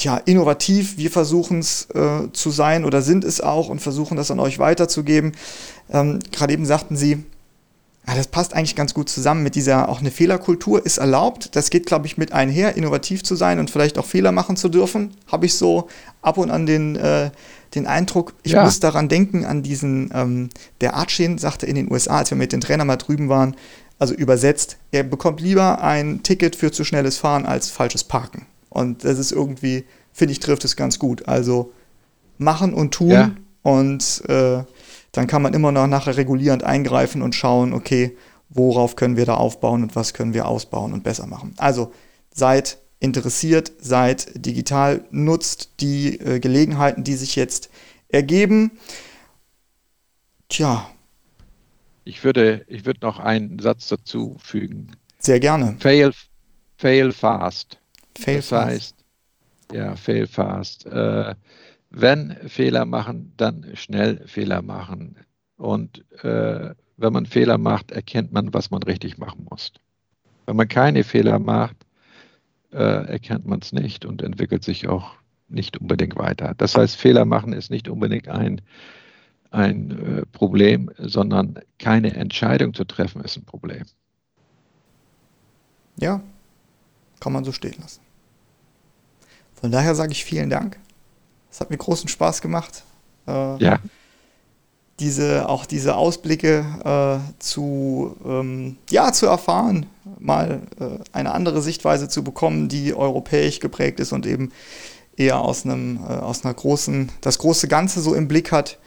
tja, 0.00 0.16
innovativ. 0.16 0.96
Wir 0.96 1.10
versuchen 1.10 1.60
es 1.60 1.88
äh, 1.94 2.32
zu 2.32 2.50
sein 2.50 2.84
oder 2.84 3.02
sind 3.02 3.24
es 3.24 3.40
auch 3.40 3.68
und 3.68 3.80
versuchen 3.80 4.16
das 4.16 4.30
an 4.30 4.40
euch 4.40 4.58
weiterzugeben. 4.58 5.32
Ähm, 5.90 6.18
Gerade 6.32 6.52
eben 6.52 6.66
sagten 6.66 6.96
Sie, 6.96 7.24
ja, 8.06 8.16
das 8.16 8.28
passt 8.28 8.54
eigentlich 8.54 8.76
ganz 8.76 8.94
gut 8.94 9.08
zusammen 9.08 9.42
mit 9.42 9.54
dieser, 9.54 9.88
auch 9.88 10.00
eine 10.00 10.10
Fehlerkultur 10.10 10.84
ist 10.84 10.98
erlaubt. 10.98 11.54
Das 11.54 11.70
geht, 11.70 11.86
glaube 11.86 12.06
ich, 12.06 12.16
mit 12.16 12.32
einher, 12.32 12.76
innovativ 12.76 13.22
zu 13.22 13.36
sein 13.36 13.58
und 13.58 13.70
vielleicht 13.70 13.98
auch 13.98 14.06
Fehler 14.06 14.32
machen 14.32 14.56
zu 14.56 14.68
dürfen. 14.68 15.12
Habe 15.30 15.46
ich 15.46 15.54
so 15.54 15.88
ab 16.22 16.38
und 16.38 16.50
an 16.50 16.64
den, 16.66 16.96
äh, 16.96 17.30
den 17.74 17.86
Eindruck, 17.86 18.32
ich 18.42 18.52
ja. 18.52 18.64
muss 18.64 18.80
daran 18.80 19.08
denken, 19.08 19.44
an 19.44 19.62
diesen, 19.62 20.10
ähm, 20.14 20.48
der 20.80 20.94
Archin 20.94 21.38
sagte 21.38 21.66
in 21.66 21.76
den 21.76 21.92
USA, 21.92 22.18
als 22.18 22.30
wir 22.30 22.38
mit 22.38 22.52
den 22.52 22.62
Trainern 22.62 22.86
mal 22.86 22.96
drüben 22.96 23.28
waren, 23.28 23.54
also 23.98 24.14
übersetzt, 24.14 24.78
er 24.92 25.02
bekommt 25.02 25.42
lieber 25.42 25.82
ein 25.82 26.22
Ticket 26.22 26.56
für 26.56 26.72
zu 26.72 26.84
schnelles 26.84 27.18
Fahren 27.18 27.44
als 27.44 27.70
falsches 27.70 28.02
Parken. 28.02 28.46
Und 28.70 29.04
das 29.04 29.18
ist 29.18 29.32
irgendwie, 29.32 29.84
finde 30.12 30.32
ich, 30.32 30.40
trifft 30.40 30.64
es 30.64 30.76
ganz 30.76 30.98
gut. 30.98 31.28
Also 31.28 31.72
machen 32.38 32.72
und 32.72 32.94
tun 32.94 33.10
ja. 33.10 33.30
und 33.62 34.22
äh, 34.28 34.64
dann 35.12 35.26
kann 35.26 35.42
man 35.42 35.54
immer 35.54 35.72
noch 35.72 35.86
nachher 35.86 36.16
regulierend 36.16 36.64
eingreifen 36.64 37.20
und 37.20 37.34
schauen, 37.34 37.72
okay, 37.74 38.16
worauf 38.48 38.96
können 38.96 39.16
wir 39.16 39.26
da 39.26 39.34
aufbauen 39.34 39.82
und 39.82 39.96
was 39.96 40.14
können 40.14 40.34
wir 40.34 40.46
ausbauen 40.46 40.92
und 40.92 41.04
besser 41.04 41.26
machen. 41.26 41.54
Also 41.58 41.92
seid 42.32 42.78
interessiert, 43.00 43.72
seid 43.80 44.32
digital, 44.34 45.04
nutzt 45.10 45.80
die 45.80 46.20
äh, 46.20 46.38
Gelegenheiten, 46.38 47.04
die 47.04 47.14
sich 47.14 47.36
jetzt 47.36 47.70
ergeben. 48.08 48.72
Tja. 50.48 50.90
Ich 52.04 52.24
würde, 52.24 52.64
ich 52.66 52.86
würde 52.86 53.00
noch 53.02 53.18
einen 53.18 53.58
Satz 53.58 53.88
dazu 53.88 54.36
fügen. 54.42 54.92
Sehr 55.18 55.38
gerne. 55.38 55.76
Fail, 55.78 56.12
fail 56.76 57.12
fast. 57.12 57.79
Fail 58.20 58.36
das 58.36 58.48
fast. 58.48 58.66
heißt, 58.66 59.04
ja, 59.72 59.96
fail 59.96 60.26
fast. 60.26 60.86
Äh, 60.86 61.34
wenn 61.90 62.36
Fehler 62.48 62.84
machen, 62.84 63.32
dann 63.36 63.66
schnell 63.74 64.26
Fehler 64.26 64.62
machen. 64.62 65.16
Und 65.56 66.04
äh, 66.22 66.74
wenn 66.96 67.12
man 67.12 67.26
Fehler 67.26 67.58
macht, 67.58 67.90
erkennt 67.90 68.32
man, 68.32 68.52
was 68.54 68.70
man 68.70 68.82
richtig 68.82 69.18
machen 69.18 69.46
muss. 69.50 69.72
Wenn 70.46 70.56
man 70.56 70.68
keine 70.68 71.04
Fehler 71.04 71.38
macht, 71.38 71.76
äh, 72.72 72.76
erkennt 72.76 73.46
man 73.46 73.60
es 73.60 73.72
nicht 73.72 74.04
und 74.04 74.22
entwickelt 74.22 74.62
sich 74.62 74.88
auch 74.88 75.14
nicht 75.48 75.78
unbedingt 75.78 76.16
weiter. 76.16 76.54
Das 76.56 76.76
heißt, 76.76 76.96
Fehler 76.96 77.24
machen 77.24 77.52
ist 77.52 77.70
nicht 77.70 77.88
unbedingt 77.88 78.28
ein, 78.28 78.60
ein 79.50 79.90
äh, 79.90 80.26
Problem, 80.26 80.90
sondern 80.98 81.58
keine 81.78 82.14
Entscheidung 82.14 82.74
zu 82.74 82.84
treffen 82.84 83.22
ist 83.22 83.36
ein 83.36 83.44
Problem. 83.44 83.84
Ja, 85.96 86.22
kann 87.18 87.32
man 87.32 87.44
so 87.44 87.52
stehen 87.52 87.74
lassen. 87.80 88.00
Von 89.60 89.70
daher 89.70 89.94
sage 89.94 90.12
ich 90.12 90.24
vielen 90.24 90.50
Dank. 90.50 90.78
Es 91.50 91.60
hat 91.60 91.70
mir 91.70 91.76
großen 91.76 92.08
Spaß 92.08 92.40
gemacht. 92.40 92.84
Äh, 93.26 93.62
ja. 93.62 93.78
Diese, 94.98 95.48
auch 95.48 95.64
diese 95.64 95.96
Ausblicke 95.96 96.64
äh, 96.84 97.38
zu, 97.38 98.16
ähm, 98.24 98.76
ja, 98.90 99.12
zu 99.12 99.26
erfahren, 99.26 99.86
mal 100.18 100.62
äh, 100.78 100.98
eine 101.12 101.32
andere 101.32 101.62
Sichtweise 101.62 102.08
zu 102.08 102.22
bekommen, 102.22 102.68
die 102.68 102.94
europäisch 102.94 103.60
geprägt 103.60 103.98
ist 103.98 104.12
und 104.12 104.26
eben 104.26 104.52
eher 105.16 105.40
aus 105.40 105.64
einem, 105.64 106.00
äh, 106.06 106.12
aus 106.12 106.44
einer 106.44 106.54
großen, 106.54 107.10
das 107.22 107.38
große 107.38 107.68
Ganze 107.68 108.00
so 108.00 108.14
im 108.14 108.28
Blick 108.28 108.52
hat. 108.52 108.78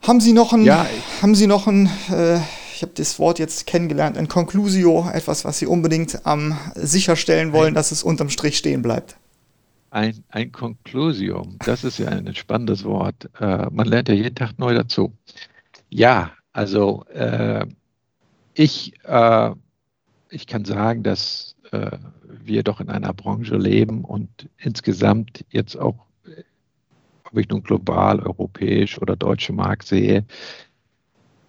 Haben 0.00 0.20
Sie 0.20 0.32
noch 0.32 0.52
ein, 0.52 0.64
ja, 0.64 0.86
haben 1.22 1.34
Sie 1.34 1.46
noch 1.46 1.66
ein, 1.66 1.90
äh, 2.10 2.38
ich 2.74 2.82
habe 2.82 2.92
das 2.94 3.18
Wort 3.18 3.38
jetzt 3.38 3.66
kennengelernt, 3.66 4.18
ein 4.18 4.28
Conclusio, 4.28 5.08
etwas, 5.12 5.44
was 5.44 5.58
Sie 5.58 5.66
unbedingt 5.66 6.18
ähm, 6.26 6.56
sicherstellen 6.74 7.52
wollen, 7.52 7.68
ein, 7.68 7.74
dass 7.74 7.92
es 7.92 8.02
unterm 8.02 8.30
Strich 8.30 8.58
stehen 8.58 8.82
bleibt? 8.82 9.16
Ein, 9.90 10.24
ein 10.28 10.50
Conclusium, 10.50 11.56
das 11.64 11.84
ist 11.84 11.98
ja 11.98 12.08
ein 12.08 12.34
spannendes 12.34 12.84
Wort. 12.84 13.30
Äh, 13.40 13.68
man 13.70 13.86
lernt 13.86 14.08
ja 14.08 14.14
jeden 14.14 14.34
Tag 14.34 14.58
neu 14.58 14.74
dazu. 14.74 15.12
Ja, 15.88 16.32
also 16.52 17.04
äh, 17.14 17.64
ich, 18.54 18.94
äh, 19.04 19.50
ich 20.30 20.46
kann 20.48 20.64
sagen, 20.64 21.04
dass 21.04 21.54
äh, 21.70 21.96
wir 22.26 22.64
doch 22.64 22.80
in 22.80 22.88
einer 22.88 23.12
Branche 23.12 23.56
leben 23.56 24.04
und 24.04 24.48
insgesamt 24.58 25.44
jetzt 25.50 25.76
auch, 25.76 26.06
ob 27.24 27.38
ich 27.38 27.48
nun 27.48 27.62
global, 27.62 28.20
europäisch 28.20 29.00
oder 29.00 29.14
deutsche 29.14 29.52
Markt 29.52 29.86
sehe, 29.86 30.24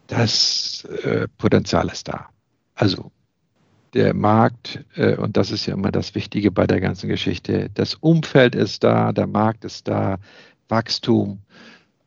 das 0.08 0.86
äh, 1.04 1.28
Potenzial 1.38 1.88
ist 1.88 2.08
da. 2.08 2.30
Also 2.76 3.12
der 3.94 4.14
Markt, 4.14 4.84
äh, 4.96 5.16
und 5.16 5.38
das 5.38 5.52
ist 5.52 5.66
ja 5.66 5.74
immer 5.74 5.92
das 5.92 6.16
Wichtige 6.16 6.52
bei 6.52 6.68
der 6.68 6.82
ganzen 6.82 7.08
Geschichte, 7.08 7.70
das 7.74 7.96
Umfeld 7.96 8.56
ist 8.56 8.84
da, 8.84 9.12
der 9.14 9.28
Markt 9.28 9.64
ist 9.64 9.88
da, 9.88 10.18
Wachstum, 10.68 11.42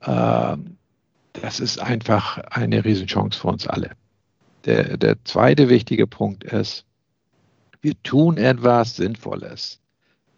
äh, 0.00 0.56
das 1.32 1.60
ist 1.60 1.80
einfach 1.80 2.38
eine 2.50 2.84
Riesenchance 2.84 3.38
für 3.38 3.48
uns 3.48 3.66
alle. 3.66 3.92
Der, 4.64 4.96
der 4.96 5.16
zweite 5.24 5.68
wichtige 5.68 6.06
Punkt 6.06 6.44
ist, 6.44 6.84
wir 7.80 7.94
tun 8.02 8.36
etwas 8.36 8.96
Sinnvolles. 8.96 9.80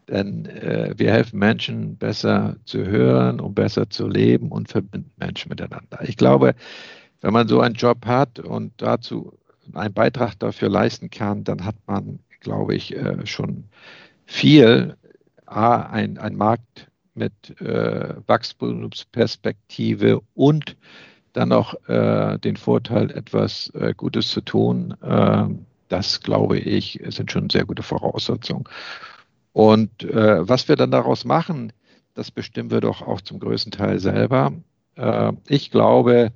Denn 0.09 0.47
äh, 0.47 0.93
wir 0.97 1.13
helfen 1.13 1.39
Menschen 1.39 1.97
besser 1.97 2.57
zu 2.65 2.85
hören 2.85 3.41
und 3.41 3.55
besser 3.55 3.89
zu 3.89 4.09
leben 4.09 4.51
und 4.51 4.69
verbinden 4.69 5.13
Menschen 5.17 5.49
miteinander. 5.49 6.01
Ich 6.03 6.17
glaube, 6.17 6.55
wenn 7.21 7.33
man 7.33 7.49
so 7.49 7.61
einen 7.61 7.75
Job 7.75 8.07
hat 8.07 8.39
und 8.39 8.73
dazu 8.79 9.39
einen 9.75 9.95
Beitrag 9.95 10.39
dafür 10.39 10.69
leisten 10.69 11.11
kann, 11.11 11.45
dann 11.45 11.65
hat 11.65 11.77
man, 11.87 12.21
glaube 12.41 12.75
ich, 12.75 12.97
äh, 12.97 13.27
schon 13.27 13.65
viel. 14.27 14.97
A, 15.47 15.81
ein, 15.81 16.17
ein 16.19 16.37
Markt 16.37 16.89
mit 17.15 17.61
äh, 17.61 18.15
Wachstumsperspektive 18.27 20.21
und 20.35 20.77
dann 21.33 21.53
auch 21.53 21.75
äh, 21.89 22.39
den 22.39 22.57
Vorteil, 22.57 23.11
etwas 23.11 23.71
äh, 23.75 23.95
Gutes 23.97 24.31
zu 24.31 24.41
tun. 24.41 24.95
Ähm, 25.03 25.67
das, 25.89 26.21
glaube 26.21 26.59
ich, 26.59 27.01
sind 27.09 27.33
schon 27.33 27.51
sehr 27.51 27.65
gute 27.65 27.83
Voraussetzungen. 27.83 28.65
Und 29.53 30.05
äh, 30.05 30.49
was 30.49 30.69
wir 30.69 30.77
dann 30.77 30.93
daraus 30.93 31.25
machen, 31.25 31.73
das 32.15 32.31
bestimmen 32.31 32.71
wir 32.71 32.81
doch 32.81 33.03
auch 33.03 33.21
zum 33.21 33.41
größten 33.41 33.73
Teil 33.73 33.99
selber. 33.99 34.53
Äh, 34.97 35.33
ich 35.49 35.71
glaube, 35.71 36.33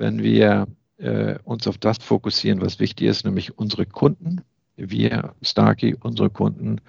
wenn 0.00 0.22
wir 0.22 0.66
äh, 0.96 1.38
uns 1.44 1.66
auf 1.68 1.78
das 1.78 1.98
fokussieren, 1.98 2.62
was 2.62 2.80
wichtig 2.80 3.06
ist, 3.06 3.24
nämlich 3.24 3.58
unsere 3.58 3.84
Kunden, 3.84 4.40
wir, 4.76 5.34
Starkey, 5.42 5.94
unsere 6.00 6.30
Kunden, 6.30 6.80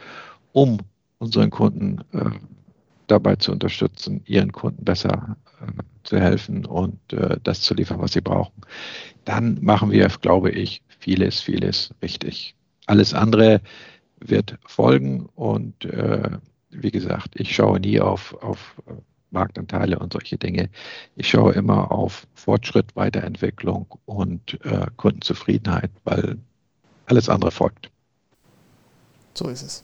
um 0.53 0.77
unseren 1.19 1.49
Kunden 1.49 1.99
äh, 2.13 2.31
dabei 3.07 3.35
zu 3.35 3.51
unterstützen, 3.51 4.21
ihren 4.25 4.53
Kunden 4.53 4.85
besser 4.85 5.35
äh, 5.59 5.83
zu 6.03 6.19
helfen 6.19 6.65
und 6.65 6.97
äh, 7.11 7.37
das 7.43 7.61
zu 7.61 7.73
liefern, 7.73 7.99
was 7.99 8.13
sie 8.13 8.21
brauchen, 8.21 8.61
dann 9.25 9.59
machen 9.61 9.91
wir, 9.91 10.07
glaube 10.21 10.49
ich, 10.49 10.81
vieles, 10.99 11.41
vieles 11.41 11.93
richtig. 12.01 12.55
Alles 12.85 13.13
andere 13.13 13.59
wird 14.21 14.57
folgen 14.65 15.27
und 15.35 15.83
äh, 15.83 16.29
wie 16.69 16.91
gesagt, 16.91 17.37
ich 17.37 17.53
schaue 17.53 17.81
nie 17.81 17.99
auf, 17.99 18.41
auf 18.41 18.81
Marktanteile 19.31 19.99
und 19.99 20.13
solche 20.13 20.37
Dinge. 20.37 20.69
Ich 21.15 21.29
schaue 21.29 21.53
immer 21.53 21.91
auf 21.91 22.27
Fortschritt, 22.33 22.95
Weiterentwicklung 22.95 23.87
und 24.05 24.59
äh, 24.63 24.87
Kundenzufriedenheit, 24.97 25.91
weil 26.03 26.37
alles 27.05 27.29
andere 27.29 27.51
folgt. 27.51 27.89
So 29.33 29.47
ist 29.47 29.63
es. 29.63 29.83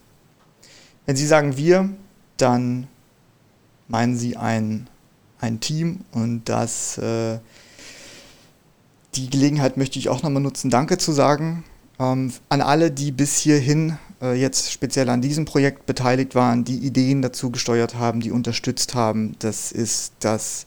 Wenn 1.06 1.16
Sie 1.16 1.26
sagen 1.26 1.58
wir, 1.58 1.90
dann 2.38 2.88
meinen 3.88 4.18
Sie 4.18 4.38
ein, 4.38 4.90
ein 5.40 5.60
Team 5.60 6.02
und 6.12 6.50
das 6.50 6.98
äh, 6.98 7.40
die 9.16 9.30
Gelegenheit 9.30 9.78
möchte 9.78 9.98
ich 9.98 10.10
auch 10.10 10.22
nochmal 10.22 10.44
nutzen, 10.44 10.70
Danke 10.70 10.98
zu 10.98 11.12
sagen 11.12 11.64
ähm, 12.00 12.32
an 12.50 12.62
alle, 12.62 12.92
die 12.92 13.12
bis 13.12 13.38
hierhin 13.38 13.98
äh, 14.22 14.40
jetzt 14.40 14.72
speziell 14.72 15.10
an 15.10 15.22
diesem 15.22 15.46
Projekt 15.46 15.86
beteiligt 15.86 16.36
waren, 16.36 16.64
die 16.64 16.78
Ideen 16.78 17.22
dazu 17.22 17.52
gesteuert 17.52 17.96
haben, 17.96 18.20
die 18.20 18.32
unterstützt 18.32 18.96
haben. 18.96 19.36
Das 19.40 19.72
ist 19.72 20.14
das 20.20 20.66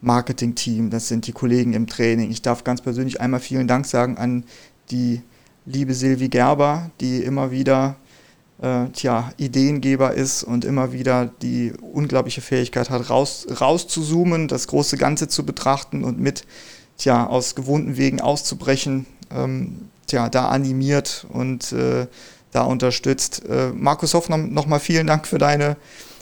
Marketing-Team, 0.00 0.90
das 0.90 1.08
sind 1.08 1.26
die 1.26 1.32
Kollegen 1.32 1.72
im 1.72 1.86
Training. 1.86 2.30
Ich 2.30 2.42
darf 2.42 2.64
ganz 2.64 2.80
persönlich 2.80 3.20
einmal 3.20 3.40
vielen 3.40 3.66
Dank 3.66 3.86
sagen 3.86 4.18
an 4.18 4.44
die 4.90 5.22
liebe 5.66 5.94
Silvi 5.94 6.28
Gerber, 6.28 6.90
die 7.00 7.22
immer 7.22 7.50
wieder 7.50 7.96
äh, 8.60 8.86
tja, 8.92 9.32
Ideengeber 9.38 10.12
ist 10.12 10.42
und 10.42 10.64
immer 10.64 10.92
wieder 10.92 11.26
die 11.42 11.72
unglaubliche 11.80 12.40
Fähigkeit 12.40 12.90
hat, 12.90 13.10
raus, 13.10 13.46
raus 13.60 13.86
das 14.48 14.66
große 14.68 14.96
Ganze 14.96 15.28
zu 15.28 15.46
betrachten 15.46 16.04
und 16.04 16.20
mit 16.20 16.44
tja, 16.98 17.26
aus 17.26 17.54
gewohnten 17.54 17.96
Wegen 17.96 18.20
auszubrechen, 18.20 19.06
ähm, 19.30 19.88
tja, 20.06 20.28
da 20.28 20.48
animiert 20.48 21.26
und 21.28 21.72
äh, 21.72 22.06
da 22.52 22.62
unterstützt. 22.62 23.42
Äh, 23.48 23.70
Markus 23.74 24.14
Hoff, 24.14 24.28
nochmal 24.28 24.80
vielen 24.80 25.06
Dank 25.06 25.26
für 25.26 25.38
deine, 25.38 25.76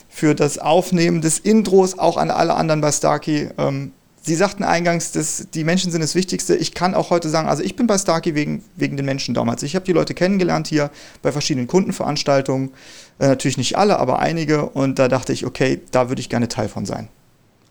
für 0.09 0.35
das 0.35 0.59
Aufnehmen 0.59 1.21
des 1.21 1.39
Intros, 1.39 1.99
auch 1.99 2.17
an 2.17 2.31
alle 2.31 2.55
anderen 2.55 2.81
bei 2.81 2.93
Starkey. 2.93 3.51
Ähm, 3.59 3.93
Sie 4.25 4.37
sagten 4.37 4.63
eingangs, 4.63 5.11
dass 5.11 5.49
die 5.53 5.65
Menschen 5.65 5.91
sind 5.91 6.01
das 6.01 6.15
Wichtigste. 6.15 6.55
Ich 6.55 6.75
kann 6.75 6.95
auch 6.95 7.11
heute 7.11 7.29
sagen, 7.29 7.49
also 7.49 7.65
ich 7.65 7.75
bin 7.75 7.89
bei 7.89 7.99
Starkey 7.99 8.37
wegen, 8.37 8.63
wegen 8.77 8.97
den 8.97 9.05
Menschen 9.05 9.35
damals. 9.35 9.65
Ich 9.65 9.75
habe 9.75 9.85
die 9.85 9.93
Leute 9.93 10.15
kennengelernt 10.15 10.69
hier 10.69 10.93
bei 11.23 11.33
verschiedenen 11.33 11.67
Kundenveranstaltungen. 11.67 12.71
Äh, 13.19 13.27
natürlich 13.27 13.57
nicht 13.57 13.77
alle, 13.77 13.99
aber 13.99 14.21
einige. 14.21 14.67
Und 14.67 15.01
da 15.01 15.09
dachte 15.09 15.33
ich, 15.33 15.45
okay, 15.45 15.81
da 15.91 16.09
würde 16.09 16.21
ich 16.21 16.29
gerne 16.29 16.47
Teil 16.47 16.69
von 16.69 16.87
sein. 16.87 17.09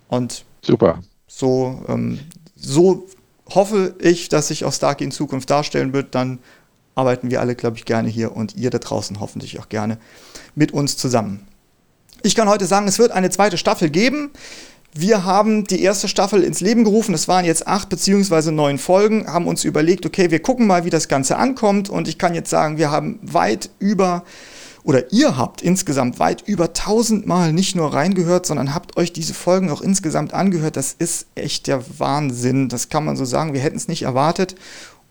Und 0.10 0.44
super. 0.62 1.00
So, 1.26 1.86
ähm, 1.88 2.20
so 2.58 3.08
hoffe 3.56 3.96
ich, 4.00 4.30
dass 4.30 4.48
sich 4.48 4.66
auch 4.66 4.74
Starkey 4.74 5.04
in 5.04 5.12
Zukunft 5.12 5.50
darstellen 5.50 5.94
wird. 5.94 6.16
Dann 6.16 6.40
arbeiten 6.96 7.32
wir 7.32 7.42
alle, 7.42 7.56
glaube 7.56 7.78
ich, 7.78 7.86
gerne 7.86 8.10
hier 8.10 8.36
und 8.36 8.56
ihr 8.56 8.70
da 8.70 8.80
draußen 8.80 9.20
hoffentlich 9.20 9.60
auch 9.60 9.70
gerne 9.70 9.98
mit 10.56 10.72
uns 10.74 10.98
zusammen. 10.98 11.48
Ich 12.24 12.36
kann 12.36 12.50
heute 12.50 12.66
sagen, 12.66 12.88
es 12.88 13.00
wird 13.00 13.12
eine 13.12 13.30
zweite 13.30 13.58
Staffel 13.58 13.90
geben. 13.90 14.32
Wir 14.94 15.24
haben 15.24 15.64
die 15.64 15.82
erste 15.82 16.08
Staffel 16.08 16.44
ins 16.44 16.60
Leben 16.60 16.84
gerufen. 16.84 17.16
Es 17.16 17.28
waren 17.28 17.46
jetzt 17.46 17.66
acht 17.66 17.90
beziehungsweise 17.90 18.52
neun 18.52 18.78
Folgen, 18.78 19.26
haben 19.26 19.48
uns 19.48 19.64
überlegt, 19.64 20.06
okay, 20.06 20.32
wir 20.32 20.42
gucken 20.42 20.68
mal, 20.68 20.84
wie 20.84 20.90
das 20.90 21.08
Ganze 21.08 21.38
ankommt. 21.38 21.90
Und 21.90 22.08
ich 22.08 22.18
kann 22.18 22.36
jetzt 22.36 22.50
sagen, 22.50 22.78
wir 22.78 22.92
haben 22.92 23.20
weit 23.22 23.70
über 23.80 24.24
oder 24.84 25.12
ihr 25.12 25.38
habt 25.38 25.62
insgesamt 25.62 26.20
weit 26.20 26.42
über 26.48 26.74
tausendmal 26.74 27.54
nicht 27.54 27.76
nur 27.76 27.94
reingehört, 27.94 28.46
sondern 28.46 28.74
habt 28.74 28.98
euch 28.98 29.14
diese 29.14 29.34
Folgen 29.34 29.70
auch 29.70 29.82
insgesamt 29.82 30.34
angehört. 30.34 30.76
Das 30.76 30.96
ist 30.98 31.28
echt 31.36 31.68
der 31.68 31.84
Wahnsinn. 32.00 32.68
Das 32.68 32.90
kann 32.90 33.06
man 33.06 33.16
so 33.16 33.26
sagen. 33.26 33.54
Wir 33.54 33.62
hätten 33.62 33.78
es 33.78 33.88
nicht 33.88 34.04
erwartet. 34.04 34.56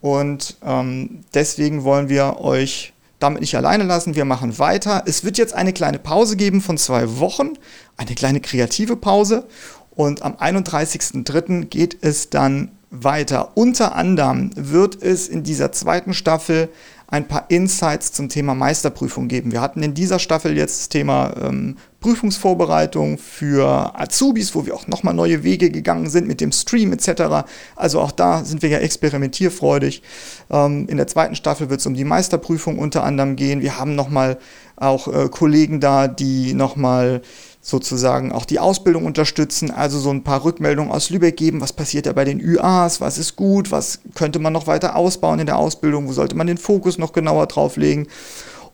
Und 0.00 0.56
ähm, 0.64 1.24
deswegen 1.34 1.84
wollen 1.84 2.08
wir 2.08 2.40
euch 2.40 2.94
damit 3.20 3.42
nicht 3.42 3.56
alleine 3.56 3.84
lassen. 3.84 4.16
Wir 4.16 4.24
machen 4.24 4.58
weiter. 4.58 5.04
Es 5.06 5.24
wird 5.24 5.38
jetzt 5.38 5.54
eine 5.54 5.72
kleine 5.72 5.98
Pause 5.98 6.36
geben 6.36 6.60
von 6.60 6.78
zwei 6.78 7.18
Wochen, 7.18 7.52
eine 7.96 8.14
kleine 8.14 8.40
kreative 8.40 8.96
Pause. 8.96 9.46
Und 9.90 10.22
am 10.22 10.34
31.03. 10.34 11.66
geht 11.66 11.98
es 12.00 12.30
dann 12.30 12.72
weiter. 12.90 13.56
Unter 13.56 13.94
anderem 13.94 14.50
wird 14.56 15.00
es 15.00 15.28
in 15.28 15.44
dieser 15.44 15.70
zweiten 15.72 16.14
Staffel 16.14 16.70
ein 17.11 17.26
paar 17.26 17.46
Insights 17.48 18.12
zum 18.12 18.28
Thema 18.28 18.54
Meisterprüfung 18.54 19.26
geben. 19.28 19.50
Wir 19.50 19.61
hatten 19.61 19.82
in 19.82 19.94
dieser 19.94 20.18
Staffel 20.18 20.56
jetzt 20.56 20.80
das 20.80 20.88
Thema 20.88 21.34
ähm, 21.42 21.76
Prüfungsvorbereitung 21.98 23.18
für 23.18 23.98
Azubis, 23.98 24.54
wo 24.54 24.64
wir 24.64 24.74
auch 24.74 24.86
nochmal 24.86 25.12
neue 25.12 25.42
Wege 25.42 25.70
gegangen 25.70 26.08
sind 26.08 26.28
mit 26.28 26.40
dem 26.40 26.52
Stream 26.52 26.92
etc. 26.92 27.46
Also 27.74 28.00
auch 28.00 28.12
da 28.12 28.44
sind 28.44 28.62
wir 28.62 28.68
ja 28.68 28.78
experimentierfreudig. 28.78 30.02
Ähm, 30.50 30.86
in 30.88 30.96
der 30.96 31.08
zweiten 31.08 31.34
Staffel 31.34 31.68
wird 31.68 31.80
es 31.80 31.86
um 31.86 31.94
die 31.94 32.04
Meisterprüfung 32.04 32.78
unter 32.78 33.02
anderem 33.02 33.34
gehen. 33.34 33.61
Wir 33.61 33.76
haben 33.76 33.96
nochmal 33.96 34.38
auch 34.76 35.08
äh, 35.08 35.28
Kollegen 35.28 35.80
da, 35.80 36.08
die 36.08 36.54
nochmal 36.54 37.22
sozusagen 37.70 38.32
auch 38.32 38.44
die 38.44 38.58
Ausbildung 38.58 39.06
unterstützen, 39.06 39.70
also 39.70 39.98
so 39.98 40.10
ein 40.10 40.24
paar 40.24 40.44
Rückmeldungen 40.44 40.92
aus 40.92 41.10
Lübeck 41.10 41.36
geben, 41.36 41.60
was 41.60 41.72
passiert 41.72 42.06
da 42.06 42.12
bei 42.12 42.24
den 42.24 42.40
UAs, 42.44 43.00
was 43.00 43.16
ist 43.16 43.36
gut, 43.36 43.70
was 43.70 44.00
könnte 44.14 44.38
man 44.38 44.52
noch 44.52 44.66
weiter 44.66 44.96
ausbauen 44.96 45.38
in 45.38 45.46
der 45.46 45.56
Ausbildung, 45.56 46.08
wo 46.08 46.12
sollte 46.12 46.36
man 46.36 46.46
den 46.46 46.58
Fokus 46.58 46.98
noch 46.98 47.12
genauer 47.12 47.46
drauf 47.46 47.76
legen. 47.76 48.08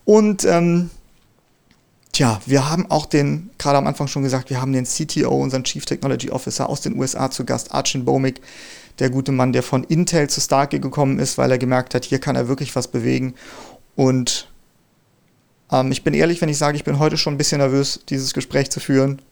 Und 0.04 0.44
ähm, 0.44 0.90
tja, 2.12 2.40
wir 2.46 2.68
haben 2.70 2.90
auch 2.90 3.06
den, 3.06 3.50
gerade 3.58 3.78
am 3.78 3.86
Anfang 3.86 4.08
schon 4.08 4.22
gesagt, 4.22 4.50
wir 4.50 4.60
haben 4.60 4.72
den 4.72 4.84
CTO, 4.84 5.36
unseren 5.36 5.64
Chief 5.64 5.84
Technology 5.84 6.30
Officer 6.30 6.68
aus 6.68 6.80
den 6.80 6.98
USA 6.98 7.30
zu 7.30 7.44
Gast, 7.44 7.72
Archie 7.72 7.98
Bomik, 7.98 8.40
der 8.98 9.10
gute 9.10 9.32
Mann, 9.32 9.52
der 9.52 9.62
von 9.62 9.84
Intel 9.84 10.28
zu 10.30 10.40
Starkey 10.40 10.78
gekommen 10.78 11.18
ist, 11.18 11.38
weil 11.38 11.50
er 11.50 11.58
gemerkt 11.58 11.94
hat, 11.94 12.04
hier 12.04 12.18
kann 12.18 12.36
er 12.36 12.48
wirklich 12.48 12.74
was 12.74 12.88
bewegen. 12.88 13.34
Und 13.94 14.48
ähm, 15.70 15.92
ich 15.92 16.04
bin 16.04 16.14
ehrlich, 16.14 16.40
wenn 16.40 16.48
ich 16.48 16.58
sage, 16.58 16.76
ich 16.76 16.84
bin 16.84 16.98
heute 16.98 17.16
schon 17.16 17.34
ein 17.34 17.38
bisschen 17.38 17.58
nervös, 17.58 18.00
dieses 18.08 18.34
Gespräch 18.34 18.70
zu 18.70 18.80
führen. 18.80 19.22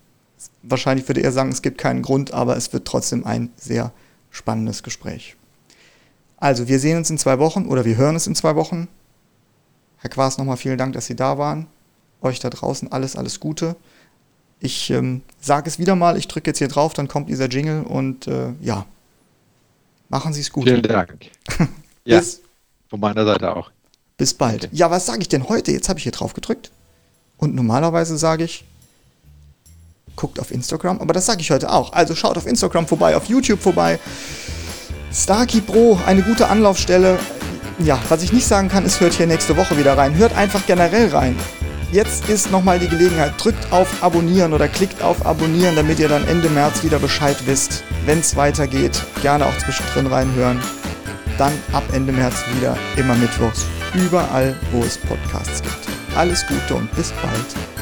Wahrscheinlich 0.63 1.09
würde 1.09 1.23
er 1.23 1.33
sagen, 1.33 1.51
es 1.51 1.63
gibt 1.63 1.79
keinen 1.79 2.03
Grund, 2.03 2.33
aber 2.33 2.57
es 2.57 2.73
wird 2.73 2.87
trotzdem 2.87 3.25
ein 3.25 3.51
sehr 3.57 3.93
spannendes 4.31 4.83
Gespräch. 4.83 5.37
Also, 6.37 6.69
wir 6.69 6.79
sehen 6.79 6.99
uns 6.99 7.11
in 7.11 7.19
zwei 7.19 7.39
Wochen 7.39 7.67
oder 7.67 7.85
wir 7.85 7.97
hören 7.97 8.17
es 8.17 8.27
in 8.27 8.35
zwei 8.35 8.57
Wochen. 8.57 8.89
Herr 9.99 10.11
Quaas, 10.11 10.37
nochmal 10.37 10.57
vielen 10.57 10.77
Dank, 10.77 10.93
dass 10.93 11.07
Sie 11.07 11.17
da 11.17 11.39
waren. 11.39 11.67
Euch 12.21 12.41
da 12.41 12.51
draußen 12.51 12.93
alles, 12.93 13.17
alles 13.17 13.41
Gute. 13.41 13.77
Ich 14.61 14.91
ähm, 14.91 15.23
sage 15.41 15.69
es 15.69 15.79
wieder 15.79 15.95
mal, 15.95 16.17
ich 16.17 16.29
drücke 16.29 16.51
jetzt 16.51 16.59
hier 16.59 16.69
drauf, 16.69 16.95
dann 16.95 17.09
kommt 17.09 17.29
dieser 17.29 17.49
Jingle 17.49 17.83
und 17.85 18.27
äh, 18.27 18.53
ja, 18.61 18.87
machen 20.09 20.33
Sie 20.33 20.41
es 20.41 20.51
gut. 20.51 20.65
Vielen 20.65 20.83
Dank. 20.83 21.31
ja, 22.05 22.21
von 22.89 23.01
meiner 23.01 23.25
Seite 23.25 23.55
auch. 23.57 23.71
Bis 24.17 24.35
bald. 24.35 24.67
Okay. 24.67 24.77
Ja, 24.77 24.91
was 24.91 25.07
sage 25.07 25.21
ich 25.23 25.29
denn 25.29 25.49
heute? 25.49 25.73
Jetzt 25.73 25.89
habe 25.89 25.99
ich 25.99 26.05
hier 26.05 26.13
drauf 26.13 26.35
gedrückt. 26.35 26.71
Und 27.37 27.55
normalerweise 27.55 28.17
sage 28.17 28.45
ich, 28.45 28.65
guckt 30.17 30.39
auf 30.39 30.53
Instagram, 30.53 31.01
aber 31.01 31.13
das 31.13 31.27
sage 31.27 31.41
ich 31.41 31.51
heute 31.51 31.73
auch. 31.73 31.93
Also 31.93 32.15
schaut 32.15 32.37
auf 32.37 32.47
Instagram 32.47 32.87
vorbei, 32.87 33.17
auf 33.17 33.27
YouTube 33.27 33.61
vorbei. 33.61 33.99
Starkey 35.13 35.61
Pro, 35.61 35.99
eine 36.07 36.23
gute 36.23 36.49
Anlaufstelle. 36.49 37.19
Ja, 37.81 37.99
was 38.09 38.23
ich 38.23 38.33
nicht 38.33 38.47
sagen 38.47 38.69
kann, 38.69 38.85
ist, 38.87 39.01
hört 39.01 39.15
hier 39.15 39.27
nächste 39.27 39.57
Woche 39.57 39.77
wieder 39.77 39.99
rein. 39.99 40.15
Hört 40.15 40.37
einfach 40.37 40.65
generell 40.67 41.09
rein. 41.09 41.37
Jetzt 41.91 42.29
ist 42.29 42.51
nochmal 42.53 42.79
die 42.79 42.89
Gelegenheit. 42.89 43.35
Drückt 43.39 43.73
auf 43.73 44.03
Abonnieren 44.03 44.53
oder 44.53 44.69
klickt 44.69 45.03
auf 45.03 45.27
Abonnieren, 45.27 45.75
damit 45.77 45.99
ihr 45.99 46.09
dann 46.09 46.27
Ende 46.27 46.49
März 46.49 46.85
wieder 46.85 47.01
Bescheid 47.01 47.37
wisst, 47.47 47.83
wenn 48.07 48.21
es 48.21 48.37
weitergeht. 48.37 49.03
Gerne 49.23 49.47
auch 49.47 49.59
zwischendrin 49.59 50.07
reinhören. 50.07 50.61
Dann 51.37 51.53
ab 51.73 51.85
Ende 51.93 52.13
März 52.13 52.37
wieder, 52.57 52.77
immer 52.97 53.15
mittwochs 53.17 53.67
überall, 53.95 54.55
wo 54.73 54.83
es 54.83 54.99
Podcasts 54.99 55.63
gibt. 55.63 55.89
Alles 56.17 56.47
Gute 56.47 56.75
und 56.75 56.95
bis 56.95 57.13
bald. 57.13 57.74